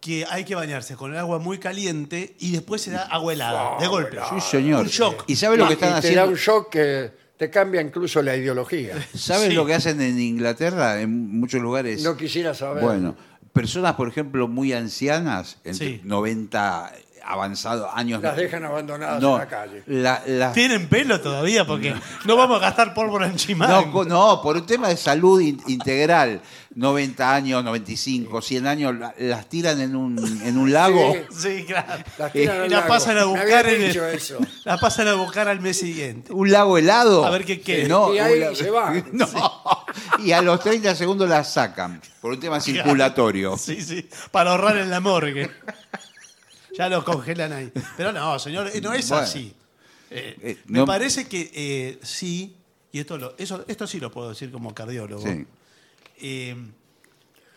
Que 0.00 0.24
hay 0.30 0.44
que 0.44 0.54
bañarse 0.54 0.94
con 0.94 1.12
el 1.12 1.18
agua 1.18 1.38
muy 1.38 1.58
caliente 1.58 2.34
y 2.38 2.52
después 2.52 2.82
se 2.82 2.90
da 2.92 3.02
agua 3.02 3.32
helada, 3.32 3.78
de 3.80 3.86
golpe. 3.88 4.16
Sí, 4.30 4.40
señor. 4.40 4.82
Un 4.82 4.88
shock. 4.88 5.24
¿Y 5.26 5.36
sabes 5.36 5.58
lo 5.58 5.66
que 5.66 5.74
están 5.74 5.88
te 5.88 5.92
da 5.94 5.98
haciendo? 5.98 6.28
un 6.28 6.34
shock 6.34 6.70
que 6.70 7.10
te 7.36 7.50
cambia 7.50 7.80
incluso 7.80 8.22
la 8.22 8.36
ideología. 8.36 8.94
¿Sabes 9.14 9.48
Sí. 9.48 9.54
lo 9.54 9.66
que 9.66 9.74
hacen 9.74 10.00
en 10.00 10.20
Inglaterra? 10.20 11.00
En 11.00 11.38
muchos 11.38 11.60
lugares. 11.60 12.02
No 12.02 12.16
quisiera 12.16 12.54
saber. 12.54 12.82
Bueno, 12.82 13.16
personas, 13.52 13.94
por 13.94 14.08
ejemplo, 14.08 14.46
muy 14.48 14.72
ancianas, 14.72 15.58
entre 15.64 15.86
Sí. 15.96 16.00
90 16.04 16.92
avanzados 17.32 17.90
años. 17.94 18.22
Las 18.22 18.36
dejan 18.36 18.64
abandonadas 18.64 19.20
no, 19.20 19.34
en 19.34 19.38
la 19.40 19.46
calle. 19.48 19.82
la- 19.86 20.22
la- 20.26 20.52
Tienen 20.52 20.88
pelo 20.88 21.20
todavía 21.20 21.66
porque 21.66 21.94
no 22.24 22.36
vamos 22.36 22.56
a 22.58 22.60
gastar 22.60 22.94
pólvora 22.94 23.26
en 23.26 23.36
chimán. 23.36 23.70
no, 23.70 24.04
no, 24.04 24.40
por 24.42 24.56
un 24.56 24.66
tema 24.66 24.88
de 24.88 24.96
salud 24.96 25.40
in- 25.40 25.60
integral. 25.66 26.40
90 26.74 27.34
años, 27.34 27.64
95, 27.64 28.40
100 28.40 28.66
años, 28.66 28.94
la- 28.96 29.12
las 29.18 29.48
tiran 29.48 29.80
en 29.80 29.96
un, 29.96 30.16
en 30.44 30.56
un 30.58 30.72
lago. 30.72 31.12
Sí, 31.36 31.64
claro. 31.66 32.04
Las 32.18 32.30
tiran 32.32 32.56
Y 32.56 32.60
al 32.60 32.70
la 32.70 32.76
lago. 32.76 32.88
pasan 32.88 33.18
a 33.18 33.24
buscar 33.24 33.44
habían 33.66 33.68
en 33.68 33.82
el- 33.82 33.88
dicho 33.88 34.06
eso. 34.06 34.38
La 34.64 34.76
pasan 34.78 35.08
a 35.08 35.14
buscar 35.14 35.48
al 35.48 35.60
mes 35.60 35.78
siguiente. 35.78 36.32
Un 36.32 36.52
lago 36.52 36.78
helado. 36.78 37.24
A 37.26 37.30
ver 37.30 37.44
qué 37.44 37.60
queda. 37.60 37.88
No, 37.88 38.14
Y 38.14 38.18
ahí 38.20 38.34
un 38.34 38.40
lago- 38.40 38.54
se 38.54 38.70
van. 38.70 39.04
No. 39.12 39.26
Y 40.20 40.30
a 40.32 40.40
los 40.42 40.60
30 40.60 40.94
segundos 40.94 41.28
las 41.28 41.52
sacan. 41.52 42.00
Por 42.20 42.32
un 42.32 42.40
tema 42.40 42.60
circulatorio. 42.60 43.56
Sí, 43.56 43.80
sí, 43.82 44.08
para 44.30 44.50
ahorrar 44.52 44.76
en 44.76 44.90
la 44.90 45.00
morgue. 45.00 45.50
Ya 46.78 46.88
lo 46.88 47.04
congelan 47.04 47.52
ahí. 47.52 47.72
Pero 47.96 48.12
no, 48.12 48.38
señor, 48.38 48.68
eh, 48.72 48.80
no 48.80 48.92
es 48.94 49.08
Bueno. 49.08 49.24
así. 49.24 49.52
Eh, 50.10 50.36
Eh, 50.40 50.58
me 50.66 50.78
no- 50.78 50.86
parece 50.86 51.26
que 51.28 51.50
eh, 51.52 51.98
sí, 52.02 52.56
y 52.92 53.00
esto, 53.00 53.18
lo, 53.18 53.34
eso, 53.36 53.64
esto 53.66 53.86
sí 53.86 53.98
lo 53.98 54.10
puedo 54.12 54.28
decir 54.30 54.50
como 54.52 54.72
cardiólogo. 54.72 55.22
Sí, 55.26 55.44
Eh, 56.20 56.56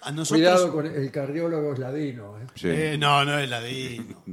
a 0.01 0.11
nosotros, 0.11 0.39
Cuidado 0.39 0.71
con 0.73 0.85
el 0.87 1.11
cardiólogo 1.11 1.73
es 1.73 1.79
ladino. 1.79 2.37
¿eh? 2.39 2.47
sí. 2.55 2.67
Eh, 2.69 2.97
no, 2.99 3.23
no 3.23 3.37
es 3.37 3.47
ladino. 3.49 4.23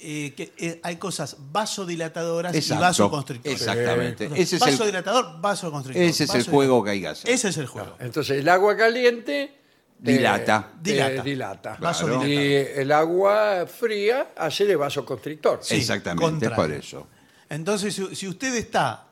Eh, 0.00 0.32
que, 0.36 0.52
eh, 0.58 0.80
hay 0.82 0.96
cosas 0.96 1.36
vasodilatadoras 1.52 2.54
y 2.54 2.72
vasoconstrictoras. 2.74 3.60
Exactamente. 3.60 4.26
Ese 4.26 4.56
es 4.56 4.62
el, 4.62 4.70
Vasodilatador, 4.72 5.40
vasoconstrictor. 5.40 6.02
ese 6.04 6.24
es 6.24 6.34
el 6.34 6.44
juego 6.44 6.82
que 6.84 6.90
hay 6.90 7.00
que 7.00 7.08
hacer. 7.08 7.30
Ese 7.30 7.48
es 7.48 7.56
el 7.56 7.66
juego. 7.66 7.96
Entonces 8.00 8.38
el 8.38 8.48
agua 8.48 8.76
caliente 8.76 9.52
te- 9.54 9.57
Dilata. 9.98 10.70
te 10.82 10.92
Dilata. 10.92 11.22
dilata. 11.22 11.76
Vasodilatador. 11.80 12.28
Y 12.28 12.54
el 12.80 12.92
agua 12.92 13.66
fría 13.66 14.28
hace 14.36 14.64
de 14.64 14.76
vasoconstrictor. 14.76 15.58
Sí, 15.62 15.76
Exactamente, 15.76 16.22
contrario. 16.24 16.56
por 16.56 16.70
eso. 16.72 17.06
Entonces, 17.50 17.94
si, 17.94 18.14
si 18.14 18.28
usted 18.28 18.54
está, 18.54 19.06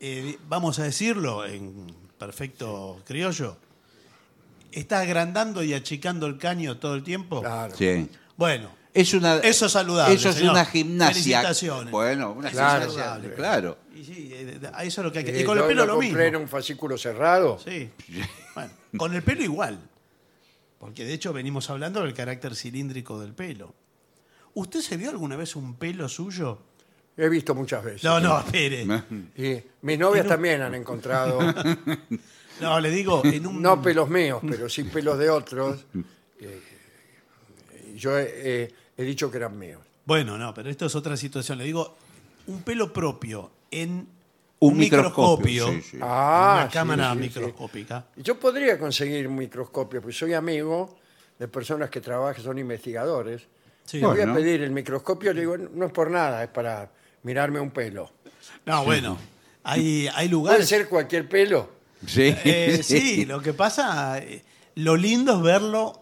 eh, 0.00 0.36
vamos 0.48 0.78
a 0.78 0.84
decirlo 0.84 1.44
en 1.46 1.86
perfecto 2.18 3.00
criollo, 3.06 3.56
está 4.72 5.00
agrandando 5.00 5.62
y 5.62 5.72
achicando 5.72 6.26
el 6.26 6.36
caño 6.38 6.76
todo 6.78 6.94
el 6.94 7.02
tiempo, 7.02 7.40
Claro. 7.40 7.74
Sí. 7.76 8.08
bueno, 8.36 8.70
Es 8.92 9.12
una, 9.12 9.36
Eso 9.38 9.66
es 9.66 9.72
saludable, 9.72 10.14
Eso 10.14 10.30
es 10.30 10.36
señor. 10.36 10.52
una 10.52 10.64
gimnasia. 10.64 11.12
Felicitaciones. 11.12 11.90
Bueno, 11.90 12.32
una 12.32 12.50
Claro. 12.50 12.90
gimnasia. 12.90 13.34
Claro. 13.36 13.78
y 13.94 14.02
sí, 14.04 14.30
eh, 14.32 14.58
a 14.72 14.84
eso 14.84 15.00
es 15.02 15.04
lo 15.04 15.12
que 15.12 15.18
hay 15.18 15.24
que... 15.26 15.36
Eh, 15.36 15.40
Y 15.42 15.44
con 15.44 15.58
el 15.58 15.64
yo 15.64 15.68
pelo 15.68 15.80
lo 15.82 15.86
lo 15.86 15.92
compré 15.94 16.08
mismo. 16.10 16.22
en 16.22 16.36
un 16.36 16.48
fascículo 16.48 16.96
cerrado. 16.98 17.58
Sí. 17.58 17.90
Bueno, 18.54 18.70
con 18.96 19.14
el 19.14 19.22
pelo 19.22 19.42
igual. 19.42 19.78
Porque 20.86 21.04
de 21.04 21.14
hecho 21.14 21.32
venimos 21.32 21.68
hablando 21.68 22.00
del 22.04 22.14
carácter 22.14 22.54
cilíndrico 22.54 23.18
del 23.20 23.32
pelo. 23.34 23.74
¿Usted 24.54 24.80
se 24.80 24.96
vio 24.96 25.10
alguna 25.10 25.34
vez 25.34 25.56
un 25.56 25.74
pelo 25.74 26.08
suyo? 26.08 26.60
He 27.16 27.28
visto 27.28 27.56
muchas 27.56 27.82
veces. 27.82 28.04
No, 28.04 28.20
no, 28.20 28.38
espere. 28.38 28.86
Y 29.36 29.60
mis 29.82 29.98
novias 29.98 30.28
también 30.28 30.62
han 30.62 30.76
encontrado, 30.76 31.40
No, 32.60 32.78
le 32.78 32.90
digo, 32.90 33.20
en 33.24 33.48
un... 33.48 33.60
no 33.60 33.82
pelos 33.82 34.08
míos, 34.08 34.40
pero 34.48 34.68
sí 34.68 34.84
pelos 34.84 35.18
de 35.18 35.28
otros. 35.28 35.84
Eh, 36.40 36.60
yo 37.96 38.16
he, 38.16 38.62
he- 38.62 38.74
he 38.96 39.02
dicho 39.02 39.28
que 39.28 39.38
eran 39.38 39.58
míos. 39.58 39.80
Bueno, 40.04 40.38
no, 40.38 40.54
pero 40.54 40.70
esto 40.70 40.86
es 40.86 40.94
otra 40.94 41.16
situación. 41.16 41.58
Le 41.58 41.64
digo, 41.64 41.96
un 42.46 42.62
pelo 42.62 42.92
propio 42.92 43.50
en 43.72 44.06
Un 44.58 44.76
microscopio, 44.78 45.66
microscopio, 45.68 45.82
sí, 45.82 45.82
sí. 45.90 45.98
Ah, 46.00 46.54
una 46.60 46.66
sí, 46.68 46.72
cámara 46.72 47.10
sí, 47.12 47.16
sí. 47.16 47.20
microscópica. 47.24 48.06
Yo 48.16 48.40
podría 48.40 48.78
conseguir 48.78 49.28
un 49.28 49.36
microscopio, 49.36 50.00
porque 50.00 50.16
soy 50.16 50.32
amigo 50.34 50.96
de 51.38 51.46
personas 51.48 51.90
que 51.90 52.00
trabajan, 52.00 52.42
son 52.42 52.58
investigadores. 52.58 53.42
Le 53.92 54.00
voy 54.06 54.16
Bueno. 54.16 54.32
a 54.32 54.34
pedir 54.36 54.62
el 54.62 54.70
microscopio, 54.70 55.32
le 55.34 55.40
digo, 55.40 55.56
no 55.58 55.86
es 55.86 55.92
por 55.92 56.10
nada, 56.10 56.42
es 56.42 56.48
para 56.48 56.90
mirarme 57.22 57.60
un 57.60 57.70
pelo. 57.70 58.10
No, 58.64 58.84
bueno, 58.84 59.18
hay, 59.62 60.06
hay 60.08 60.12
Puede 60.14 60.28
lugares... 60.28 60.68
ser 60.68 60.88
cualquier 60.88 61.28
pelo. 61.28 61.70
Sí. 62.06 62.34
Eh, 62.44 62.80
sí, 62.82 63.26
lo 63.26 63.40
que 63.42 63.52
pasa, 63.52 64.18
eh, 64.18 64.42
lo 64.76 64.96
lindo 64.96 65.36
es 65.36 65.42
verlo 65.42 65.92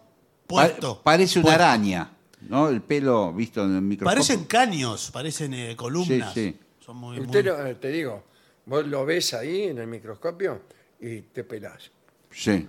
Pa- 0.47 0.67
puesto. 0.69 1.01
parece 1.03 1.41
una 1.41 1.47
Puesto. 1.47 1.63
araña, 1.65 2.11
¿no? 2.49 2.69
El 2.69 2.83
pelo 2.83 3.33
visto 3.33 3.65
en 3.65 3.75
el 3.77 3.83
microscopio. 3.83 4.15
Parecen 4.15 4.45
caños, 4.45 5.11
parecen 5.13 5.55
eh, 5.55 5.75
columnas. 5.77 6.33
Sí, 6.35 6.53
sí. 6.53 6.59
Son 6.85 6.97
muy, 6.97 7.19
Usted, 7.19 7.43
muy- 7.45 7.51
lo- 7.51 7.67
eh, 7.67 7.75
te 7.75 7.89
digo, 7.89 8.25
vos 8.67 8.87
lo 8.87 9.05
ves 9.05 9.35
ahí 9.35 9.65
en 9.65 9.79
el 9.79 9.87
microscopio 9.87 10.63
y 11.01 11.21
te 11.23 11.45
pelás. 11.45 11.91
Sí. 12.31 12.67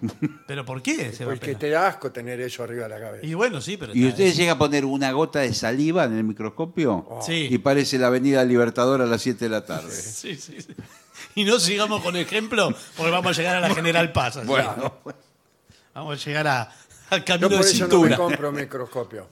¿Pero 0.48 0.64
por 0.64 0.82
qué 0.84 1.12
se 1.12 1.26
va 1.26 1.32
a 1.32 1.34
Porque 1.36 1.48
pelar? 1.48 1.60
te 1.60 1.70
da 1.72 1.88
asco 1.88 2.12
tener 2.12 2.40
eso 2.40 2.62
arriba 2.64 2.84
de 2.84 2.90
la 2.90 3.00
cabeza. 3.00 3.26
Y 3.26 3.34
bueno, 3.34 3.60
sí, 3.62 3.78
pero... 3.78 3.94
¿Y 3.96 4.06
está- 4.08 4.22
usted 4.24 4.34
llega 4.36 4.52
a 4.52 4.58
poner 4.60 4.86
una 4.86 5.12
gota 5.12 5.40
de 5.40 5.54
saliva 5.56 6.04
en 6.06 6.16
el 6.18 6.24
microscopio? 6.24 7.08
Sí. 7.26 7.48
Y 7.50 7.58
parece 7.58 7.98
la 7.98 8.08
Avenida 8.08 8.44
Libertador 8.46 9.02
a 9.02 9.08
las 9.08 9.22
7 9.24 9.46
de 9.46 9.50
la 9.50 9.66
tarde. 9.66 9.90
Sí, 9.92 10.36
sí, 10.36 10.62
sí. 10.62 10.74
Y 11.34 11.46
no 11.46 11.60
sigamos 11.60 12.02
con 12.04 12.16
ejemplo, 12.16 12.74
porque 12.96 13.12
vamos 13.12 13.36
a 13.38 13.42
llegar 13.42 13.56
a 13.56 13.60
la 13.60 13.74
General 13.74 14.12
Paz. 14.12 14.38
así. 14.38 14.48
Bueno, 14.48 15.00
Vamos 15.96 16.22
a 16.22 16.26
llegar 16.30 16.48
a, 16.48 16.72
al 17.10 17.20
Yo 17.22 17.26
camino 17.26 17.50
por 17.50 17.66
de 17.66 17.72
eso 17.72 17.88
no 17.88 17.88
me 17.88 17.92
cintura. 18.10 18.18
compro 18.18 18.52
microscopio. 18.52 19.30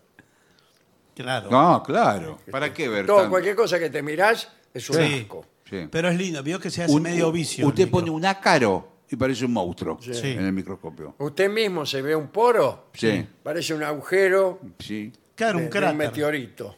claro. 1.15 1.49
no, 1.51 1.83
claro. 1.83 2.39
¿Para 2.49 2.73
qué 2.73 2.87
ver? 2.89 3.05
Todo, 3.05 3.17
tanto? 3.17 3.29
cualquier 3.31 3.55
cosa 3.55 3.77
que 3.79 3.89
te 3.89 4.01
mirás 4.01 4.47
es 4.73 4.89
un 4.89 4.95
Sí. 4.95 5.19
asco. 5.21 5.45
Sí. 5.81 5.87
Pero 5.89 6.09
es 6.09 6.17
lindo, 6.17 6.43
vio 6.43 6.59
que 6.59 6.69
se 6.69 6.83
hace 6.83 6.93
Un- 6.93 7.01
medio 7.01 7.31
vicio. 7.31 7.67
Usted 7.67 7.89
pone 7.89 8.09
un 8.11 8.23
ácaro 8.25 8.87
y 9.09 9.15
parece 9.15 9.45
un 9.45 9.53
monstruo 9.53 9.97
Sí. 10.01 10.11
en 10.31 10.45
el 10.45 10.53
microscopio. 10.53 11.15
Usted 11.17 11.49
mismo 11.49 11.85
se 11.85 12.01
ve 12.01 12.15
un 12.15 12.27
poro, 12.27 12.89
Sí. 12.93 13.25
parece 13.41 13.73
un 13.73 13.81
agujero 13.83 14.59
Sí. 14.79 15.11
Claro, 15.35 15.57
de, 15.59 15.65
un 15.65 15.69
de 15.71 15.77
un 15.77 15.81
cráter. 15.81 15.95
meteorito. 15.97 16.75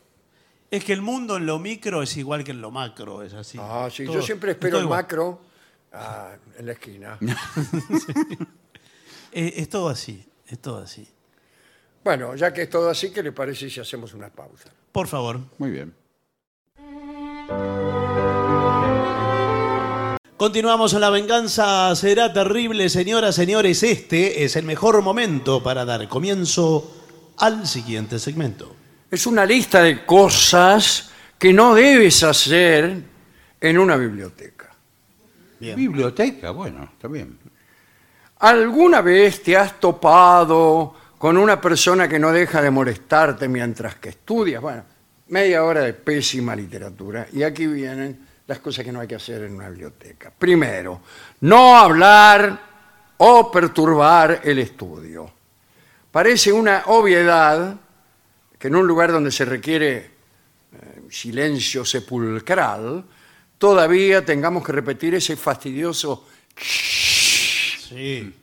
Es 0.71 0.83
que 0.83 0.93
el 0.93 1.01
mundo 1.01 1.35
en 1.37 1.45
lo 1.45 1.59
micro 1.59 2.01
es 2.01 2.15
igual 2.17 2.43
que 2.43 2.51
en 2.51 2.61
lo 2.61 2.71
macro, 2.71 3.21
es 3.21 3.33
así. 3.33 3.57
Ah, 3.61 3.89
sí, 3.91 4.05
Todo- 4.05 4.15
yo 4.15 4.21
siempre 4.21 4.51
espero 4.51 4.71
todo 4.71 4.79
el 4.79 4.85
igual. 4.85 5.01
macro 5.03 5.41
ah, 5.93 6.35
en 6.57 6.65
la 6.65 6.71
esquina. 6.71 7.17
Eh, 9.37 9.53
es 9.57 9.67
todo 9.67 9.89
así, 9.89 10.25
es 10.47 10.59
todo 10.59 10.77
así. 10.77 11.05
Bueno, 12.05 12.35
ya 12.35 12.53
que 12.53 12.61
es 12.61 12.69
todo 12.69 12.89
así, 12.89 13.11
¿qué 13.11 13.21
le 13.21 13.33
parece 13.33 13.69
si 13.69 13.81
hacemos 13.81 14.13
una 14.13 14.29
pausa? 14.29 14.69
Por 14.93 15.07
favor. 15.07 15.41
Muy 15.57 15.71
bien. 15.71 15.93
Continuamos 20.37 20.93
en 20.93 21.01
La 21.01 21.09
Venganza 21.09 21.95
Será 21.95 22.33
Terrible, 22.33 22.89
señoras, 22.89 23.35
señores. 23.35 23.83
Este 23.83 24.43
es 24.43 24.55
el 24.55 24.65
mejor 24.65 25.01
momento 25.01 25.63
para 25.63 25.85
dar 25.85 26.07
comienzo 26.09 26.93
al 27.37 27.65
siguiente 27.65 28.19
segmento. 28.19 28.75
Es 29.09 29.25
una 29.25 29.45
lista 29.45 29.81
de 29.81 30.05
cosas 30.05 31.11
que 31.39 31.53
no 31.53 31.73
debes 31.73 32.21
hacer 32.23 33.01
en 33.61 33.77
una 33.77 33.95
biblioteca. 33.95 34.75
Bien. 35.59 35.75
Biblioteca, 35.75 36.51
bueno, 36.51 36.89
está 36.93 37.07
bien. 37.07 37.39
¿Alguna 38.39 39.01
vez 39.01 39.41
te 39.41 39.55
has 39.55 39.79
topado 39.79 40.93
con 40.99 41.05
con 41.25 41.37
una 41.37 41.59
persona 41.59 42.07
que 42.07 42.19
no 42.19 42.31
deja 42.31 42.61
de 42.61 42.69
molestarte 42.69 43.47
mientras 43.47 43.95
que 43.95 44.09
estudias. 44.09 44.61
Bueno, 44.61 44.83
media 45.29 45.63
hora 45.63 45.81
de 45.81 45.93
pésima 45.93 46.55
literatura. 46.55 47.25
Y 47.33 47.41
aquí 47.41 47.65
vienen 47.65 48.19
las 48.47 48.59
cosas 48.59 48.85
que 48.85 48.91
no 48.91 48.99
hay 48.99 49.07
que 49.07 49.15
hacer 49.15 49.43
en 49.43 49.55
una 49.55 49.69
biblioteca. 49.69 50.31
Primero, 50.37 51.01
no 51.41 51.75
hablar 51.77 52.59
o 53.17 53.51
perturbar 53.51 54.41
el 54.43 54.59
estudio. 54.59 55.31
Parece 56.11 56.51
una 56.51 56.83
obviedad 56.87 57.75
que 58.57 58.67
en 58.67 58.75
un 58.75 58.87
lugar 58.87 59.11
donde 59.11 59.31
se 59.31 59.45
requiere 59.45 59.97
eh, 59.97 60.11
silencio 61.09 61.83
sepulcral, 61.83 63.03
todavía 63.57 64.23
tengamos 64.23 64.63
que 64.65 64.71
repetir 64.71 65.15
ese 65.15 65.35
fastidioso 65.35 66.25
Sí. 66.57 68.33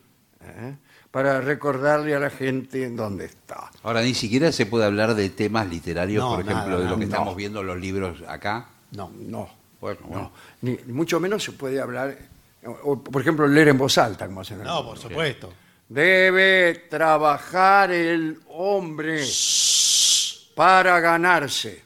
¿eh? 0.41 0.75
para 1.11 1.41
recordarle 1.43 2.15
a 2.15 2.19
la 2.21 2.31
gente 2.31 2.89
dónde 2.91 3.27
está. 3.27 3.71
Ahora, 3.83 4.01
ni 4.03 4.15
siquiera 4.15 4.51
se 4.51 4.65
puede 4.65 4.87
hablar 4.87 5.15
de 5.15 5.29
temas 5.29 5.69
literarios, 5.69 6.25
No, 6.25 6.31
por 6.37 6.41
ejemplo, 6.41 6.69
nada, 6.71 6.79
de 6.85 6.85
lo 6.89 6.95
que 6.95 7.05
no. 7.07 7.13
estamos 7.13 7.37
viendo 7.37 7.61
en 7.61 7.67
los 7.67 7.79
libros 7.79 8.23
acá. 8.27 8.69
No. 8.93 9.11
No, 9.19 9.51
Bueno, 9.83 9.99
bueno. 10.05 10.23
no. 10.23 10.33
Ni, 10.63 10.79
mucho 10.93 11.19
menos 11.19 11.43
se 11.43 11.51
puede 11.53 11.81
hablar, 11.81 12.17
o, 12.65 12.71
o, 12.93 13.03
por 13.03 13.21
ejemplo, 13.21 13.49
leer 13.49 13.69
en 13.69 13.79
voz 13.79 13.99
alta, 13.99 14.27
como 14.27 14.41
hacen 14.43 14.63
No, 14.63 14.85
por 14.85 14.97
supuesto. 14.97 15.53
Debe 15.89 16.87
trabajar 16.89 17.91
el 17.91 18.41
hombre 18.51 19.27
para 20.55 21.01
ganarse 21.01 21.83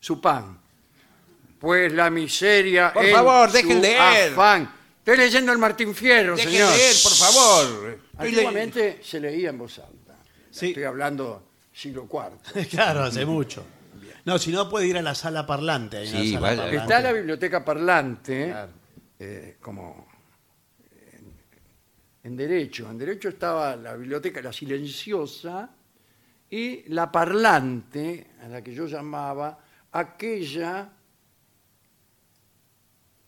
su 0.00 0.20
pan. 0.20 0.58
Pues 1.60 1.92
la 1.92 2.10
miseria 2.10 2.92
Por 2.92 3.04
en 3.04 3.14
favor, 3.14 3.48
su 3.50 3.56
dejen 3.56 3.80
leer. 3.80 4.32
afán. 4.32 4.74
Estoy 4.98 5.16
leyendo 5.16 5.52
el 5.52 5.58
Martín 5.58 5.94
Fierro, 5.94 6.34
Dejen 6.34 6.50
señor. 6.52 6.70
leer, 6.74 6.94
por 7.04 7.12
favor. 7.12 7.64
Estoy 7.64 8.32
le- 8.32 8.38
Antiguamente 8.38 9.00
se 9.04 9.20
leía 9.20 9.50
en 9.50 9.58
voz 9.58 9.78
alta. 9.78 10.16
Sí. 10.50 10.68
Estoy 10.70 10.82
hablando 10.84 11.44
siglo 11.72 12.08
IV. 12.10 12.66
Claro, 12.70 13.04
hace 13.04 13.24
mucho. 13.24 13.64
No, 14.24 14.38
si 14.38 14.52
no 14.52 14.68
puede 14.68 14.86
ir 14.86 14.96
a 14.96 15.02
la 15.02 15.14
sala 15.14 15.46
parlante. 15.46 15.96
hay 15.98 16.08
una 16.10 16.20
Sí, 16.20 16.28
sala 16.32 16.40
vaya. 16.40 16.62
parlante. 16.62 16.76
Está 16.94 17.00
la 17.00 17.12
biblioteca 17.12 17.64
parlante, 17.64 18.46
Claro. 18.48 18.72
eh, 19.18 19.56
como 19.60 20.06
en, 21.12 21.32
en 22.22 22.36
Derecho. 22.36 22.88
En 22.90 22.98
Derecho 22.98 23.28
estaba 23.30 23.74
la 23.76 23.94
biblioteca, 23.96 24.40
la 24.40 24.52
silenciosa, 24.52 25.70
y 26.50 26.84
la 26.92 27.10
parlante, 27.10 28.28
a 28.42 28.48
la 28.48 28.62
que 28.62 28.74
yo 28.74 28.86
llamaba, 28.86 29.58
aquella 29.90 30.92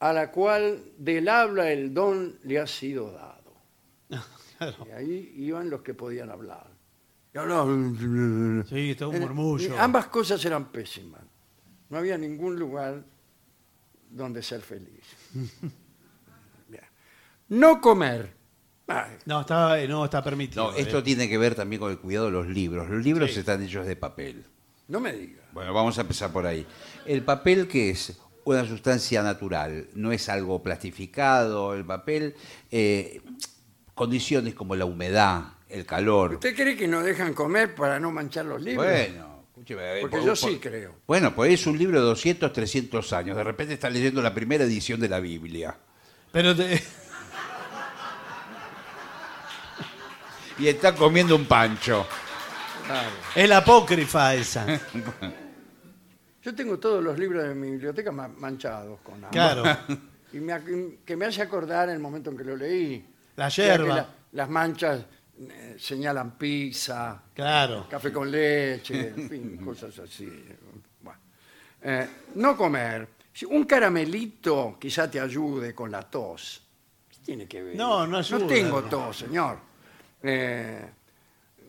a 0.01 0.13
la 0.13 0.31
cual 0.31 0.93
del 0.99 1.29
habla 1.29 1.71
el 1.71 1.95
don 1.95 2.39
le 2.45 2.59
ha 2.59 2.67
sido 2.67 3.11
dado. 3.13 3.55
Claro. 4.59 4.87
Y 4.89 4.91
ahí 4.93 5.33
iban 5.39 5.69
los 5.69 5.83
que 5.83 5.95
podían 5.95 6.31
hablar. 6.31 6.69
Y 7.35 7.39
hablaban- 7.39 8.65
Sí, 8.69 8.95
todo 8.95 9.11
un 9.11 9.21
murmullo. 9.21 9.79
ambas 9.79 10.07
cosas 10.07 10.45
eran 10.45 10.71
pésimas. 10.71 11.21
No 11.91 11.99
había 11.99 12.17
ningún 12.17 12.57
lugar 12.59 13.05
donde 14.11 14.43
ser 14.43 14.61
feliz. 14.63 15.03
Bien. 16.69 16.85
No 17.49 17.81
comer. 17.81 18.33
No, 19.25 19.41
está, 19.41 19.77
no 19.87 20.05
está 20.05 20.23
permitido. 20.23 20.71
No, 20.71 20.77
esto 20.77 20.99
eh. 20.99 21.03
tiene 21.03 21.29
que 21.29 21.39
ver 21.39 21.55
también 21.55 21.81
con 21.81 21.91
el 21.91 21.99
cuidado 21.99 22.27
de 22.27 22.33
los 22.33 22.47
libros. 22.47 22.89
Los 22.89 23.03
libros 23.05 23.33
Sí. 23.33 23.41
están 23.41 23.63
hechos 23.63 23.87
de 23.87 23.97
papel. 23.97 24.45
no 24.89 25.01
me 25.01 25.13
diga. 25.15 25.43
Bueno, 25.53 25.73
vamos 25.73 25.97
a 25.97 26.03
empezar 26.03 26.31
por 26.31 26.47
ahí. 26.47 26.67
El 27.07 27.23
papel 27.25 27.67
que 27.67 27.89
es 27.91 28.19
una 28.45 28.67
sustancia 28.67 29.23
natural, 29.23 29.89
no 29.95 30.13
es 30.13 30.29
algo 30.29 30.63
plastificado, 30.63 31.73
el 31.75 31.85
papel, 31.87 32.35
eh, 32.71 33.23
condiciones 33.95 34.55
como 34.55 34.77
la 34.77 34.85
humedad, 34.85 35.54
el 35.69 35.85
calor. 35.87 36.35
¿Usted 36.35 36.55
cree 36.55 36.77
que 36.77 36.87
no 36.89 37.03
dejan 37.03 37.35
comer 37.35 37.75
para 37.75 37.99
no 38.01 38.11
manchar 38.11 38.45
los 38.47 38.61
libros? 38.63 38.87
Bueno, 38.87 39.45
escúcheme, 39.49 40.01
Porque 40.03 40.17
por- 40.19 40.25
yo 40.27 40.33
por- 40.33 40.37
sí 40.37 40.59
creo. 40.61 40.95
Bueno, 41.07 41.35
pues 41.35 41.53
es 41.53 41.67
un 41.67 41.79
libro 41.79 42.01
de 42.01 42.07
200, 42.07 42.53
300 42.53 43.13
años. 43.13 43.37
De 43.37 43.45
repente 43.45 43.75
está 43.75 43.89
leyendo 43.91 44.23
la 44.23 44.33
primera 44.35 44.65
edición 44.65 45.01
de 45.01 45.09
la 45.09 45.21
Biblia. 45.21 45.77
Pero 46.33 46.55
te- 46.55 46.83
Y 50.59 50.69
está 50.69 50.95
comiendo 50.95 51.35
un 51.35 51.47
pancho. 51.47 52.07
Claro. 52.87 53.09
es 53.35 53.49
la 53.49 53.57
apócrifa 53.59 54.35
esa. 54.35 54.67
Yo 56.43 56.55
tengo 56.55 56.79
todos 56.79 57.03
los 57.03 57.19
libros 57.19 57.43
de 57.49 57.55
mi 57.55 57.71
biblioteca 57.71 58.13
ma- 58.13 58.29
manchados 58.29 59.01
con 59.01 59.15
agua. 59.17 59.31
Claro. 59.31 59.65
Y 60.35 60.39
me 60.41 60.53
ac- 60.53 60.97
que 61.05 61.17
me 61.17 61.27
hace 61.27 61.43
acordar 61.43 61.89
el 61.91 62.01
momento 62.01 62.29
en 62.29 62.37
que 62.37 62.43
lo 62.43 62.57
leí. 62.57 63.07
La 63.37 63.47
O 63.47 63.51
sea, 63.53 63.77
que 63.77 63.83
yerba. 63.85 63.95
la- 63.95 64.09
las 64.33 64.51
manchas 64.51 65.05
eh, 65.41 65.77
señalan 65.79 66.37
pizza, 66.39 67.23
Claro. 67.35 67.87
café 67.89 68.13
con 68.13 68.31
leche, 68.31 69.09
en 69.17 69.29
fin, 69.29 69.57
cosas 69.59 69.99
así. 69.99 70.29
Bueno. 71.03 71.21
Eh, 71.83 72.09
no 72.37 72.57
comer. 72.57 73.09
Si 73.33 73.45
Un 73.45 73.65
caramelito 73.65 74.77
quizá 74.81 75.11
te 75.11 75.19
ayude 75.21 75.75
con 75.75 75.91
la 75.91 76.03
tos. 76.03 76.63
¿Qué 77.11 77.17
tiene 77.25 77.47
que 77.49 77.63
ver? 77.63 77.77
No, 77.77 78.07
no 78.07 78.19
ayuda. 78.19 78.39
No 78.41 78.47
tengo 78.47 78.83
tos, 78.85 79.19
señor. 79.19 79.59
Eh, 80.23 80.89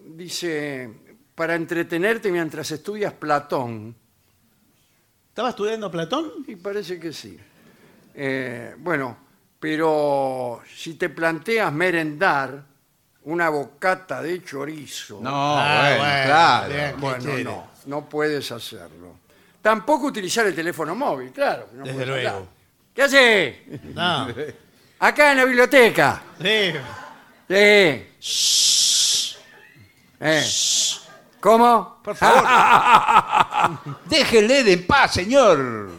dice, 0.09 0.89
para 1.33 1.55
entretenerte 1.55 2.31
mientras 2.31 2.69
estudias 2.71 3.13
Platón. 3.13 3.95
¿Estaba 5.29 5.49
estudiando 5.49 5.89
Platón? 5.91 6.31
Y 6.47 6.55
parece 6.55 6.99
que 6.99 7.11
sí. 7.11 7.37
Eh, 8.13 8.75
bueno, 8.77 9.17
pero 9.59 10.61
si 10.73 10.93
te 10.93 11.09
planteas 11.09 11.73
merendar 11.73 12.63
una 13.25 13.49
bocata 13.49 14.21
de 14.21 14.43
chorizo, 14.43 15.19
No, 15.21 15.29
Ah, 15.57 15.81
bueno, 15.89 15.97
bueno, 16.03 16.23
claro. 16.25 16.73
bien. 16.73 16.95
bueno, 16.99 17.23
quiere? 17.23 17.43
no, 17.43 17.67
no 17.87 18.09
puedes 18.09 18.51
hacerlo. 18.51 19.19
Tampoco 19.61 20.07
utilizar 20.07 20.45
el 20.45 20.55
teléfono 20.55 20.93
móvil, 20.95 21.31
claro. 21.31 21.67
que 21.69 21.77
no 21.77 21.83
Desde 21.83 21.93
puedes 21.95 22.07
luego. 22.09 22.29
hablar. 22.29 22.49
¿Qué 22.93 23.01
hace? 23.01 23.63
No. 23.93 24.27
Acá 24.99 25.31
en 25.31 25.37
la 25.37 25.45
biblioteca. 25.45 26.21
Sí. 26.41 26.71
Sí. 27.47 29.35
Eh. 30.19 30.43
¿Cómo? 31.39 31.99
Por 32.03 32.15
favor. 32.15 32.43
Déjenle 34.05 34.71
en 34.71 34.87
paz, 34.87 35.13
señor. 35.15 35.89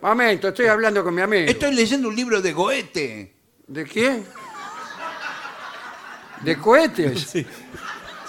Momento, 0.00 0.48
estoy 0.48 0.66
hablando 0.66 1.02
con 1.04 1.14
mi 1.14 1.22
amigo. 1.22 1.50
Estoy 1.50 1.74
leyendo 1.74 2.08
un 2.08 2.16
libro 2.16 2.42
de 2.42 2.52
Goethe. 2.52 3.34
¿De 3.66 3.84
quién? 3.84 4.26
¿De 6.44 6.56
cohetes? 6.58 7.20
Sí. 7.34 7.46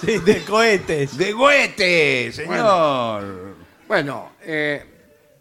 Sí, 0.01 0.19
de 0.19 0.43
cohetes. 0.43 1.17
De 1.17 1.31
Goethe, 1.31 2.31
señor. 2.33 3.55
Bueno, 3.87 4.33
eh, 4.41 4.83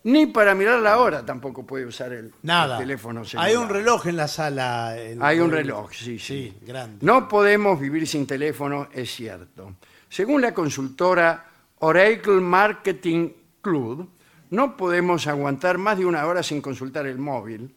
ni 0.05 0.27
para 0.27 0.55
mirar 0.55 0.79
la 0.81 0.99
hora 0.99 1.27
tampoco 1.27 1.67
puede 1.67 1.85
usar 1.87 2.13
el, 2.13 2.33
Nada. 2.43 2.77
el 2.77 2.83
teléfono 2.83 3.25
celular. 3.25 3.49
Hay 3.51 3.57
un 3.57 3.69
reloj 3.69 4.07
en 4.07 4.17
la 4.17 4.29
sala. 4.29 4.97
el- 4.97 5.21
Hay 5.21 5.41
un 5.41 5.51
reloj, 5.51 5.91
sí, 5.93 6.19
sí. 6.21 6.55
Sí, 6.61 6.67
grande. 6.67 7.05
No 7.05 7.29
podemos 7.29 7.81
vivir 7.81 8.07
sin 8.07 8.27
teléfono, 8.27 8.89
es 8.93 9.11
cierto. 9.13 9.75
Según 10.09 10.41
la 10.41 10.55
consultora 10.55 11.45
Oracle 11.81 12.35
Marketing 12.41 13.31
Club, 13.61 14.09
no 14.51 14.77
podemos 14.77 15.27
aguantar 15.27 15.79
más 15.79 15.99
de 15.99 16.07
una 16.07 16.25
hora 16.27 16.43
sin 16.45 16.63
consultar 16.63 17.07
el 17.07 17.19
móvil. 17.19 17.75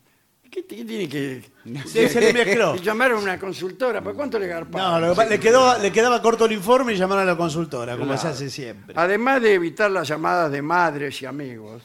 ¿Qué 0.50 0.64
t- 0.64 0.76
qué 0.78 0.86
tiene 0.86 1.10
que, 1.10 1.44
Sí, 1.88 2.08
se 2.10 2.22
le 2.22 2.34
mezcló. 2.34 2.74
que 2.74 2.80
llamar 2.80 3.12
a 3.12 3.18
una 3.18 3.38
consultora? 3.40 4.02
¿Por 4.02 4.16
cuánto 4.16 4.40
le 4.40 4.48
No, 4.48 5.00
lo 5.00 5.10
que 5.10 5.16
pasa- 5.16 5.30
le, 5.30 5.40
quedó, 5.40 5.78
le 5.80 5.92
quedaba 5.92 6.22
corto 6.22 6.46
el 6.46 6.54
informe 6.54 6.94
y 6.94 6.98
llamaron 6.98 7.24
a 7.24 7.32
la 7.32 7.38
consultora, 7.38 7.94
como 7.94 8.06
Claro. 8.08 8.22
se 8.22 8.28
hace 8.30 8.50
siempre. 8.50 8.94
Además 8.98 9.42
de 9.42 9.54
evitar 9.56 9.92
las 9.92 10.08
llamadas 10.08 10.52
de 10.52 10.62
madres 10.62 11.22
y 11.22 11.26
amigos. 11.26 11.84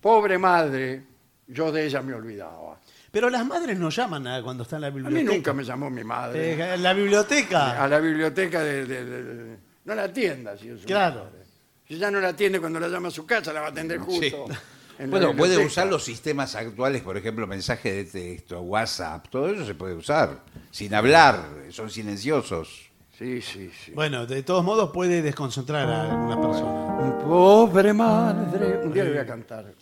Pobre 0.00 0.38
madre, 0.38 1.04
yo 1.46 1.72
de 1.72 1.86
ella 1.86 2.02
me 2.02 2.14
olvidaba. 2.14 2.78
Pero 3.10 3.30
las 3.30 3.46
madres 3.46 3.78
no 3.78 3.90
llaman 3.90 4.26
a 4.26 4.42
cuando 4.42 4.64
están 4.64 4.78
en 4.78 4.82
la 4.82 4.86
A 4.88 4.90
mí 4.90 4.96
biblioteca. 5.02 5.32
nunca 5.34 5.52
me 5.52 5.62
llamó 5.64 5.88
mi 5.90 6.02
madre. 6.04 6.52
Eh, 6.54 6.74
en 6.74 6.82
la 6.82 6.92
biblioteca. 6.92 7.82
a 7.82 7.86
la 7.88 8.00
biblioteca 8.00 8.60
de, 8.62 8.84
de- 8.86 9.04
de- 9.04 9.24
de- 9.34 9.56
no 9.84 9.94
la 9.94 10.04
atienda 10.04 10.56
si 10.58 10.68
es 10.68 10.80
su 10.80 10.86
Claro. 10.86 11.24
madre. 11.26 11.44
Si 11.86 11.96
ya 11.96 12.10
no 12.10 12.18
la 12.20 12.28
atiende 12.28 12.58
cuando 12.58 12.80
la 12.80 12.88
llama 12.88 13.08
a 13.08 13.10
su 13.10 13.24
casa 13.26 13.52
la 13.52 13.60
va 13.60 13.66
a 13.66 13.70
atender 13.70 13.98
justo 13.98 14.46
Bueno, 15.08 15.34
puede 15.36 15.64
usar 15.64 15.86
los 15.88 16.04
sistemas 16.04 16.54
actuales, 16.54 17.02
por 17.02 17.16
ejemplo, 17.16 17.46
mensaje 17.46 17.92
de 17.92 18.04
texto, 18.04 18.60
WhatsApp, 18.60 19.26
todo 19.28 19.48
eso 19.48 19.64
se 19.66 19.74
puede 19.74 19.94
usar. 19.94 20.42
Sin 20.70 20.94
hablar, 20.94 21.44
son 21.70 21.90
silenciosos. 21.90 22.90
sí 23.18 23.40
sí 23.42 23.70
sí 23.84 23.92
Bueno, 23.92 24.26
de 24.26 24.42
todos 24.42 24.64
modos 24.64 24.90
puede 24.92 25.22
desconcentrar 25.22 25.88
a 25.88 26.02
alguna 26.12 26.40
persona. 26.40 27.18
pobre 27.20 27.92
madre 27.92 28.78
un 28.84 28.92
día 28.92 29.04
le 29.04 29.10
voy 29.10 29.18
a 29.18 29.26
cantar 29.26 29.72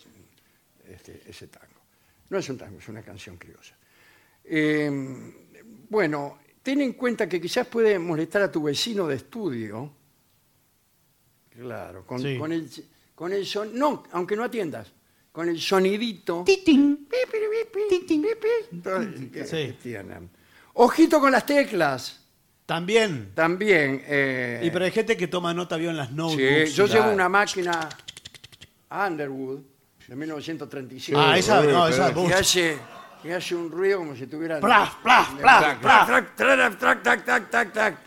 este, 0.87 1.21
ese 1.27 1.47
tango 1.47 1.81
no 2.29 2.37
es 2.37 2.49
un 2.49 2.57
tango 2.57 2.77
es 2.79 2.87
una 2.89 3.01
canción 3.01 3.37
criolla 3.37 3.75
Eh, 4.43 4.89
bueno 5.89 6.37
ten 6.61 6.81
en 6.81 6.93
cuenta 6.93 7.27
que 7.27 7.39
quizás 7.41 7.65
puede 7.67 7.97
molestar 7.97 8.41
a 8.43 8.51
tu 8.51 8.61
vecino 8.63 9.07
de 9.07 9.15
estudio 9.15 9.91
claro 11.49 12.05
con, 12.05 12.19
Sí. 12.21 12.37
con 12.37 12.51
el 12.51 12.69
con 13.15 13.31
el 13.33 13.45
son 13.45 13.77
no 13.77 14.03
aunque 14.11 14.35
no 14.35 14.43
atiendas 14.43 14.91
con 15.33 15.49
el 15.49 15.59
sonidito 15.59 16.45
pi, 16.45 16.57
pi, 16.63 17.07
pi, 17.09 17.17
que- 19.31 19.45
Sí. 19.45 19.57
que 19.67 19.73
tienen. 19.81 20.29
Ojito 20.75 21.19
con 21.19 21.31
las 21.31 21.45
teclas. 21.45 22.21
También. 22.65 23.31
También. 23.35 24.01
eh, 24.05 24.61
Y 24.63 24.69
pero 24.69 24.85
hay 24.85 24.91
gente 24.91 25.17
que 25.17 25.27
toma 25.27 25.53
nota 25.53 25.75
bien 25.75 25.91
en 25.91 25.97
las 25.97 26.09
sí, 26.09 26.15
notebooks. 26.15 26.75
yo 26.75 26.85
llevo 26.85 27.11
una 27.11 27.27
máquina 27.27 27.89
Underwood 28.89 29.59
de 30.07 30.15
1935. 30.15 31.19
Ah, 31.19 31.37
esa, 31.37 31.61
no, 31.63 31.87
esa. 31.87 32.13
que 32.13 32.33
hace, 32.33 32.77
que 33.21 33.33
hace 33.33 33.55
un 33.55 33.71
ruido 33.71 33.99
como 33.99 34.15
si 34.15 34.27
tuviera... 34.27 34.59
Plaf, 34.59 35.01
plaf, 35.01 35.33
plaf, 35.39 35.79
plaf. 35.79 36.07
Trac, 36.07 36.35
trac, 36.35 36.77
trac, 36.77 37.03
tac, 37.03 37.25
tac, 37.25 37.49
tac, 37.49 37.73
tac. 37.73 37.97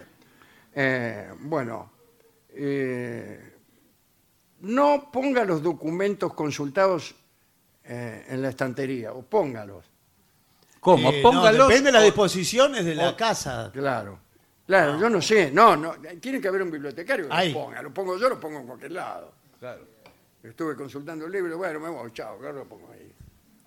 Eh, 0.74 1.30
bueno, 1.40 1.90
eh, 2.50 3.45
no 4.66 5.10
ponga 5.12 5.44
los 5.44 5.62
documentos 5.62 6.34
consultados 6.34 7.14
eh, 7.84 8.24
en 8.28 8.42
la 8.42 8.48
estantería, 8.48 9.12
o 9.12 9.22
póngalos, 9.22 9.84
¿Cómo? 10.80 11.10
Eh, 11.10 11.20
no, 11.22 11.30
Póngalos. 11.32 11.68
depende 11.68 11.88
de 11.88 11.92
las 11.92 12.04
disposiciones 12.04 12.84
de 12.84 12.94
la 12.94 13.10
o- 13.10 13.16
casa. 13.16 13.70
claro. 13.72 14.20
Claro, 14.66 14.98
yo 14.98 15.08
no 15.08 15.22
sé, 15.22 15.52
no, 15.52 15.76
no, 15.76 15.94
tiene 16.20 16.40
que 16.40 16.48
haber 16.48 16.62
un 16.62 16.72
bibliotecario 16.72 17.28
que 17.28 17.34
Ahí. 17.34 17.52
lo 17.52 17.60
ponga, 17.64 17.82
lo 17.82 17.94
pongo 17.94 18.18
yo, 18.18 18.28
lo 18.28 18.40
pongo 18.40 18.58
en 18.58 18.66
cualquier 18.66 18.90
lado. 18.92 19.32
Estuve 20.42 20.74
consultando 20.74 21.26
el 21.26 21.32
libro, 21.32 21.56
bueno, 21.56 21.78
me 21.80 21.88
voy, 21.88 22.10
chao, 22.12 22.36
claro, 22.38 22.58
lo 22.58 22.64
pongo 22.64 22.90
ahí. 22.92 23.12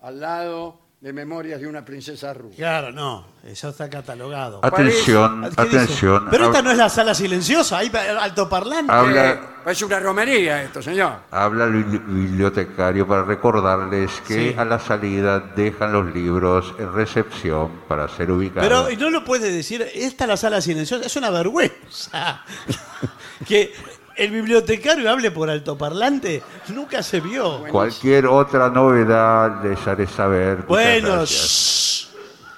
Al 0.02 0.20
lado 0.20 0.78
de 1.00 1.14
Memorias 1.14 1.58
de 1.58 1.66
una 1.66 1.82
princesa 1.82 2.34
rusa. 2.34 2.56
Claro, 2.56 2.92
no. 2.92 3.24
Eso 3.42 3.70
está 3.70 3.88
catalogado. 3.88 4.60
Atención, 4.62 5.46
atención. 5.46 6.26
Pero 6.30 6.46
esta 6.46 6.60
no 6.60 6.70
es 6.72 6.76
la 6.76 6.90
sala 6.90 7.14
silenciosa, 7.14 7.78
hay 7.78 7.90
altoparlante. 7.94 8.92
Habla- 8.92 9.30
Eh, 9.32 9.40
es 9.70 9.80
una 9.80 9.98
romería 9.98 10.62
esto, 10.62 10.82
señor. 10.82 11.20
Habla 11.30 11.64
el 11.64 11.72
bibli- 11.86 12.04
bibliotecario 12.06 13.06
para 13.06 13.22
recordarles 13.24 14.10
que 14.28 14.50
Sí. 14.52 14.54
a 14.58 14.64
la 14.66 14.78
salida 14.78 15.38
dejan 15.40 15.90
los 15.92 16.14
libros 16.14 16.74
en 16.78 16.92
recepción 16.92 17.80
para 17.88 18.06
ser 18.08 18.30
ubicados. 18.30 18.68
Pero 18.68 18.90
y 18.90 18.96
no 18.98 19.08
lo 19.08 19.24
puede 19.24 19.50
decir, 19.50 19.80
esta 19.94 20.24
es 20.24 20.28
la 20.28 20.36
sala 20.36 20.60
silenciosa, 20.60 21.06
es 21.06 21.16
una 21.16 21.30
vergüenza. 21.30 22.44
que 23.48 23.72
el 24.20 24.30
bibliotecario 24.32 25.10
hable 25.10 25.30
por 25.30 25.48
altoparlante, 25.48 26.42
nunca 26.68 27.02
se 27.02 27.20
vio. 27.20 27.64
Cualquier 27.70 28.26
otra 28.26 28.68
novedad 28.68 29.64
les 29.64 29.86
haré 29.88 30.06
saber. 30.06 30.56
Muchas 30.56 30.68
Bueno, 30.68 31.08
gracias. 31.08 32.10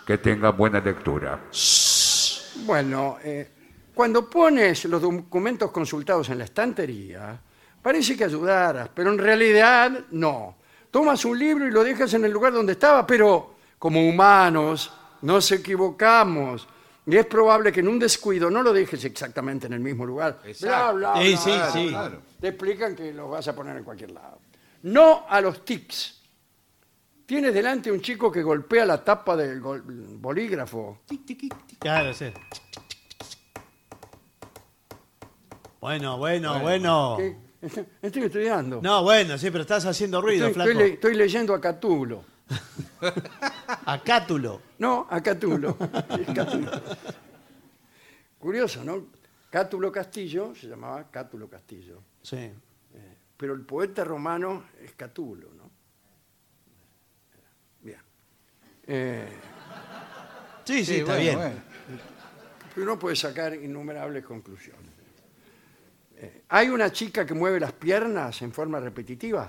que 0.05 0.19
tengan 0.19 0.57
buena 0.57 0.81
lectura. 0.81 1.39
Bueno, 2.67 3.19
eh, 3.23 3.49
cuando 3.95 4.29
pones 4.29 4.85
los 4.87 5.01
documentos 5.01 5.71
consultados 5.71 6.29
en 6.31 6.39
la 6.39 6.45
estantería, 6.45 7.41
parece 7.81 8.17
que 8.17 8.25
ayudaras, 8.25 8.89
pero 8.93 9.13
en 9.13 9.19
realidad 9.19 9.93
no. 10.11 10.57
Tomas 10.91 11.25
un 11.25 11.39
libro 11.39 11.65
y 11.67 11.71
lo 11.71 11.85
dejas 11.85 12.13
en 12.15 12.25
el 12.25 12.33
lugar 12.33 12.53
donde 12.53 12.73
estaba, 12.73 13.07
pero 13.07 13.55
como 13.79 14.07
humanos 14.09 14.93
nos 15.23 15.53
equivocamos. 15.53 16.67
Y 17.07 17.17
es 17.17 17.27
probable 17.27 17.73
que 17.73 17.81
en 17.81 17.89
un 17.89 17.99
descuido 17.99 18.49
no 18.51 18.63
lo 18.63 18.73
dejes 18.73 19.05
exactamente 19.05 19.67
en 19.67 19.73
el 19.73 19.81
mismo 19.81 20.07
lugar. 20.07 20.39
Bla, 20.43 20.51
Exacto. 20.51 20.97
bla, 20.97 21.15
Sí, 21.17 21.31
bla, 21.33 21.37
sí, 21.39 21.51
bla, 21.51 21.71
sí. 21.73 21.89
bla. 21.89 22.13
Te 22.41 22.49
explican 22.49 22.95
que 22.95 23.13
los 23.13 23.29
vas 23.31 23.49
a 23.49 23.55
poner 23.55 23.77
en 23.77 23.85
cualquier 23.85 24.13
lado. 24.13 24.39
No 24.83 25.27
a 25.29 25.41
los 25.41 25.65
tics. 25.65 26.21
Tienes 27.27 27.55
delante 27.55 27.91
un 27.91 28.01
chico 28.01 28.31
que 28.31 28.43
golpea 28.43 28.85
la 28.85 29.03
tapa 29.03 29.37
del 29.37 29.61
gol- 29.61 29.83
bolígrafo. 30.21 31.01
Claro, 31.79 32.13
sí. 32.15 32.27
Bueno, 35.81 36.19
bueno, 36.19 36.61
bueno. 36.61 37.19
Estoy- 38.01 38.23
estudiando. 38.25 38.81
No, 38.83 39.03
bueno, 39.03 39.39
sí, 39.39 39.51
pero 39.51 39.63
estás 39.63 39.85
haciendo 39.87 40.21
ruido, 40.21 40.47
estoy, 40.47 40.55
flaco. 40.55 40.71
estoy 40.71 40.89
le- 40.89 40.95
estoy 40.95 41.15
leyendo 41.17 41.55
a 41.55 41.61
Catulo. 41.61 42.25
Acátulo. 43.87 44.61
No, 44.83 45.07
a 45.09 45.21
Catulo. 45.23 45.77
Catulo. 46.35 46.71
Curioso, 48.37 48.83
¿no? 48.83 49.07
Cátulo 49.49 49.93
Castillo 49.93 50.57
se 50.57 50.67
llamaba 50.67 51.09
Cátulo 51.09 51.49
Castillo. 51.49 52.03
Sí. 52.21 52.51
Pero 53.37 53.55
el 53.55 53.61
poeta 53.61 54.03
romano 54.03 54.65
es 54.83 54.91
Catulo, 54.95 55.51
¿no? 55.55 55.71
Bien. 57.81 58.01
Eh, 58.89 59.29
Sí, 60.65 60.79
sí, 60.79 60.85
Sí, 60.85 60.95
está 61.01 61.13
bueno, 61.15 61.23
bien. 61.23 61.37
bueno. 61.39 61.61
uno 62.79 62.99
puede 62.99 63.15
sacar 63.15 63.55
innumerables 63.55 64.25
conclusiones. 64.25 64.91
Eh, 66.17 66.43
¿Hay 66.49 66.69
una 66.71 66.91
chica 66.91 67.25
que 67.25 67.35
mueve 67.35 67.61
las 67.61 67.73
piernas 67.73 68.43
en 68.43 68.53
forma 68.53 68.81
repetitiva? 68.81 69.49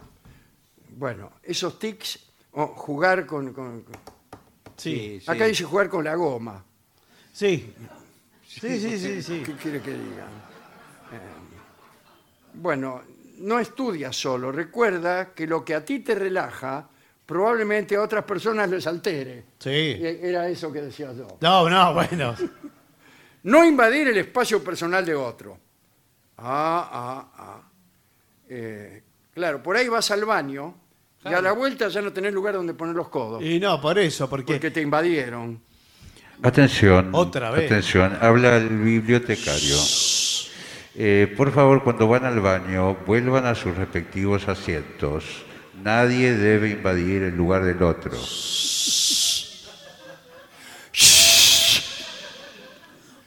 Bueno, 0.96 1.34
esos 1.42 1.80
tics, 1.80 2.20
o 2.52 2.68
jugar 2.68 3.26
con... 3.26 3.52
con- 3.52 3.82
con- 3.82 4.12
Sí, 4.78 5.20
Sí, 5.24 5.32
Acá 5.32 5.46
dice 5.46 5.64
jugar 5.64 5.90
con 5.90 6.04
la 6.04 6.16
goma. 6.16 6.64
sí. 7.34 7.74
Sí, 8.48 8.80
sí, 8.80 9.00
sí, 9.00 9.24
sí. 9.24 9.42
¿Qué 9.44 9.54
quiere 9.54 9.82
que 9.82 9.92
diga? 9.92 10.26
Eh, 11.12 12.54
bueno, 12.54 13.02
no 13.40 13.58
estudias 13.58 14.16
solo. 14.16 14.52
Recuerda 14.52 15.34
que 15.34 15.48
lo 15.48 15.66
que 15.66 15.74
a 15.74 15.84
ti 15.84 16.02
te 16.02 16.14
relaja, 16.14 16.88
probablemente 17.26 17.96
a 17.96 18.02
otras 18.04 18.24
personas 18.26 18.70
les 18.70 18.86
altere. 18.86 19.46
Sí. 19.58 19.70
Y 20.00 20.06
Era 20.22 20.48
eso 20.50 20.72
que 20.72 20.82
decía 20.84 21.12
yo. 21.14 21.38
No, 21.42 21.68
no, 21.70 21.94
bueno. 21.96 22.36
No 23.44 23.66
invadir 23.66 24.08
el 24.08 24.18
espacio 24.20 24.64
personal 24.64 25.04
de 25.06 25.16
otro. 25.16 25.58
Ah, 26.38 26.90
ah, 26.94 27.32
ah. 27.38 27.62
Eh, 28.48 29.04
claro, 29.34 29.62
por 29.62 29.76
ahí 29.76 29.90
vas 29.90 30.12
al 30.12 30.24
baño 30.24 30.76
y 31.26 31.34
a 31.34 31.42
la 31.42 31.52
vuelta 31.54 31.88
ya 31.88 32.02
no 32.02 32.12
tenés 32.12 32.34
lugar 32.34 32.56
donde 32.56 32.74
poner 32.74 32.96
los 32.96 33.10
codos. 33.10 33.42
Y 33.44 33.60
no, 33.60 33.80
por 33.80 33.98
eso, 34.00 34.30
porque... 34.30 34.54
Porque 34.54 34.72
te 34.72 34.82
invadieron. 34.82 35.62
Atención. 36.42 37.10
Otra 37.14 37.52
vez. 37.52 37.66
Atención, 37.72 38.18
habla 38.20 38.58
el 38.58 38.70
bibliotecario. 38.70 39.78
Eh, 40.96 41.34
por 41.38 41.52
favor, 41.52 41.84
cuando 41.84 42.08
van 42.08 42.26
al 42.26 42.40
baño, 42.40 42.96
vuelvan 43.06 43.46
a 43.46 43.56
sus 43.56 43.76
respectivos 43.76 44.48
asientos. 44.48 45.24
Nadie 45.82 46.34
debe 46.34 46.70
invadir 46.72 47.24
el 47.24 47.36
lugar 47.36 47.64
del 47.64 47.82
otro. 47.82 48.12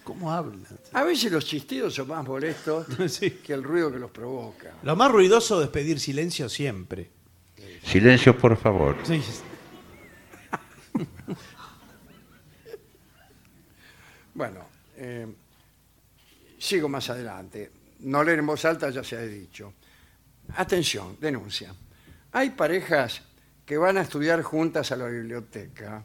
¿Cómo 0.05 0.33
hablan? 0.33 0.63
A 0.93 1.03
veces 1.03 1.33
los 1.33 1.45
chistidos 1.45 1.95
son 1.95 2.09
más 2.09 2.25
molestos 2.25 2.87
Sí. 3.09 3.31
que 3.45 3.53
el 3.53 3.63
ruido 3.65 3.91
que 3.91 3.99
los 3.99 4.11
provoca. 4.11 4.75
Lo 4.83 4.95
más 4.95 5.11
ruidoso 5.11 5.63
es 5.63 5.69
pedir 5.69 5.99
silencio 5.99 6.49
siempre. 6.49 7.11
Silencio, 7.87 8.37
por 8.37 8.57
favor. 8.57 8.97
Sí. 9.05 9.22
Bueno, 14.34 14.61
eh, 14.97 15.26
sigo 16.59 16.89
más 16.89 17.09
adelante. 17.11 17.70
No 18.01 18.22
leer 18.22 18.41
en 18.41 18.47
voz 18.47 18.64
alta 18.66 18.91
ya 18.91 19.03
se 19.03 19.16
ha 19.16 19.22
dicho. 19.22 19.72
Atención, 20.57 21.16
denuncia. 21.20 21.74
Hay 22.32 22.51
parejas 22.51 23.22
que 23.64 23.78
van 23.78 23.97
a 23.97 24.03
estudiar 24.03 24.43
juntas 24.43 24.93
a 24.93 24.97
la 24.97 25.07
biblioteca 25.07 26.05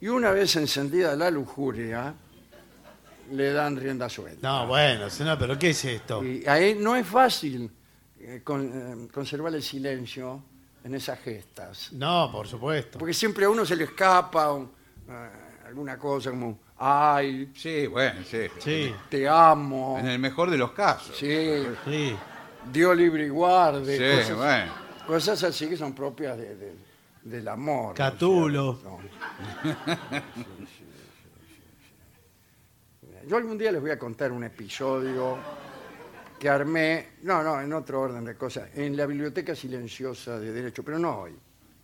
y 0.00 0.06
una 0.08 0.30
vez 0.30 0.54
encendida 0.56 1.16
la 1.16 1.30
lujuria, 1.30 2.14
le 3.32 3.52
dan 3.52 3.76
rienda 3.76 4.08
suelta. 4.08 4.48
No, 4.48 4.66
bueno, 4.68 5.06
no, 5.24 5.38
pero 5.38 5.58
¿qué 5.58 5.70
es 5.70 5.84
esto? 5.84 6.24
Y 6.24 6.46
ahí 6.46 6.76
no 6.78 6.94
es 6.94 7.06
fácil 7.06 7.68
eh, 8.20 8.40
con- 8.44 9.04
eh, 9.04 9.08
conservar 9.12 9.52
el 9.54 9.62
silencio 9.62 10.44
en 10.88 10.94
esas 10.94 11.18
gestas. 11.20 11.92
No, 11.92 12.30
por 12.32 12.48
supuesto. 12.48 12.98
Porque 12.98 13.12
siempre 13.12 13.44
a 13.44 13.50
uno 13.50 13.64
se 13.66 13.76
le 13.76 13.84
escapa 13.84 14.50
un- 14.52 14.70
eh, 15.08 15.30
alguna 15.66 15.98
cosa 15.98 16.30
como, 16.30 16.58
ay, 16.78 17.52
Sí, 17.54 17.86
bueno, 17.86 18.22
sí. 18.24 18.46
Sí, 18.58 18.94
te 19.10 19.28
amo. 19.28 19.98
En 20.00 20.06
el 20.08 20.18
mejor 20.18 20.50
de 20.50 20.56
los 20.56 20.72
casos. 20.72 21.14
Sí, 21.16 21.62
sí. 21.84 22.16
Dios 22.72 22.96
libre 22.96 23.26
y 23.26 23.28
guarde. 23.28 23.96
Sí, 23.98 24.18
cosas, 24.22 24.36
bueno. 24.36 24.72
cosas 25.06 25.42
así 25.44 25.68
que 25.68 25.76
son 25.76 25.92
propias 25.94 26.38
de- 26.38 26.56
de- 26.56 26.74
del 27.22 27.46
amor. 27.48 27.86
¿no 27.88 27.90
es 27.92 27.96
Catulo. 27.98 28.78
cierto? 28.80 28.98
Sí, 29.02 29.08
sí, 29.68 29.74
sí, 30.34 30.42
sí, 30.42 30.86
sí. 33.02 33.28
Yo 33.28 33.36
algún 33.36 33.58
día 33.58 33.70
les 33.72 33.80
voy 33.82 33.90
a 33.90 33.98
contar 33.98 34.32
un 34.32 34.42
episodio 34.44 35.36
que 36.38 36.48
armé, 36.48 37.08
no, 37.22 37.42
no, 37.42 37.60
en 37.60 37.72
otro 37.72 38.00
orden 38.00 38.24
de 38.24 38.36
cosas, 38.36 38.70
en 38.74 38.96
la 38.96 39.06
Biblioteca 39.06 39.54
Silenciosa 39.54 40.38
de 40.38 40.52
Derecho, 40.52 40.82
pero 40.84 40.98
no 40.98 41.20
hoy. 41.22 41.32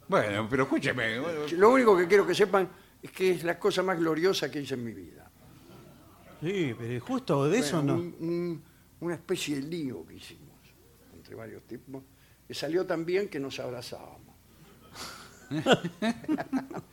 Bueno, 0.08 0.46
pero 0.48 0.64
escúcheme. 0.64 1.16
Lo 1.52 1.70
único 1.70 1.96
que 1.96 2.06
quiero 2.06 2.26
que 2.26 2.34
sepan 2.34 2.68
es 3.02 3.10
que 3.10 3.32
es 3.32 3.44
la 3.44 3.58
cosa 3.58 3.82
más 3.82 3.98
gloriosa 3.98 4.50
que 4.50 4.60
hice 4.60 4.74
en 4.74 4.84
mi 4.84 4.92
vida. 4.92 5.30
Sí, 6.40 6.74
pero 6.78 7.00
justo 7.04 7.48
de 7.48 7.58
eso 7.58 7.76
Bueno, 7.78 7.94
no. 7.96 8.00
un- 8.00 8.16
un- 8.20 8.64
una 9.00 9.14
especie 9.14 9.56
de 9.56 9.62
lío 9.62 10.06
que 10.06 10.14
hicimos 10.14 10.58
entre 11.14 11.34
varios 11.34 11.62
tipos, 11.64 12.02
que 12.46 12.54
salió 12.54 12.84
tan 12.86 13.04
bien 13.04 13.28
que 13.28 13.40
nos 13.40 13.58
abrazábamos. 13.60 14.34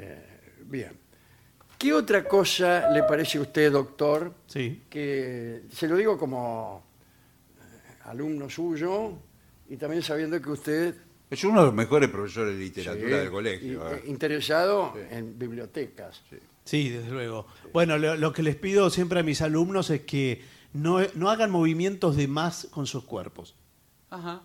Eh, 0.00 0.54
bien. 0.64 0.96
¿Qué 1.78 1.92
otra 1.92 2.24
cosa 2.24 2.90
le 2.90 3.04
parece 3.04 3.38
a 3.38 3.42
usted, 3.42 3.70
doctor, 3.72 4.34
Sí. 4.46 4.82
que 4.90 5.62
se 5.72 5.86
lo 5.86 5.96
digo 5.96 6.18
como 6.18 6.82
eh, 7.60 7.94
alumno 8.06 8.50
suyo 8.50 9.12
y 9.68 9.76
también 9.76 10.02
sabiendo 10.02 10.40
que 10.42 10.50
usted 10.50 10.94
Es 11.30 11.44
uno 11.44 11.60
de 11.60 11.66
los 11.66 11.74
mejores 11.74 12.08
profesores 12.10 12.54
de 12.56 12.60
literatura 12.64 13.06
Sí, 13.08 13.12
del 13.14 13.26
y, 13.26 13.30
colegio. 13.30 13.90
eh, 13.90 13.96
¿eh? 13.96 14.02
interesado 14.08 14.94
en 15.10 15.38
bibliotecas. 15.38 16.22
Sí, 16.64 16.88
desde 16.88 17.10
luego. 17.10 17.46
Bueno, 17.72 17.96
lo, 17.98 18.16
lo 18.16 18.32
que 18.32 18.42
les 18.42 18.56
pido 18.56 18.90
siempre 18.90 19.20
a 19.20 19.22
mis 19.22 19.40
alumnos 19.42 19.90
es 19.90 20.00
que 20.02 20.42
no, 20.72 20.98
no 21.14 21.30
hagan 21.30 21.50
movimientos 21.50 22.16
de 22.16 22.28
más 22.28 22.66
con 22.70 22.86
sus 22.86 23.04
cuerpos. 23.04 23.54
Ajá. 24.10 24.42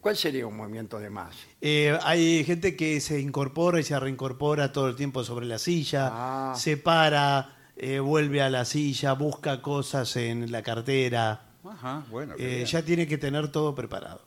¿Cuál 0.00 0.16
sería 0.16 0.46
un 0.46 0.56
movimiento 0.56 0.98
de 0.98 1.10
más? 1.10 1.34
Eh, 1.60 1.96
hay 2.02 2.44
gente 2.44 2.76
que 2.76 3.00
se 3.00 3.20
incorpora 3.20 3.80
y 3.80 3.82
se 3.82 3.98
reincorpora 3.98 4.72
todo 4.72 4.88
el 4.88 4.96
tiempo 4.96 5.24
sobre 5.24 5.46
la 5.46 5.58
silla, 5.58 6.08
Ah. 6.12 6.54
se 6.56 6.76
para, 6.76 7.56
eh, 7.76 7.98
vuelve 8.00 8.40
a 8.42 8.50
la 8.50 8.64
silla, 8.64 9.12
busca 9.14 9.60
cosas 9.62 10.14
en 10.16 10.50
la 10.52 10.62
cartera. 10.62 11.42
Ajá, 11.64 12.04
bueno. 12.10 12.34
Eh, 12.38 12.64
ya 12.66 12.82
tiene 12.82 13.06
que 13.06 13.18
tener 13.18 13.50
todo 13.52 13.74
preparado. 13.74 14.22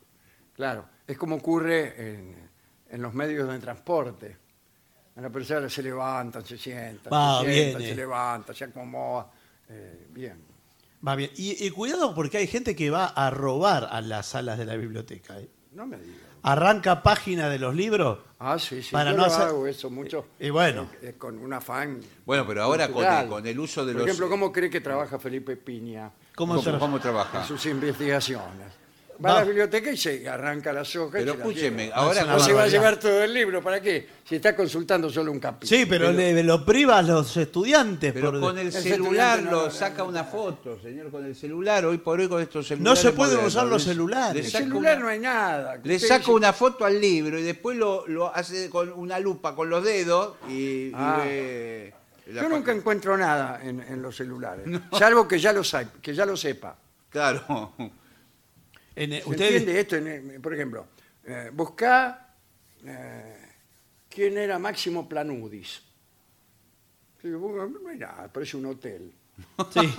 Claro, 0.56 0.86
es 1.08 1.18
como 1.18 1.36
ocurre 1.38 1.94
en, 2.14 2.36
en 2.90 3.02
los 3.02 3.14
medios 3.14 3.48
de 3.52 3.60
transporte. 3.60 4.38
Una 5.16 5.30
persona 5.30 5.68
se 5.70 5.84
levanta, 5.84 6.42
se 6.42 6.58
sienta, 6.58 7.10
Va, 7.10 7.42
se, 7.44 7.54
sienta, 7.54 7.80
se 7.80 7.96
levanta, 7.96 8.54
se 8.54 8.64
acomoda. 8.66 9.30
eh, 9.70 10.08
bien. 10.12 10.51
Va 11.08 11.16
bien. 11.16 11.32
Y, 11.36 11.66
y 11.66 11.70
cuidado 11.72 12.14
porque 12.14 12.38
hay 12.38 12.48
gente 12.48 12.76
que 12.76 12.90
va 12.90 13.08
a 13.08 13.30
robar 13.32 13.88
a 13.92 14.02
las 14.02 14.28
salas 14.28 14.58
de 14.58 14.66
la 14.66 14.76
biblioteca. 14.76 15.40
¿eh? 15.40 15.50
No 15.74 15.86
me 15.88 15.98
digas. 15.98 16.20
Arranca 16.44 17.04
página 17.04 17.50
de 17.50 17.60
los 17.60 17.76
libros. 17.76 18.20
Ah, 18.40 18.58
sí, 18.58 18.82
sí. 18.82 18.92
Para 18.92 19.12
yo 19.12 19.18
no 19.18 19.24
lo 19.28 19.32
hacer- 19.32 19.48
hago 19.48 19.68
eso 19.68 19.90
mucho. 19.92 20.26
Y 20.40 20.50
bueno. 20.50 20.88
eh, 21.02 21.14
con 21.18 21.38
un 21.38 21.54
afán. 21.54 22.02
Bueno, 22.26 22.46
pero 22.48 22.64
ahora 22.64 22.88
con 22.90 23.06
el, 23.06 23.28
con 23.28 23.46
el 23.46 23.60
uso 23.60 23.86
de 23.86 23.94
Por 23.94 24.02
los. 24.02 24.08
ejemplo, 24.10 24.30
¿cómo 24.30 24.52
cree 24.52 24.70
que 24.70 24.82
trabaja 24.82 25.20
Felipe 25.20 25.56
Piña 25.56 26.12
¿Cómo, 26.36 26.56
¿Cómo, 26.56 26.64
se- 26.72 26.78
cómo 26.80 26.96
en 26.98 27.02
trabaja? 27.04 27.46
sus 27.46 27.64
investigaciones? 27.68 28.68
Va, 29.24 29.32
a 29.38 29.40
la 29.40 29.44
biblioteca 29.46 29.92
y 29.92 29.98
se 29.98 30.28
arranca 30.28 30.74
las 30.74 30.96
hojas. 30.96 31.22
y 31.22 31.26
Pero 31.26 31.34
se 31.34 31.38
las 31.40 31.48
escúcheme, 31.48 31.84
lleva. 31.86 31.96
ahora 31.96 32.24
No 32.24 32.38
con- 32.38 32.46
se 32.46 32.54
va 32.54 32.64
a 32.64 32.68
llevar 32.68 32.98
todo 32.98 33.24
el 33.24 33.34
libro, 33.34 33.62
¿para 33.62 33.80
qué? 33.80 34.08
Si 34.24 34.36
está 34.36 34.56
consultando 34.56 35.10
solo 35.10 35.32
un 35.32 35.40
capítulo. 35.40 35.78
Sí, 35.80 35.86
pero, 35.86 36.12
le, 36.12 36.42
lo 36.44 36.66
priva 36.66 36.98
a 36.98 37.02
los 37.02 37.36
estudiantes. 37.38 38.14
Pero 38.14 38.32
por- 38.32 38.40
con 38.40 38.58
el 38.58 38.72
celular 38.72 39.44
no, 39.44 39.52
lo 39.52 39.64
no, 39.66 39.72
saca 39.72 40.00
no, 40.04 40.06
una 40.10 40.24
foto, 40.24 40.80
señor, 40.82 41.12
con 41.12 41.26
el 41.26 41.36
celular. 41.36 41.86
Hoy 41.86 41.98
por 42.00 42.20
hoy 42.20 42.28
con 42.28 42.42
estos 42.42 42.64
No 42.72 42.96
celulares. 42.96 43.00
se 43.00 43.12
pueden 43.12 43.36
modernos, 43.36 43.54
usar 43.56 43.68
los 43.68 43.86
le- 43.86 43.94
celulares. 43.94 44.34
Le 44.36 44.40
el 44.42 44.52
saca, 44.52 44.64
celular 44.66 44.96
una, 44.98 45.04
no 45.06 45.10
hay 45.12 45.20
nada. 45.20 45.76
le 45.84 45.96
Usted 45.96 46.08
saca 46.08 46.20
dice- 46.20 46.32
una 46.32 46.54
foto 46.54 46.86
al 46.86 47.00
libro 47.00 47.38
y 47.38 47.44
después 47.44 47.78
lo, 47.78 48.08
lo 48.08 48.34
hace 48.36 48.70
con 48.70 48.92
una 48.94 49.20
lupa 49.20 49.54
con 49.56 49.70
los 49.70 49.84
dedos 49.84 50.36
y, 50.50 50.54
y 50.88 50.92
Ah. 50.96 51.22
ve 51.24 51.94
la 52.28 52.44
Yo 52.44 52.50
nunca 52.50 52.72
encuentro 52.72 53.18
nada 53.18 53.60
en, 53.62 53.82
en 53.82 54.02
los 54.02 54.16
celulares, 54.16 54.66
salvo 54.98 55.28
que 55.28 55.38
ya 55.38 55.52
lo, 55.54 55.64
sa- 55.64 55.92
que 56.02 56.16
ya 56.16 56.26
lo 56.26 56.36
sepa. 56.38 56.76
Claro. 57.10 57.74
En- 58.96 59.12
¿Se 59.22 59.30
ustedes- 59.30 59.52
entiende 59.62 59.80
esto? 59.80 59.96
En 59.98 60.08
el- 60.08 60.42
por 60.42 60.54
ejemplo, 60.54 60.88
eh, 61.26 61.50
buscá 61.54 62.36
eh, 62.86 63.48
quién 64.10 64.38
era 64.38 64.58
Máximo 64.60 65.08
Planudis. 65.08 65.82
Hay 67.24 67.98
nada, 67.98 68.32
parece 68.32 68.58
un 68.58 68.66
hotel. 68.66 69.12
Sí. 69.72 69.94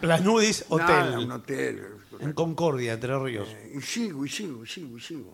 Planudis 0.00 0.64
Hotel. 0.68 0.86
Nada, 0.86 1.18
un 1.18 1.32
hotel. 1.32 1.82
En 2.20 2.32
Concordia, 2.32 2.92
Entre 2.94 3.18
Ríos. 3.18 3.48
Eh, 3.50 3.72
y 3.76 3.80
sigo, 3.80 4.24
y 4.24 4.28
sigo, 4.28 4.62
y 4.64 4.66
sigo, 4.68 4.96
y 4.96 5.00
sigo. 5.00 5.32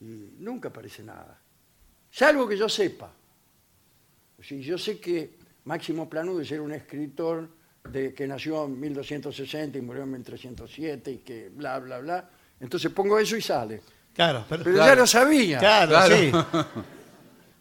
Y 0.00 0.34
nunca 0.38 0.68
aparece 0.68 1.02
nada. 1.02 1.38
Salvo 2.10 2.46
que 2.48 2.56
yo 2.56 2.68
sepa. 2.68 3.12
Si 4.40 4.60
yo 4.62 4.78
sé 4.78 4.98
que 5.00 5.36
Máximo 5.64 6.08
Planudis 6.08 6.50
era 6.52 6.62
un 6.62 6.72
escritor 6.72 7.48
de, 7.90 8.14
que 8.14 8.26
nació 8.26 8.64
en 8.66 8.78
1260 8.80 9.78
y 9.78 9.80
murió 9.80 10.02
en 10.04 10.12
1307 10.12 11.10
y 11.10 11.18
que 11.18 11.50
bla, 11.50 11.78
bla, 11.78 11.98
bla. 11.98 12.28
Entonces 12.60 12.90
pongo 12.92 13.18
eso 13.18 13.36
y 13.36 13.42
sale. 13.42 13.82
Claro, 14.14 14.44
pero, 14.48 14.62
Pero 14.64 14.76
Claro. 14.76 14.92
ya 14.94 15.00
lo 15.00 15.06
sabía. 15.06 15.58
claro, 15.58 15.90
Claro. 15.90 16.16
sí. 16.16 16.32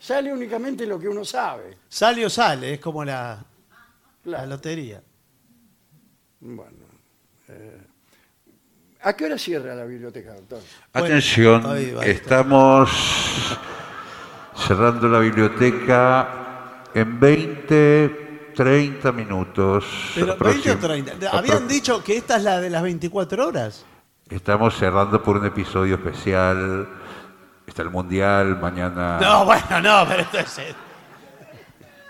Sale 0.01 0.34
únicamente 0.34 0.86
lo 0.88 0.99
que 0.99 1.07
uno 1.07 1.24
sabe. 1.24 1.78
Sale 1.88 2.26
o 2.26 2.30
sale, 2.30 2.74
es 2.74 2.80
como 2.80 3.05
la, 3.05 3.39
la 4.24 4.45
lotería. 4.47 4.99
Bueno. 6.39 6.72
eh, 7.49 7.78
¿A 9.03 9.15
qué 9.15 9.26
hora 9.26 9.38
cierra 9.38 9.76
la 9.76 9.86
biblioteca, 9.86 10.34
doctor? 10.34 10.59
Bueno, 10.91 11.05
Atención, 11.07 11.78
estamos 12.03 12.89
cerrando 14.55 15.07
la 15.07 15.19
biblioteca 15.19 16.84
en 16.95 17.19
20, 17.19 18.20
30 18.54 19.12
minutos. 19.12 19.86
Pero 20.16 20.36
20 20.38 20.72
o 20.72 20.76
aproxim- 20.76 20.80
30. 20.80 21.30
Habían 21.38 21.68
dicho 21.68 22.04
que 22.04 22.18
esta 22.18 22.38
es 22.38 22.43
la 22.43 22.60
de 22.60 22.70
las 22.70 22.84
24 22.84 23.47
horas. 23.47 23.86
Estamos 24.30 24.76
cerrando 24.78 25.22
por 25.22 25.38
un 25.38 25.45
episodio 25.45 25.95
especial. 25.95 26.88
Está 27.68 27.82
el 27.84 27.89
Mundial 27.89 28.60
mañana. 28.60 29.20
No, 29.20 29.45
bueno, 29.45 29.82
no, 29.82 30.06
pero 30.08 30.22
esto 30.22 30.39
es... 30.39 30.62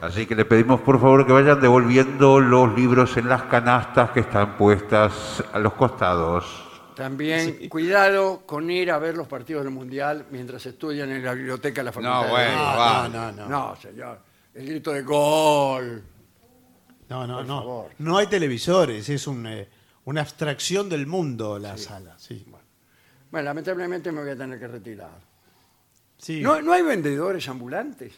Así 0.02 0.26
que 0.26 0.34
le 0.36 0.46
pedimos 0.46 0.82
por 0.82 1.00
favor 1.00 1.28
que 1.28 1.32
vayan 1.34 1.62
devolviendo 1.62 2.40
los 2.40 2.74
libros 2.76 3.16
en 3.18 3.30
las 3.30 3.44
canastas 3.44 4.10
que 4.10 4.22
están 4.22 4.58
puestas 4.58 5.44
a 5.54 5.60
los 5.60 5.74
costados. 5.74 6.46
También 6.96 7.70
cuidado 7.70 8.42
con 8.48 8.70
ir 8.72 8.92
a 8.92 8.98
ver 8.98 9.16
los 9.16 9.28
partidos 9.28 9.64
del 9.64 9.72
Mundial 9.74 10.26
mientras 10.32 10.66
estudian 10.66 11.10
en 11.12 11.24
la 11.24 11.34
biblioteca 11.34 11.82
de 11.82 11.86
la 11.86 11.92
Facultad 11.92 12.16
No, 12.16 12.24
de 12.24 12.30
bueno, 12.32 12.50
Derecho. 12.52 12.78
va. 12.80 13.10
no, 13.10 13.32
no. 13.32 13.48
No, 13.48 13.76
señor. 13.76 14.20
El 14.56 14.66
grito 14.68 14.92
de 14.92 15.02
gol. 15.04 16.04
No, 17.12 17.28
no, 17.28 17.38
Por 17.38 17.46
no. 17.46 17.60
favor. 17.60 17.92
No 18.00 18.18
hay 18.18 18.28
televisores, 18.28 19.08
es 19.10 19.28
un, 19.28 19.46
eh, 19.46 19.68
una 20.06 20.22
abstracción 20.22 20.88
del 20.90 21.06
mundo 21.08 21.60
la 21.60 21.78
sala. 21.78 22.16
Sí. 22.18 22.46
Bueno, 23.30 23.46
lamentablemente 23.46 24.12
me 24.12 24.22
voy 24.22 24.32
a 24.32 24.36
tener 24.38 24.58
que 24.60 24.68
retirar. 24.68 25.20
Sí. 26.18 26.40
¿No, 26.42 26.62
no 26.62 26.72
hay 26.74 26.82
vendedores 26.84 27.48
ambulantes 27.50 28.14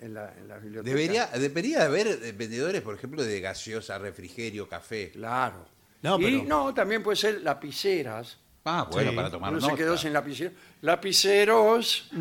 en 0.00 0.12
la, 0.14 0.32
en 0.36 0.46
la 0.48 0.58
biblioteca? 0.58 0.94
Debería, 0.94 1.26
debería 1.28 1.84
haber 1.84 2.06
eh, 2.08 2.32
vendedores, 2.32 2.82
por 2.82 2.94
ejemplo, 2.94 3.22
de 3.22 3.40
gaseosa, 3.40 3.96
refrigerio, 3.98 4.68
café. 4.68 5.10
Claro. 5.12 5.66
No, 6.02 6.20
y 6.20 6.24
pero- 6.24 6.44
no, 6.44 6.74
también 6.74 7.02
puede 7.02 7.16
ser 7.16 7.40
lapiceras. 7.42 8.36
Ah, 8.64 8.88
bueno, 8.90 9.10
Sí. 9.10 9.16
para 9.16 9.30
tomar 9.30 9.50
Uno 9.52 9.60
nota. 9.60 9.72
se 9.72 9.78
quedó 9.78 9.96
sin 9.96 10.12
lapicero. 10.12 10.50
Lapiceros. 10.82 12.10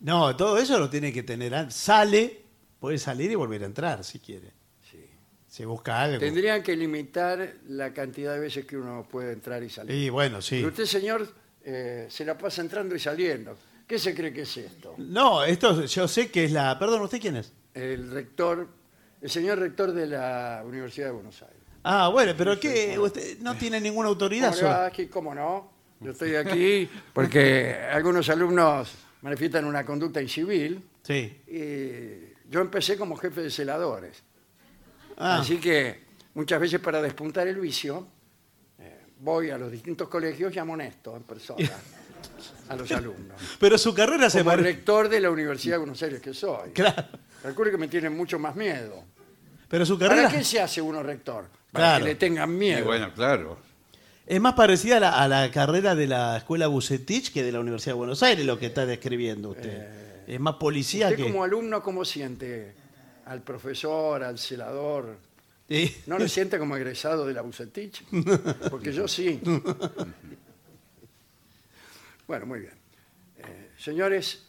No, 0.00 0.36
todo 0.36 0.58
eso 0.58 0.78
lo 0.78 0.90
tiene 0.90 1.12
que 1.12 1.22
tener 1.22 1.54
antes. 1.54 1.76
Sale, 1.76 2.43
puede 2.84 2.98
salir 2.98 3.30
y 3.30 3.34
volver 3.34 3.62
a 3.62 3.64
entrar 3.64 4.04
si 4.04 4.18
quiere. 4.18 4.52
Sí. 4.90 5.02
Se 5.48 5.64
busca 5.64 6.02
algo. 6.02 6.18
Tendrían 6.18 6.62
que 6.62 6.76
limitar 6.76 7.54
la 7.68 7.94
cantidad 7.94 8.34
de 8.34 8.40
veces 8.40 8.66
que 8.66 8.76
uno 8.76 9.08
puede 9.10 9.32
entrar 9.32 9.62
y 9.62 9.70
salir. 9.70 9.96
Y 9.96 10.10
bueno, 10.10 10.42
sí. 10.42 10.56
Pero 10.56 10.68
usted, 10.68 10.84
señor, 10.84 11.26
eh, 11.64 12.06
se 12.10 12.26
la 12.26 12.36
pasa 12.36 12.60
entrando 12.60 12.94
y 12.94 12.98
saliendo. 12.98 13.56
¿Qué 13.86 13.98
se 13.98 14.14
cree 14.14 14.34
que 14.34 14.42
es 14.42 14.54
esto? 14.58 14.96
No, 14.98 15.42
esto 15.44 15.86
yo 15.86 16.06
sé 16.06 16.30
que 16.30 16.44
es 16.44 16.52
la. 16.52 16.78
Perdón, 16.78 17.00
¿usted 17.00 17.22
quién 17.22 17.36
es? 17.36 17.54
El 17.72 18.10
rector, 18.10 18.68
el 19.22 19.30
señor 19.30 19.60
rector 19.60 19.92
de 19.92 20.06
la 20.06 20.62
Universidad 20.66 21.06
de 21.06 21.12
Buenos 21.12 21.40
Aires. 21.40 21.56
Ah, 21.84 22.10
bueno, 22.12 22.34
pero 22.36 22.60
¿qué? 22.60 22.98
¿Usted 22.98 23.38
no 23.40 23.56
tiene 23.56 23.80
ninguna 23.80 24.10
autoridad 24.10 24.54
¿Cómo 24.54 24.70
Aquí, 24.72 25.06
¿Cómo 25.06 25.34
no? 25.34 25.72
Yo 26.00 26.10
estoy 26.10 26.34
aquí 26.34 26.86
porque 27.14 27.76
algunos 27.90 28.28
alumnos 28.28 28.92
manifiestan 29.22 29.64
una 29.64 29.86
conducta 29.86 30.20
incivil 30.20 30.82
Sí. 31.02 31.40
y 31.46 32.23
yo 32.54 32.60
empecé 32.60 32.96
como 32.96 33.16
jefe 33.16 33.42
de 33.42 33.50
celadores. 33.50 34.22
Ah, 35.18 35.38
Así 35.40 35.56
que 35.58 36.04
muchas 36.34 36.60
veces 36.60 36.78
para 36.78 37.02
despuntar 37.02 37.48
el 37.48 37.56
vicio, 37.58 38.06
eh, 38.78 39.00
voy 39.18 39.50
a 39.50 39.58
los 39.58 39.72
distintos 39.72 40.06
colegios 40.08 40.54
y 40.54 40.60
amonesto 40.60 41.16
en 41.16 41.24
persona 41.24 41.68
a 42.68 42.76
los 42.76 42.92
alumnos. 42.92 43.36
pero 43.58 43.76
su 43.76 43.92
carrera 43.92 44.30
se 44.30 44.44
Como 44.44 44.54
rector 44.54 45.08
de 45.08 45.20
la 45.20 45.30
Universidad 45.32 45.74
de 45.74 45.78
Buenos 45.78 46.00
Aires 46.04 46.20
que 46.20 46.32
soy. 46.32 46.70
Claro. 46.70 47.08
Calcule 47.42 47.72
que 47.72 47.76
me 47.76 47.88
tienen 47.88 48.16
mucho 48.16 48.38
más 48.38 48.54
miedo. 48.54 49.02
Pero 49.68 49.84
su 49.84 49.98
carrera 49.98 50.22
¿Para 50.28 50.38
qué 50.38 50.44
se 50.44 50.60
hace 50.60 50.80
uno 50.80 51.02
rector? 51.02 51.46
Para 51.72 51.86
Claro. 51.88 52.04
que 52.04 52.10
le 52.12 52.14
tengan 52.14 52.52
Y 52.52 52.56
miedo. 52.56 52.84
bueno, 52.84 53.12
claro. 53.14 53.58
es 54.26 54.40
más 54.40 54.54
parecida 54.54 54.98
a 54.98 55.00
la, 55.00 55.22
a 55.24 55.26
la 55.26 55.50
carrera 55.50 55.96
de 55.96 56.06
la 56.06 56.36
escuela 56.36 56.68
Bucetich 56.68 57.32
que 57.32 57.42
de 57.42 57.50
la 57.50 57.58
Universidad 57.58 57.94
de 57.94 57.98
Buenos 57.98 58.22
Aires, 58.22 58.46
lo 58.46 58.60
que 58.60 58.66
está 58.66 58.86
describiendo 58.86 59.48
usted. 59.50 60.03
Es 60.26 60.40
más 60.40 60.54
policía 60.54 61.08
¿Usted 61.08 61.18
que. 61.18 61.30
como 61.30 61.44
alumno 61.44 61.82
cómo 61.82 62.04
siente 62.04 62.74
al 63.26 63.42
profesor, 63.42 64.22
al 64.22 64.38
celador? 64.38 65.18
Sí. 65.68 65.96
¿No 66.06 66.18
lo 66.18 66.28
siente 66.28 66.58
como 66.58 66.76
egresado 66.76 67.26
de 67.26 67.32
la 67.32 67.42
Bucetich? 67.42 68.04
Porque 68.70 68.92
yo 68.92 69.08
sí. 69.08 69.40
Bueno, 72.26 72.46
muy 72.46 72.60
bien. 72.60 72.72
Eh, 73.36 73.70
señores, 73.76 74.46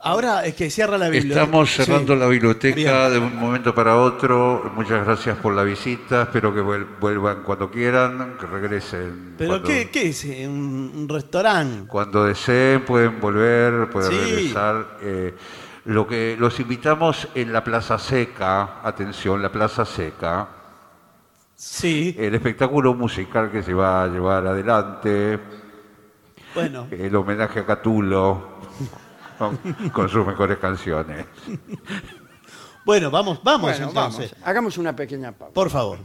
Ahora 0.00 0.44
es 0.46 0.54
que 0.54 0.70
cierra 0.70 0.96
la 0.96 1.08
biblioteca. 1.08 1.42
Estamos 1.42 1.70
cerrando 1.74 2.14
Sí. 2.14 2.20
la 2.20 2.26
biblioteca 2.28 2.74
Bien. 3.08 3.12
de 3.12 3.18
un 3.18 3.36
momento 3.36 3.74
para 3.74 3.96
otro. 3.96 4.70
Muchas 4.76 5.04
gracias 5.04 5.36
por 5.38 5.54
la 5.54 5.64
visita. 5.64 6.22
Espero 6.22 6.54
que 6.54 6.60
vuel- 6.60 6.86
vuelvan 7.00 7.42
cuando 7.42 7.68
quieran, 7.68 8.36
que 8.38 8.46
regresen. 8.46 9.34
¿Pero 9.36 9.50
cuando, 9.50 9.68
qué, 9.68 9.90
qué 9.90 10.08
es? 10.10 10.24
¿Un, 10.24 10.92
un 10.94 11.08
restaurante? 11.08 11.88
Cuando 11.88 12.24
deseen 12.24 12.84
pueden 12.84 13.18
volver, 13.20 13.90
pueden 13.90 14.12
Sí. 14.12 14.18
regresar. 14.18 14.98
Eh, 15.02 15.34
lo 15.86 16.06
que 16.06 16.36
los 16.38 16.60
invitamos 16.60 17.26
en 17.34 17.52
la 17.52 17.64
Plaza 17.64 17.98
Seca, 17.98 18.80
atención, 18.84 19.42
la 19.42 19.50
Plaza 19.50 19.84
Seca, 19.84 20.46
Sí. 21.56 22.14
el 22.16 22.36
espectáculo 22.36 22.94
musical 22.94 23.50
que 23.50 23.64
se 23.64 23.74
va 23.74 24.04
a 24.04 24.06
llevar 24.06 24.46
adelante 24.46 25.40
Bueno, 26.54 26.86
el 26.92 27.14
homenaje 27.16 27.60
a 27.60 27.66
Catulo 27.66 28.57
con, 29.38 29.56
con 29.92 30.08
sus 30.08 30.26
mejores 30.26 30.58
canciones. 30.58 31.26
bueno, 32.84 33.10
vamos, 33.10 33.40
vamos 33.42 33.70
Bueno, 33.70 33.88
entonces. 33.88 34.32
vamos. 34.32 34.48
Hagamos 34.48 34.78
una 34.78 34.94
pequeña 34.94 35.32
pausa. 35.32 35.54
Por 35.54 35.70
favor. 35.70 35.98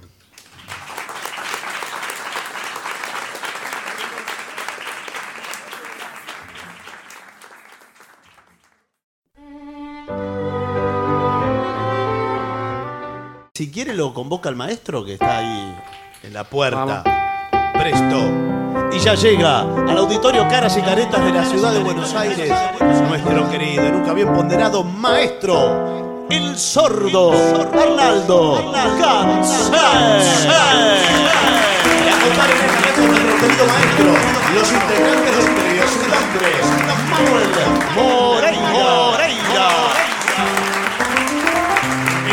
Si 13.55 13.71
quiere 13.71 13.93
lo 13.93 14.13
convoca 14.13 14.49
el 14.49 14.55
maestro 14.55 15.05
que 15.05 15.13
está 15.13 15.38
ahí 15.38 15.75
en 16.23 16.34
la 16.34 16.43
puerta. 16.43 17.03
Presto. 17.73 18.53
Y 18.96 19.00
ya 19.00 19.16
llega 19.16 19.62
al 19.62 19.98
auditorio 19.98 20.48
Caras 20.48 20.78
y 20.78 20.82
Caretas 20.82 21.24
de 21.26 21.32
la 21.32 21.46
ciudad 21.46 21.74
de 21.74 21.80
Buenos 21.80 22.14
Aires 22.14 22.52
nuestro 23.20 23.50
querido 23.50 23.86
y 23.88 23.91
nunca 23.91 24.14
bien 24.14 24.34
ponderado 24.34 24.84
maestro, 24.84 26.28
el 26.30 26.58
sordo 26.58 27.32
Arnaldo 27.74 28.72
los 34.56 34.72
integrantes 34.72 35.46
Manuel. 37.10 37.50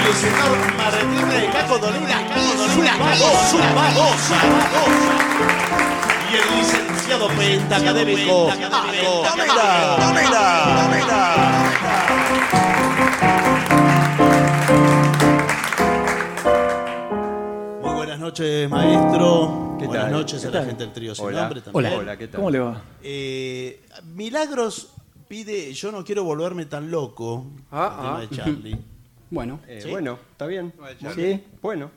El 0.07 0.15
señor 0.17 0.59
Martín 0.77 1.29
de 1.29 1.51
Caco 1.53 1.79
Dolina. 1.79 2.19
Y 2.37 2.81
el 3.57 5.30
licenciado 7.11 7.29
pentacadémico 7.37 8.47
Paco 8.49 9.23
Damela. 9.25 9.97
Damela. 9.99 10.47
Damela. 10.77 12.41
Muy 17.83 17.95
buenas 17.95 18.19
noches, 18.19 18.69
maestro. 18.69 19.77
¿Qué 19.79 19.87
buenas 19.87 20.05
tal? 20.05 20.13
noches 20.13 20.41
¿Qué 20.43 20.47
a 20.49 20.51
la 20.51 20.59
tal? 20.59 20.67
gente 20.67 20.85
del 20.85 20.93
trío 20.93 21.15
sin 21.15 21.25
Hola. 21.27 21.41
nombre 21.43 21.61
también. 21.63 21.87
Hola. 21.87 21.99
Hola, 21.99 22.17
¿qué 22.17 22.29
tal? 22.29 22.37
¿Cómo 22.39 22.51
le 22.51 22.59
va? 22.59 22.83
Eh, 23.03 23.83
Milagros 24.15 24.93
pide, 25.29 25.73
yo 25.73 25.91
no 25.93 26.05
quiero 26.05 26.25
volverme 26.25 26.67
tan 26.67 26.91
loco. 26.91 27.47
Ah, 27.71 28.19
el 28.21 28.29
tema 28.29 28.45
de 28.47 28.53
Charlie. 28.53 28.79
Bueno, 29.33 29.61
Eh, 29.69 29.79
¿Sí? 29.81 29.89
Bueno, 29.89 30.19
está 30.33 30.47
bien. 30.47 30.75
sí, 31.15 31.41
Bueno, 31.63 31.89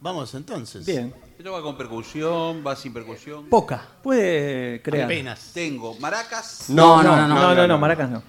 Vamos 0.00 0.32
entonces. 0.36 0.86
bien. 0.86 1.12
Esto 1.40 1.52
va 1.52 1.62
con 1.62 1.74
percusión, 1.74 2.62
va 2.66 2.76
sin 2.76 2.92
percusión. 2.92 3.46
Poca, 3.46 3.82
puede 4.02 4.82
crear. 4.82 5.06
Apenas. 5.06 5.52
Tengo 5.54 5.94
maracas, 5.98 6.68
No, 6.68 7.02
no, 7.02 7.16
no, 7.16 7.28
no, 7.28 7.28
no, 7.28 7.40
no, 7.40 7.54
no, 7.54 7.66
no. 7.66 7.78
maracas 7.78 8.10
no. 8.10 8.22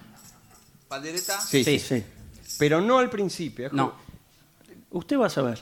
pandereta. 0.87 1.41
sí, 1.41 1.61
Sí, 1.61 1.77
sí. 1.77 1.99
sí. 1.99 2.55
Pero 2.57 2.79
no 2.79 2.99
al 2.99 3.09
principio. 3.09 3.67
es 3.67 3.73
No. 3.73 3.95
Usted 4.91 5.19
va 5.19 5.25
a 5.25 5.29
saber. 5.29 5.61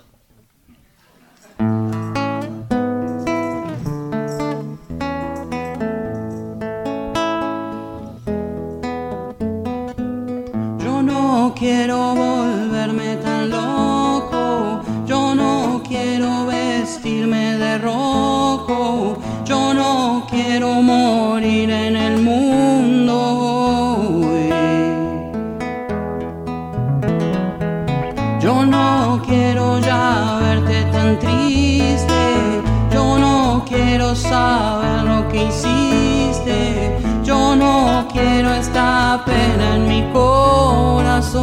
Yo 10.83 11.01
no 11.01 11.53
quiero 11.57 12.13
quiero 34.09 34.15
saber 34.15 35.03
lo 35.03 35.27
que 35.29 35.43
hiciste, 35.45 36.97
yo 37.23 37.55
no 37.55 38.07
quiero 38.11 38.51
esta 38.53 39.23
pena 39.25 39.75
en 39.75 39.87
mi 39.87 40.11
corazón. 40.11 41.39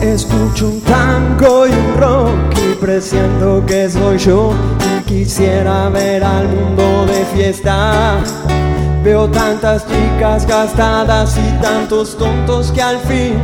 Escucho 0.00 0.66
un 0.66 0.80
tango 0.82 1.66
y 1.66 1.70
un 1.70 1.96
rock 1.96 2.58
y 2.58 2.74
presiento 2.74 3.64
que 3.66 3.88
soy 3.88 4.18
yo 4.18 4.52
y 4.98 5.02
quisiera 5.04 5.88
ver 5.88 6.22
al 6.22 6.48
mundo 6.48 7.06
de 7.06 7.24
fiesta. 7.34 8.18
Veo 9.02 9.28
tantas 9.30 9.86
chicas 9.86 10.46
gastadas 10.46 11.38
y 11.38 11.62
tantos 11.62 12.16
tontos 12.18 12.70
que 12.72 12.82
al 12.82 12.98
fin 13.00 13.34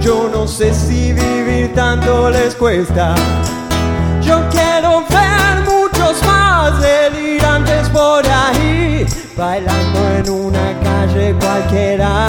yo 0.00 0.28
no 0.32 0.48
sé 0.48 0.74
si 0.74 1.12
vivir 1.12 1.72
tanto 1.74 2.30
les 2.30 2.54
cuesta. 2.56 3.14
Bailando 9.38 10.00
en 10.18 10.28
una 10.30 10.78
calle 10.80 11.34
cualquiera. 11.40 12.26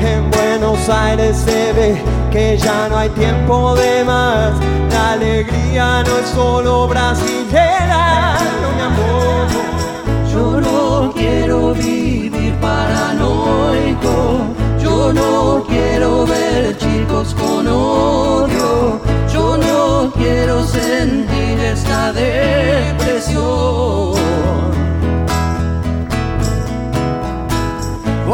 En 0.00 0.28
Buenos 0.32 0.88
Aires 0.88 1.36
se 1.36 1.72
ve 1.72 2.02
que 2.32 2.58
ya 2.58 2.88
no 2.88 2.98
hay 2.98 3.08
tiempo 3.10 3.76
de 3.76 4.02
más. 4.04 4.52
La 4.90 5.12
alegría 5.12 6.02
no 6.02 6.18
es 6.18 6.28
solo 6.34 6.88
brasilera, 6.88 8.36
mi 8.76 8.82
amor. 8.82 9.46
Yo 10.32 10.60
no 10.60 11.12
quiero 11.12 11.72
vivir 11.72 12.52
paranoico, 12.60 14.40
yo 14.82 15.12
no 15.12 15.64
quiero 15.68 16.26
ver 16.26 16.76
chicos 16.78 17.32
con 17.34 17.68
odio, 17.68 19.00
yo 19.32 19.56
no 19.56 20.12
quiero 20.14 20.64
sentir 20.64 21.60
esta 21.60 22.12
depresión. 22.12 23.82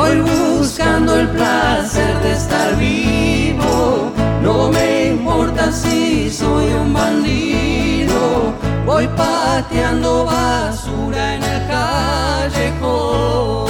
Voy 0.08 0.20
buscando 0.20 1.20
el 1.20 1.28
placer 1.28 2.18
de 2.22 2.32
estar 2.32 2.74
vivo, 2.78 4.10
no 4.42 4.70
me 4.70 5.08
importa 5.08 5.70
si 5.70 6.30
soy 6.30 6.72
un 6.72 6.94
bandido, 6.94 8.54
voy 8.86 9.06
pateando 9.08 10.24
basura 10.24 11.34
en 11.34 11.42
el 11.42 11.68
callejón. 11.68 13.68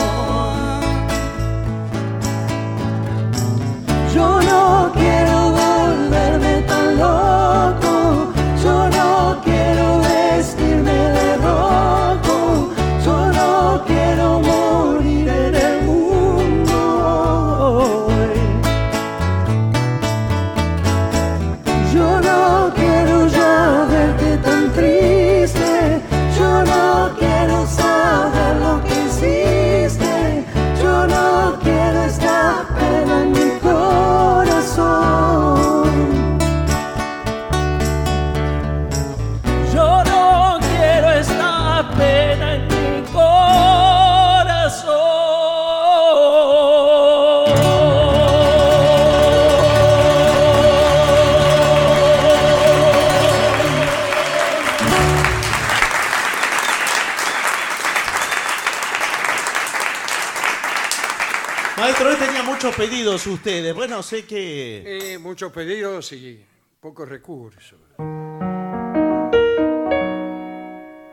Yo 4.15 4.41
no 4.41 4.93
quiero 4.95 5.38
pedidos 62.79 63.27
ustedes. 63.27 63.75
Bueno, 63.75 64.03
sé 64.05 64.25
que. 64.25 65.15
Eh, 65.15 65.19
muchos 65.19 65.51
pedidos 65.53 66.13
y 66.13 66.47
pocos 66.81 67.09
recursos. 67.09 67.81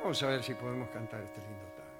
Vamos 0.04 0.22
a 0.22 0.28
ver 0.28 0.44
si 0.44 0.54
podemos 0.54 0.90
cantar 0.90 1.22
este 1.22 1.42
lindo 1.42 1.66
tango. 1.76 1.96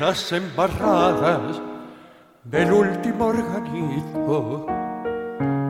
las 0.00 0.32
embarradas 0.32 1.67
del 2.50 2.72
último 2.72 3.26
organito 3.26 4.66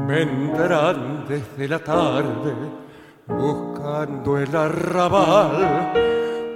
vendrán 0.06 1.24
desde 1.26 1.66
la 1.66 1.80
tarde 1.80 2.54
buscando 3.26 4.38
el 4.38 4.54
arrabal 4.54 5.92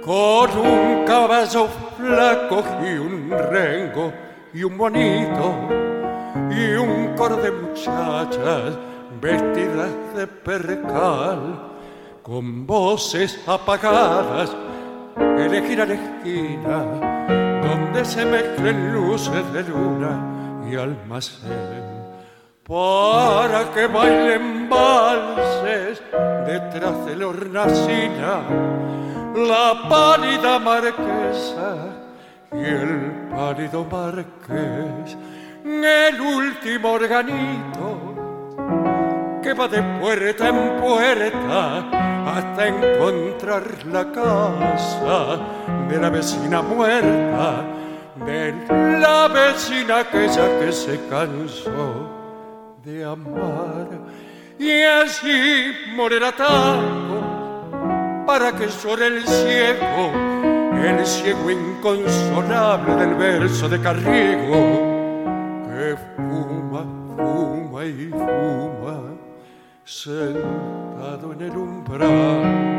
con 0.01 0.49
un 0.57 1.03
caballo 1.05 1.67
flaco 1.97 2.63
y 2.81 2.93
un 2.97 3.31
rengo 3.31 4.13
y 4.53 4.63
un 4.63 4.77
bonito 4.77 5.55
y 6.49 6.73
un 6.75 7.13
coro 7.17 7.35
de 7.35 7.51
muchachas 7.51 8.77
vestidas 9.19 9.91
de 10.15 10.25
percal 10.25 11.69
con 12.21 12.65
voces 12.65 13.41
apagadas 13.45 14.55
elegir 15.37 15.81
a 15.81 15.85
la 15.85 15.93
esquina 15.93 17.42
donde 17.73 18.05
se 18.05 18.23
mezclen 18.23 18.93
luces 18.93 19.51
de 19.51 19.63
luna 19.63 20.13
y 20.69 20.75
almacén 20.75 21.83
para 22.67 23.71
que 23.73 23.87
bailen 23.87 24.69
valses 24.69 26.01
detrás 26.45 27.05
de 27.05 27.15
la 27.15 27.27
hornacina 27.27 28.41
la 29.35 29.89
pálida 29.89 30.59
marquesa 30.59 31.71
y 32.51 32.63
el 32.63 33.29
pálido 33.31 33.83
marqués 33.85 35.17
el 35.65 36.21
último 36.21 36.91
organito 36.91 38.12
que 39.43 39.53
va 39.53 39.67
de 39.67 39.83
puerta 39.99 40.47
en 40.47 40.81
puerta 40.81 41.79
hasta 42.25 42.67
encontrar 42.67 43.85
la 43.85 44.09
casa 44.09 45.39
de 45.89 45.97
la 45.99 46.09
vecina 46.09 46.61
muerta, 46.61 47.65
de 48.25 48.53
la 48.99 49.27
vecina 49.27 49.99
aquella 49.99 50.59
que 50.59 50.71
se 50.71 50.97
cansó 51.09 52.09
de 52.85 53.03
amar. 53.03 53.89
Y 54.57 54.81
así 54.81 55.73
morirá 55.93 56.31
tanto 56.31 58.23
para 58.25 58.53
que 58.53 58.67
llore 58.67 59.07
el 59.07 59.27
ciego, 59.27 60.11
el 60.73 61.05
ciego 61.05 61.51
inconsolable 61.51 62.95
del 62.95 63.15
verso 63.15 63.67
de 63.67 63.81
Carriego 63.81 64.93
que 65.67 65.97
fuma, 66.15 66.85
fuma 67.17 67.85
y 67.85 68.07
fuma 68.09 69.12
sentado 69.85 71.33
en 71.33 71.41
el 71.41 71.57
umbral. 71.57 72.73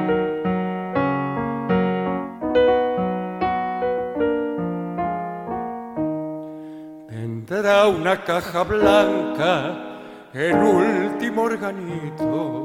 Tendrá 7.09 7.89
una 7.89 8.25
caja 8.25 8.63
blanca, 8.65 10.01
el 10.33 10.57
último 10.57 11.43
organito, 11.43 12.65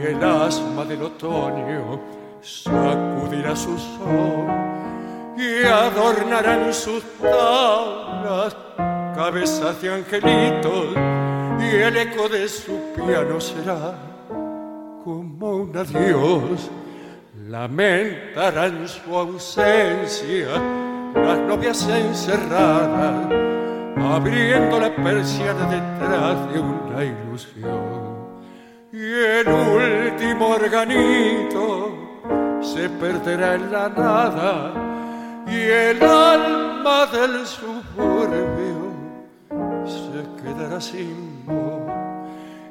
y 0.00 0.06
el 0.06 0.24
asma 0.24 0.84
del 0.86 1.02
otoño 1.02 2.00
sacudirá 2.40 3.54
su 3.54 3.78
sol 3.78 4.46
y 5.36 5.64
adornarán 5.64 6.72
sus 6.72 7.02
tablas 7.20 8.56
cabezas 9.14 9.80
de 9.80 9.94
angelitos 9.94 11.21
y 11.62 11.76
el 11.76 11.96
eco 11.96 12.28
de 12.28 12.48
su 12.48 12.78
piano 12.94 13.40
será 13.40 13.94
como 15.04 15.56
un 15.56 15.76
adiós. 15.76 16.70
Lamentarán 17.48 18.88
su 18.88 19.16
ausencia 19.16 20.48
las 21.14 21.38
novias 21.40 21.86
encerradas, 21.88 23.26
abriendo 23.96 24.80
la 24.80 24.94
persiana 24.94 25.66
detrás 25.66 26.52
de 26.52 26.60
una 26.60 27.04
ilusión. 27.04 28.12
Y 28.92 29.02
el 29.02 29.48
último 29.48 30.48
organito 30.48 32.02
se 32.62 32.88
perderá 32.88 33.54
en 33.54 33.72
la 33.72 33.88
nada 33.88 34.72
y 35.46 35.56
el 35.56 36.02
alma 36.02 37.06
del 37.06 37.46
suburbio 37.46 38.81
quedará 40.42 40.80
sin 40.80 41.44
voz. 41.46 41.82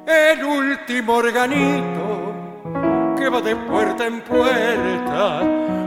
El 0.06 0.44
último 0.44 1.14
organito 1.14 2.32
que 3.16 3.28
va 3.28 3.40
de 3.40 3.54
puerta 3.54 4.06
en 4.06 4.20
puerta 4.22 5.40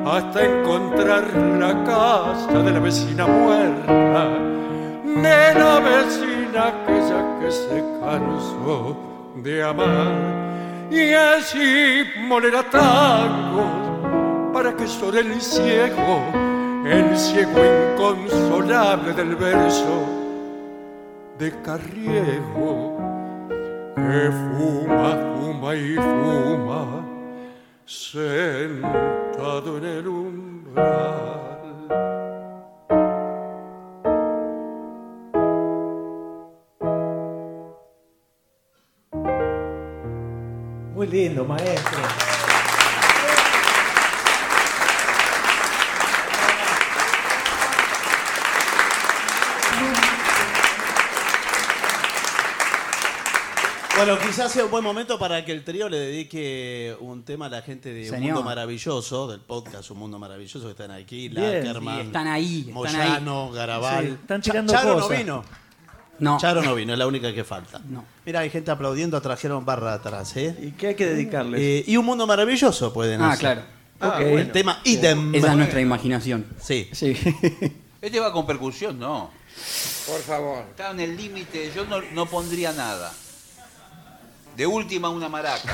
hasta 0.06 0.46
encontrar 0.46 1.24
la 1.60 1.84
casa 1.84 2.62
de 2.64 2.72
la 2.72 2.80
vecina 2.80 3.28
muerta, 3.28 4.30
de 5.04 5.54
la 5.60 5.80
vecina 5.80 6.68
aquella 6.68 7.40
que 7.40 7.52
se 7.52 7.84
cansó 8.00 8.98
de 9.36 9.64
amar 9.64 10.36
y 10.92 11.14
así 11.14 12.04
molerá 12.20 12.64
tangos 12.64 14.54
para 14.54 14.74
que 14.76 14.88
sobre 14.88 15.20
el 15.20 15.42
ciego, 15.42 16.24
el 16.86 17.18
ciego 17.18 17.60
inconsolable 17.94 19.12
del 19.14 19.36
verso 19.36 20.25
de 21.38 21.52
Carriego 21.62 22.98
que 23.96 24.32
fuma, 24.32 25.36
fuma 25.36 25.76
y 25.76 25.96
fuma 25.96 27.06
sentado 27.86 29.78
en 29.78 29.86
el 29.86 30.08
umbral. 30.08 31.26
Muy 40.96 41.08
lindo, 41.08 41.44
maestro. 41.46 42.35
Bueno, 53.96 54.18
quizás 54.20 54.52
sea 54.52 54.66
un 54.66 54.72
buen 54.72 54.84
momento 54.84 55.18
para 55.18 55.46
que 55.46 55.54
el 55.54 55.64
trío 55.64 55.88
le 55.88 55.98
dedique 55.98 56.96
un 57.00 57.24
tema 57.24 57.46
a 57.46 57.50
la 57.50 57.62
gente 57.62 57.94
de 57.94 58.12
Un. 58.12 58.20
Mundo 58.22 58.44
Maravilloso, 58.44 59.28
del 59.28 59.40
podcast 59.40 59.90
Un 59.92 60.00
Mundo 60.00 60.20
Maravilloso, 60.20 60.66
que 60.66 60.72
están 60.72 60.92
aquí. 60.92 61.30
Lackerman, 61.30 62.02
Sí, 62.02 62.06
están 62.08 62.28
ahí, 62.28 62.60
están 62.60 62.74
Moyano, 62.74 63.46
ahí. 63.48 63.56
Garabal. 63.56 64.06
Sí, 64.06 64.12
están 64.22 64.42
tirando 64.42 64.74
Charo 64.74 64.94
cosas. 64.96 65.10
no 65.10 65.18
vino. 65.18 65.44
No. 66.20 66.38
Charo 66.40 66.62
no 66.62 66.76
vino, 66.76 66.92
es 66.94 67.00
la 67.00 67.08
única 67.08 67.34
que 67.34 67.44
falta. 67.46 67.80
No. 67.90 68.04
Mira, 68.26 68.42
hay 68.42 68.50
gente 68.50 68.70
aplaudiendo, 68.70 69.22
trajeron 69.22 69.64
barra 69.66 69.94
atrás, 69.94 70.36
¿eh? 70.36 70.56
¿Y 70.62 70.72
qué 70.72 70.88
hay 70.88 70.96
que 70.96 71.06
dedicarles? 71.06 71.62
Eh, 71.62 71.84
y 71.88 71.96
Un 71.98 72.06
Mundo 72.06 72.28
Maravilloso 72.28 72.92
pueden 72.94 73.22
Ah, 73.22 73.30
hacer. 73.32 73.40
claro. 73.40 73.62
Ah, 74.02 74.18
Ok. 74.20 74.22
El 74.26 74.52
tema 74.52 74.82
idem. 74.84 75.34
Esa 75.36 75.52
es 75.52 75.58
nuestra 75.58 75.80
imaginación. 75.80 76.46
Sí. 76.62 76.90
Sí. 76.92 77.16
Este 78.02 78.20
va 78.20 78.32
con 78.32 78.46
percusión, 78.46 79.00
no. 79.00 79.32
Por 80.06 80.20
favor. 80.22 80.64
Está 80.70 80.92
en 80.92 81.00
el 81.00 81.18
límite, 81.18 81.72
yo 81.76 81.86
no, 81.86 82.00
no 82.14 82.28
pondría 82.28 82.72
nada. 82.72 83.12
De 84.56 84.66
última 84.66 85.10
una 85.10 85.28
maraca. 85.28 85.74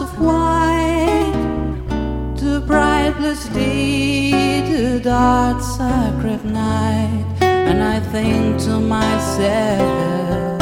of 0.00 0.20
white, 0.20 1.32
to 2.36 2.60
bright 2.60 2.98
lifeless 3.08 3.48
day 3.48 4.30
to 4.68 5.00
dark 5.00 5.62
sacred 5.62 6.44
night, 6.44 7.24
and 7.40 7.82
I 7.82 8.00
think 8.12 8.60
to 8.64 8.78
myself, 8.78 10.60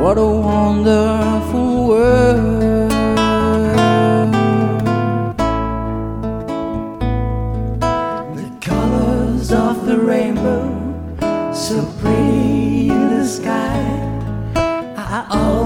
what 0.00 0.18
a 0.18 0.26
wonderful 0.26 1.88
world. 1.88 2.90
The 8.36 8.50
colors 8.60 9.52
of 9.52 9.86
the 9.86 9.98
rainbow, 9.98 10.64
so 11.54 11.86
pretty 12.00 12.17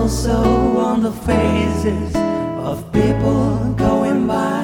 also 0.03 0.79
on 0.79 1.01
the 1.01 1.13
faces 1.13 2.13
of 2.69 2.93
people 2.93 3.73
going 3.75 4.27
by. 4.27 4.63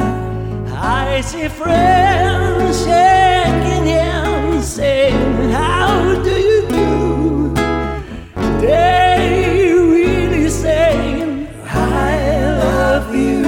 I 0.74 1.20
see 1.20 1.46
friends 1.46 2.78
shaking 2.84 3.86
hands, 3.86 4.66
saying, 4.66 5.50
How 5.50 6.20
do 6.24 6.34
you 6.50 6.60
do? 6.68 7.54
They 8.60 9.74
really 9.96 10.50
saying, 10.50 11.46
I 11.66 12.16
love 12.64 13.14
you. 13.14 13.44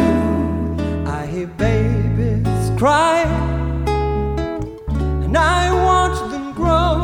I 1.18 1.26
hear 1.26 1.48
babies 1.48 2.70
cry 2.78 3.24
and 5.24 5.36
I 5.36 5.62
watch 5.88 6.18
them 6.30 6.52
grow. 6.52 6.94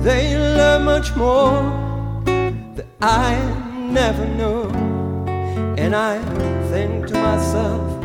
They 0.00 0.38
learn 0.38 0.84
much 0.84 1.14
more 1.16 1.75
I 3.08 3.36
never 3.72 4.26
knew, 4.26 4.68
and 5.78 5.94
I 5.94 6.18
think 6.70 7.06
to 7.06 7.14
myself, 7.14 8.02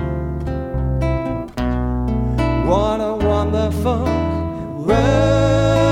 what 2.67 3.01
a 3.01 3.15
wonderful 3.15 4.03
world. 4.85 5.90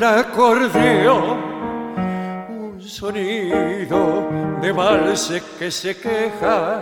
Del 0.00 0.08
acordeón. 0.08 1.38
Un 2.48 2.80
sonido 2.80 4.28
de 4.62 4.72
valse 4.72 5.42
que 5.58 5.70
se 5.70 5.94
queja 5.98 6.80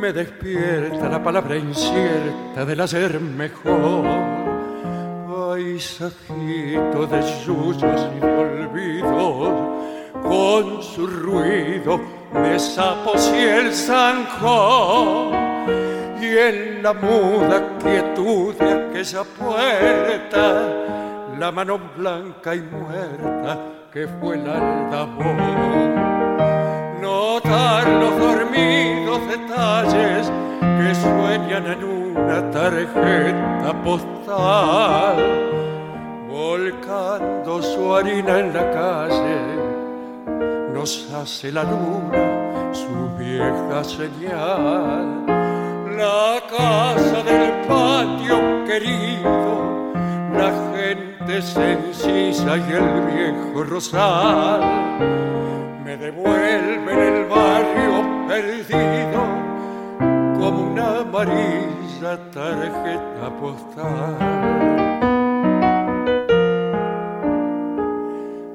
me 0.00 0.12
despierta 0.12 1.08
la 1.08 1.22
palabra 1.22 1.56
incierta 1.56 2.64
del 2.64 2.80
ayer 2.80 3.20
mejor. 3.20 4.04
Paisajito 5.28 7.06
de 7.06 7.22
suyos 7.44 8.08
y 8.16 8.20
de 8.20 8.26
olvidos 8.26 9.52
con 10.22 10.82
su 10.82 11.06
ruido 11.06 12.00
de 12.34 12.58
sapos 12.58 13.32
y 13.32 13.44
el 13.44 13.72
zanjón 13.72 15.32
y 16.20 16.26
en 16.26 16.82
la 16.82 16.92
muda 16.92 17.78
quietud 17.78 18.54
de 18.56 18.72
aquella 18.72 19.22
puerta 19.24 21.07
la 21.38 21.52
mano 21.52 21.78
blanca 21.96 22.54
y 22.54 22.60
muerta 22.60 23.58
que 23.92 24.06
fue 24.20 24.34
el 24.36 24.48
aldabón 24.48 25.36
notar 27.00 27.88
los 27.88 28.18
dormidos 28.18 29.20
detalles 29.28 30.32
que 30.60 30.94
sueñan 30.94 31.66
en 31.66 31.84
una 31.84 32.50
tarjeta 32.50 33.82
postal 33.84 35.16
volcando 36.28 37.62
su 37.62 37.94
harina 37.94 38.40
en 38.40 38.52
la 38.52 38.70
calle 38.70 39.68
nos 40.72 41.12
hace 41.12 41.50
la 41.50 41.64
luna 41.64 42.38
su 42.72 43.08
vieja 43.18 43.82
señal. 43.82 45.26
La 45.96 46.40
casa 46.48 47.22
del 47.24 47.50
patio 47.66 48.64
querido, 48.64 49.92
la 50.32 50.67
sencilla 51.28 52.56
y 52.56 52.72
el 52.72 53.00
viejo 53.12 53.64
rosal 53.64 54.60
me 55.84 55.96
devuelven 55.96 56.98
el 56.98 57.24
barrio 57.26 58.26
perdido 58.26 59.20
como 60.38 60.72
una 60.72 61.00
amarilla 61.00 62.30
tarjeta 62.32 63.30
postal. 63.38 64.16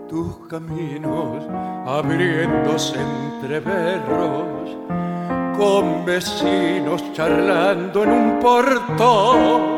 tus 0.09 0.47
caminos 0.47 1.43
abriéndose 1.87 2.99
entre 2.99 3.59
berros, 3.59 4.69
con 5.57 6.05
vecinos 6.05 7.03
charlando 7.13 8.03
en 8.03 8.09
un 8.11 8.39
portón 8.39 9.72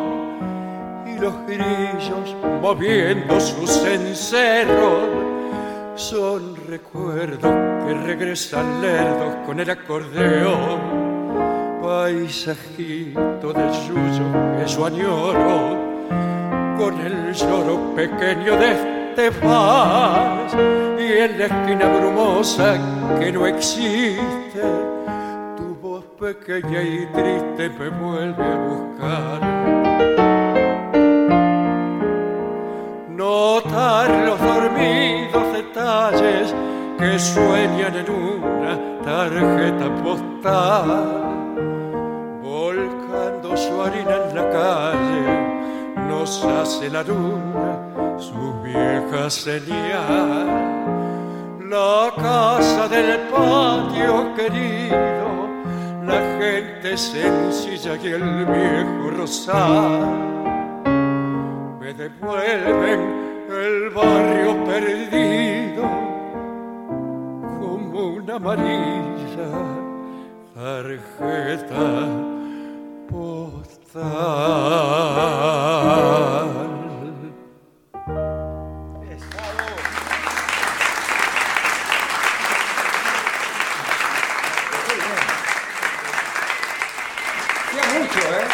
y 1.15 1.19
los 1.19 1.33
grillos 1.45 2.35
moviendo 2.61 3.39
sus 3.39 3.83
encerros. 3.85 5.09
Son 5.95 6.55
recuerdos 6.67 7.51
que 7.85 7.93
regresan 7.93 8.81
lerdos 8.81 9.35
con 9.45 9.59
el 9.59 9.69
acordeón, 9.69 10.79
paisajito 11.81 13.53
de 13.53 13.73
suyo 13.73 14.25
que 14.57 14.67
yo 14.67 14.89
con 16.77 16.99
el 16.99 17.33
lloro 17.33 17.95
pequeño 17.95 18.57
de 18.57 18.71
este 19.09 19.29
vas 19.45 20.53
y 20.99 21.13
en 21.21 21.39
la 21.39 21.45
esquina 21.45 21.87
brumosa 21.87 22.77
que 23.17 23.31
no 23.31 23.47
existe, 23.47 24.61
tu 25.55 25.75
voz 25.81 26.03
pequeña 26.19 26.81
y 26.81 27.07
triste 27.13 27.69
me 27.69 27.89
vuelve 27.89 28.43
a 28.43 28.57
buscar. 28.57 29.84
Notar 33.15 34.09
los 34.25 34.37
dormidos 34.41 35.53
detalles 35.53 36.53
que 36.99 37.17
sueñan 37.17 37.95
en 37.95 38.09
una 38.09 38.77
tarjeta 39.05 39.87
postal, 40.03 41.63
volcando 42.43 43.55
su 43.55 43.81
harina 43.81 44.17
en 44.17 44.35
la 44.35 44.49
calle, 44.49 46.09
nos 46.09 46.43
hace 46.43 46.89
la 46.89 47.03
luna 47.03 48.17
su 48.17 48.61
vieja 48.61 49.29
señal. 49.29 50.47
La 51.69 52.11
casa 52.17 52.89
del 52.89 53.29
patio 53.29 54.35
querido, 54.35 55.47
la 56.03 56.19
gente 56.37 56.97
sencilla 56.97 57.95
y 57.95 58.07
el 58.07 58.45
viejo 58.45 59.09
rosal 59.17 60.35
me 61.85 61.93
devuelven 61.93 63.45
el 63.47 63.91
barrio 63.91 64.65
perdido 64.65 65.83
como 67.59 67.99
una 68.15 68.35
amarilla 68.37 69.49
tarjeta 70.55 71.83
postal. 73.07 74.01
Mucho, 87.93 88.19
¿eh? 88.19 88.47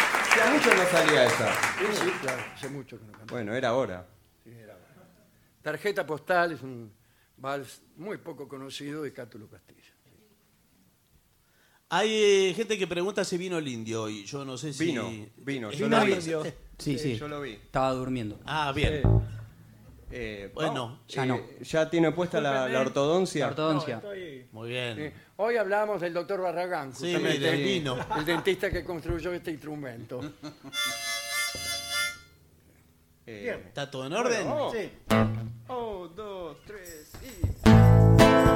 No 0.76 0.84
salía 0.90 1.24
esa. 1.24 1.48
Sí, 1.52 1.86
sí, 1.94 2.10
claro, 2.20 2.42
hace 2.54 2.68
mucho 2.68 2.98
que 2.98 3.04
no. 3.06 3.11
Bueno, 3.32 3.54
era 3.54 3.74
hora. 3.74 4.06
Tarjeta 5.62 6.04
postal 6.06 6.52
es 6.52 6.62
un 6.62 6.92
vals 7.36 7.82
muy 7.96 8.18
poco 8.18 8.48
conocido 8.48 9.02
de 9.02 9.12
Cátulo 9.12 9.48
Castillo. 9.48 9.92
Hay 11.88 12.10
eh, 12.10 12.54
gente 12.56 12.78
que 12.78 12.86
pregunta 12.86 13.22
si 13.24 13.36
vino 13.36 13.58
el 13.58 13.68
indio 13.68 14.08
y 14.08 14.24
yo 14.24 14.44
no 14.44 14.56
sé 14.56 14.72
si. 14.72 14.86
Vino, 14.86 15.10
vino, 15.36 15.70
yo 15.70 15.84
¿Vino 15.86 15.98
lo 16.00 16.04
vi. 16.06 16.12
el 16.12 16.18
indio? 16.18 16.42
Sí, 16.78 16.98
sí. 16.98 17.16
yo 17.16 17.28
lo 17.28 17.40
vi. 17.42 17.52
Estaba 17.52 17.92
durmiendo. 17.92 18.40
Ah, 18.46 18.72
bien. 18.74 19.02
Eh, 20.10 20.50
Bueno, 20.54 21.00
ya 21.08 21.24
eh, 21.24 21.26
no. 21.26 21.40
¿Ya 21.60 21.88
tiene 21.88 22.10
puesta 22.12 22.40
la, 22.40 22.68
la 22.68 22.80
ortodoncia? 22.80 23.44
La 23.46 23.50
ortodoncia. 23.50 23.96
Estoy- 23.96 24.46
Muy 24.52 24.70
bien. 24.70 24.96
Sí. 24.96 25.20
Hoy 25.36 25.56
hablamos 25.56 26.00
del 26.00 26.12
doctor 26.12 26.40
Barragán, 26.40 26.94
Sí, 26.94 27.12
justamente, 27.12 27.38
del 27.40 27.62
vino. 27.62 27.96
el 28.18 28.24
dentista 28.24 28.70
que 28.70 28.82
construyó 28.84 29.32
este 29.32 29.50
instrumento. 29.52 30.20
Eh, 33.24 33.62
¿Está 33.68 33.88
todo 33.90 34.06
en 34.06 34.12
orden? 34.14 34.48
Bueno, 34.48 34.70
Sí. 34.72 34.90
Oh, 35.68 36.08
dos, 36.08 36.56
tres 36.66 37.12
y... 37.22 38.52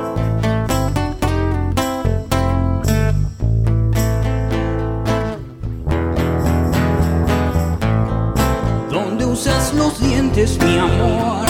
donde 8.91 9.25
usas 9.25 9.73
los 9.75 10.01
dientes, 10.01 10.59
mi 10.63 10.79
amor, 10.79 11.47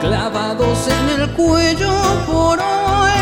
clavados 0.00 0.88
en 0.88 1.20
el 1.20 1.30
cuello 1.34 1.92
por 2.26 2.58
hoy, 2.58 3.12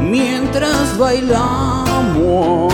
mientras 0.00 0.96
bailamos 0.96 2.72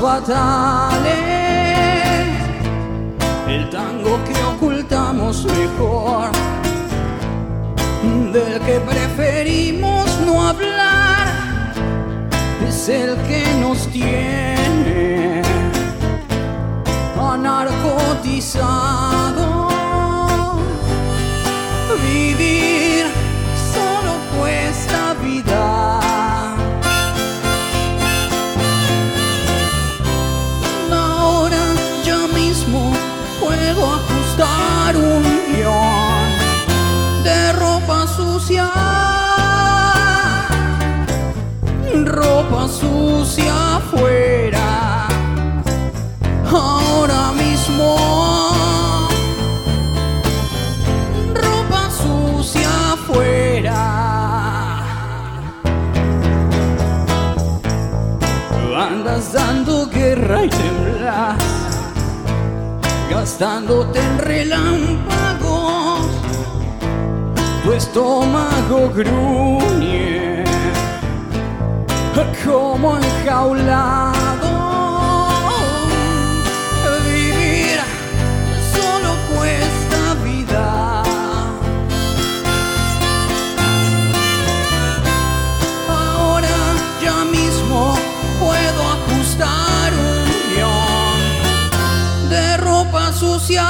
fatales, 0.00 1.12
el 3.48 3.68
tango 3.70 4.18
que 4.24 4.34
ocultamos 4.54 5.44
mejor, 5.44 6.30
del 8.32 8.60
que 8.60 8.80
preferimos 8.80 10.06
no 10.26 10.48
hablar 10.48 11.28
es 12.66 12.88
el 12.88 13.16
que 13.28 13.44
nos 13.60 13.86
tiene 13.88 14.42
narcotizado. 17.42 19.61
Sucia 43.32 43.76
afuera. 43.76 45.08
Ahora 46.52 47.32
mismo, 47.32 47.96
ropa 51.32 51.90
sucia 51.90 52.68
afuera. 52.92 53.80
Andas 58.76 59.32
dando 59.32 59.88
guerra 59.88 60.44
y 60.44 60.48
temblas, 60.50 61.42
gastándote 63.10 63.98
en 63.98 64.18
relámpagos. 64.18 66.00
Tu 67.64 67.72
estómago 67.72 68.90
gruñe 68.90 70.11
como 72.44 72.98
enjaulado. 72.98 74.12
Vivir 77.06 77.78
solo 78.74 79.16
cuesta 79.34 80.14
vida. 80.22 81.02
Ahora 85.88 86.48
ya 87.02 87.24
mismo 87.24 87.96
puedo 88.38 88.82
ajustar 88.96 89.92
un 89.94 90.24
guion 90.54 92.28
de 92.28 92.56
ropa 92.58 93.12
sucia. 93.12 93.66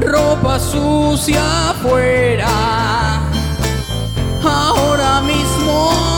Ropa 0.00 0.58
sucia 0.58 1.70
afuera 1.70 3.07
mismo. 5.78 6.17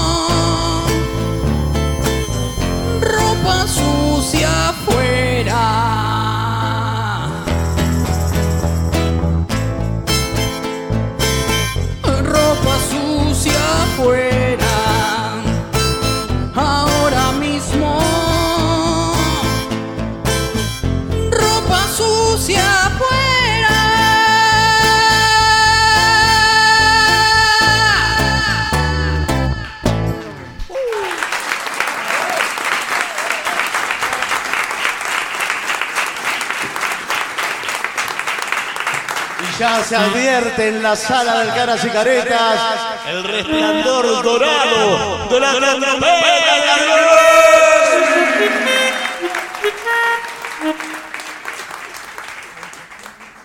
Se 39.91 39.97
advierte 39.97 40.69
en 40.69 40.83
la 40.85 40.95
sala 40.95 41.41
del 41.41 41.49
Caras 41.49 41.85
y 41.85 41.89
Caretas 41.89 42.61
el 43.09 43.25
resplandor 43.25 44.23
dorado 44.23 45.29
de 45.29 45.41
la 45.41 45.53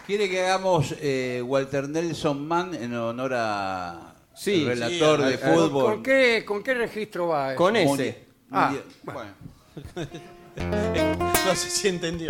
¿Quiere 0.05 0.29
que 0.29 0.41
hagamos 0.45 0.93
eh, 1.01 1.41
Walter 1.43 1.89
Nelson 1.89 2.47
Mann 2.47 2.75
en 2.75 2.93
honor 2.95 3.33
a 3.35 4.13
Sí, 4.35 4.61
el 4.61 4.67
relator 4.67 5.21
sí, 5.21 5.25
de 5.25 5.33
a- 5.35 5.37
fútbol? 5.53 5.83
¿Con 5.93 6.03
qué, 6.03 6.43
¿Con 6.45 6.61
qué 6.63 6.73
registro 6.75 7.29
va? 7.29 7.49
eso? 7.53 7.57
Con 7.57 7.73
Mundi- 7.73 8.01
ese. 8.09 8.25
Ah, 8.51 8.73
bueno. 9.03 9.31
No 11.45 11.53
sé 11.55 11.69
si 11.69 11.87
entendió. 11.89 12.29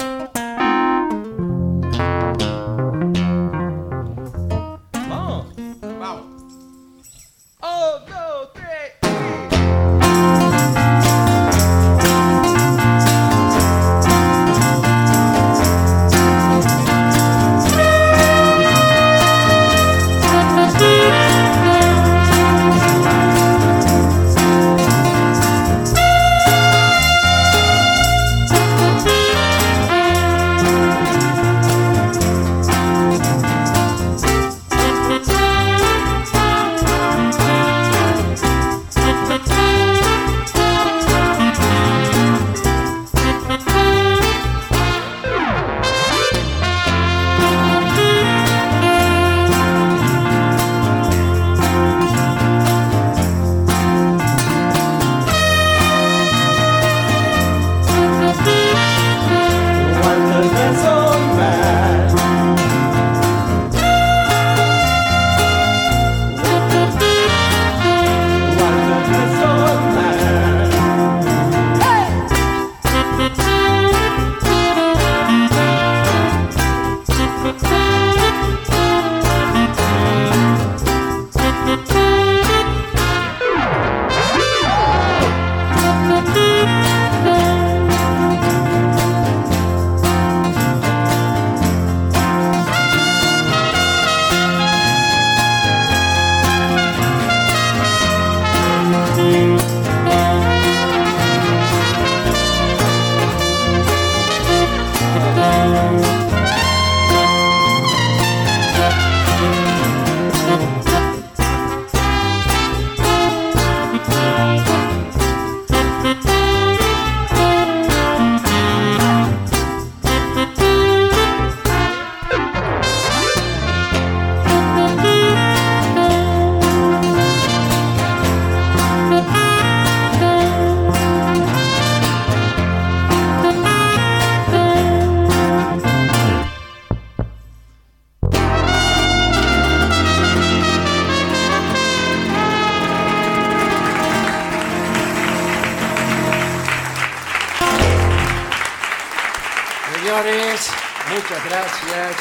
Señores, 150.23 150.71
muchas 151.09 151.45
gracias, 151.45 152.15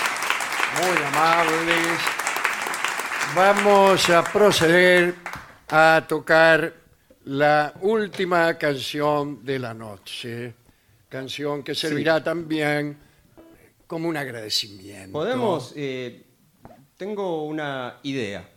muy 0.81 1.05
amables. 1.07 2.01
Vamos 3.37 4.11
a 4.11 4.25
proceder 4.25 5.15
a 5.69 6.05
tocar 6.09 6.75
la 7.25 7.73
última 7.81 8.55
canción 8.59 9.45
de 9.45 9.59
la 9.59 9.75
noche, 9.75 10.55
canción 11.09 11.63
que 11.63 11.75
servirá 11.75 12.23
también 12.23 12.99
como 13.87 14.09
un 14.09 14.17
agradecimiento. 14.17 15.13
Podemos. 15.13 15.73
eh, 15.77 16.25
tengo 16.97 17.45
una 17.45 17.99
idea. 18.03 18.49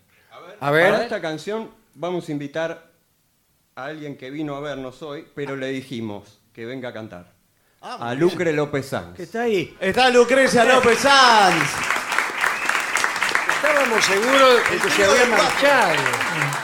A 0.59 0.72
ver. 0.72 0.91
Para 0.91 1.03
esta 1.03 1.22
canción 1.22 1.72
vamos 1.93 2.27
a 2.30 2.31
invitar 2.31 2.91
a 3.76 3.85
alguien 3.85 4.18
que 4.18 4.31
vino 4.31 4.55
a 4.55 4.61
vernos 4.61 5.01
hoy, 5.03 5.27
pero 5.35 5.55
le 5.55 5.68
dijimos 5.68 6.39
que 6.53 6.65
venga 6.65 6.89
a 6.89 6.93
cantar. 6.93 7.36
A 7.88 8.14
Lucre 8.14 8.51
López 8.51 8.88
Sanz. 8.88 9.15
Que 9.15 9.23
está 9.23 9.41
ahí. 9.43 9.76
Está 9.80 10.09
Lucrecia 10.09 10.65
López 10.65 10.99
Sanz. 10.99 11.64
Estábamos 13.55 14.05
seguros 14.05 14.69
de 14.69 14.77
que 14.77 14.89
se 14.89 15.05
había 15.05 15.26
marchado. 15.26 15.95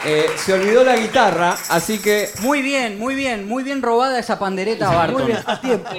Eh, 0.05 0.25
se 0.37 0.53
olvidó 0.53 0.83
la 0.83 0.97
guitarra, 0.97 1.57
así 1.69 1.99
que. 1.99 2.29
Muy 2.41 2.61
bien, 2.61 2.99
muy 2.99 3.15
bien, 3.15 3.47
muy 3.47 3.63
bien 3.63 3.81
robada 3.81 4.19
esa 4.19 4.37
pandereta 4.37 4.89
a 4.91 4.95
Barton. 4.95 5.23
Muy 5.23 5.31
bien, 5.31 5.43
a 5.45 5.61
tiempo. 5.61 5.89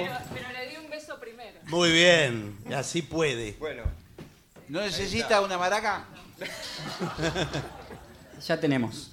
Muy 1.67 1.91
bien, 1.91 2.57
y 2.69 2.73
así 2.73 3.01
puede. 3.01 3.53
Bueno, 3.53 3.83
¿No 4.67 4.81
necesita 4.81 5.41
una 5.41 5.57
maraca? 5.57 6.05
Ya 8.45 8.59
tenemos. 8.59 9.11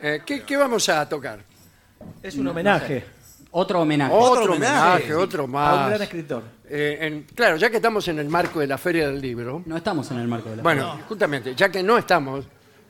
Eh, 0.00 0.22
¿qué, 0.24 0.42
qué 0.42 0.56
vamos 0.56 0.88
a 0.88 1.06
tocar? 1.08 1.40
Es 2.22 2.34
un 2.36 2.46
homenaje 2.48 3.04
Otro 3.50 3.80
homenaje. 3.82 4.12
Otro 4.14 4.52
homenaje. 4.54 5.14
otro 5.14 5.42
a 5.42 5.44
un 5.44 5.50
más. 5.52 5.88
gran 5.90 6.02
escritor. 6.02 6.42
Eh, 6.68 6.98
en- 7.00 7.22
claro, 7.34 7.56
ya 7.56 7.70
que 7.70 7.76
estamos 7.76 8.08
en 8.08 8.18
el 8.18 8.28
marco 8.28 8.58
de 8.60 8.66
la 8.66 8.78
Feria 8.78 9.06
del 9.08 9.20
Libro, 9.20 9.62
No 9.66 9.76
estamos 9.76 10.10
en 10.10 10.18
el 10.18 10.26
marco 10.28 10.50
de 10.50 10.56
la 10.56 10.62
bueno, 10.62 10.98
justamente, 11.08 11.54
ya 11.54 11.68
que 11.70 11.82
no 11.82 11.96
estamos 11.98 12.46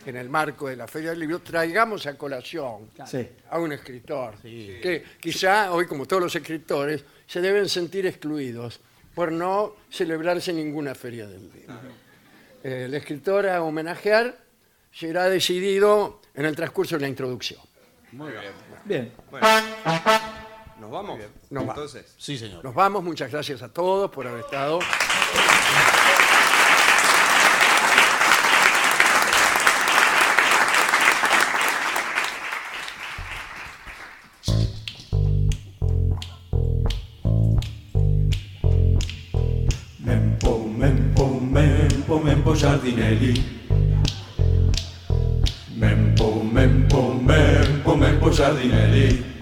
en 0.06 0.16
el 0.16 0.28
marco 0.30 0.68
de 0.68 0.76
la 0.76 0.86
Feria 0.86 1.10
del 1.10 1.18
Libro, 1.20 1.40
traigamos 1.40 2.06
a 2.06 2.16
colación 2.16 2.88
Sí. 3.06 3.26
a 3.50 3.58
un 3.58 3.72
escritor 3.72 4.36
que 4.42 5.04
quizá 5.20 5.72
hoy, 5.72 5.86
como 5.86 6.06
todos 6.06 6.22
los 6.22 6.34
escritores, 6.36 7.04
se 7.26 7.40
deben 7.40 7.68
sentir 7.68 8.06
excluidos 8.06 8.80
por 9.14 9.32
no 9.32 9.74
celebrarse 9.90 10.52
ninguna 10.52 10.94
Feria 10.94 11.26
del 11.26 11.42
Libro. 11.52 11.74
Eh, 12.62 12.84
el 12.86 12.94
escritor 12.94 13.46
a 13.48 13.62
homenajear 13.62 14.34
será 14.92 15.28
decidido 15.28 16.20
en 16.34 16.46
el 16.46 16.56
transcurso 16.56 16.94
de 16.96 17.02
la 17.02 17.08
introducción. 17.08 17.60
Bien. 18.84 19.12
¿nos 20.80 20.90
vamos? 20.90 21.18
Nos 21.50 21.66
vamos. 21.66 21.76
Entonces. 21.76 22.14
Sí, 22.16 22.38
señor. 22.38 22.62
Nos 22.62 22.74
vamos, 22.74 23.02
muchas 23.02 23.30
gracias 23.30 23.62
a 23.62 23.68
todos 23.68 24.10
por 24.10 24.26
haber 24.26 24.40
estado. 24.40 24.78
Mempo, 39.98 40.68
mempo, 40.78 41.40
mempo, 41.40 42.20
mempo 42.20 42.54
giardinelli. 42.54 43.63
Mempo, 48.52 49.33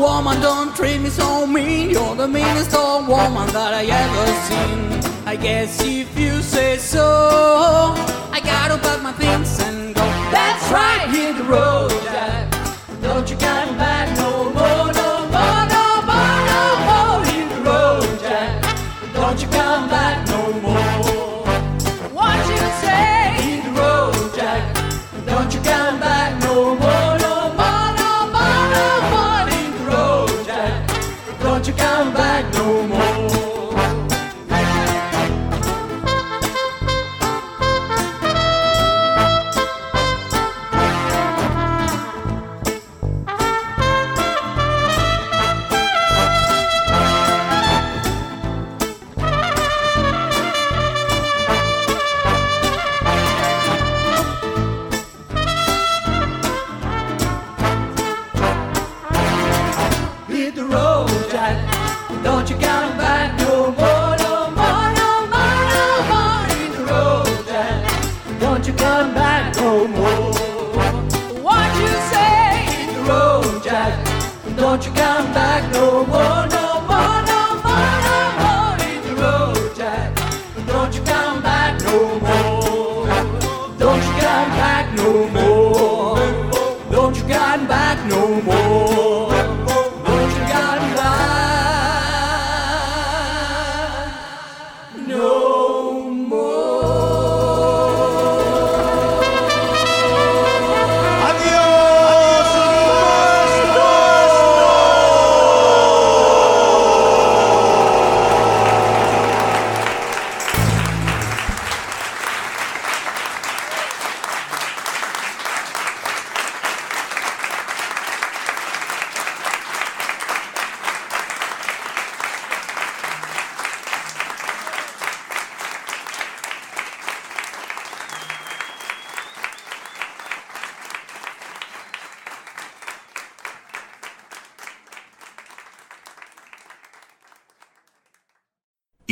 woman, 0.00 0.40
don't 0.40 0.74
treat 0.74 0.98
me 1.00 1.10
so 1.10 1.46
mean. 1.46 1.90
You're 1.90 2.16
the 2.16 2.28
meanest 2.28 2.74
old 2.74 3.08
woman 3.08 3.46
that 3.48 3.72
I 3.74 3.84
ever 3.84 4.26
seen. 4.48 5.26
I 5.26 5.36
guess 5.36 5.82
if 5.82 6.18
you 6.18 6.42
say 6.42 6.76
so, 6.78 7.94
I 8.32 8.40
gotta 8.44 8.78
pack 8.78 9.02
my 9.02 9.12
things 9.12 9.60
and 9.60 9.94
go. 9.94 10.02
That's 10.30 10.70
right, 10.70 11.08
hit 11.10 11.36
the 11.36 11.44
road, 11.44 11.90
Jack. 12.04 12.50
Don't 13.02 13.28
you 13.30 13.36
come 13.36 13.76
back 13.76 14.16
no 14.16 14.53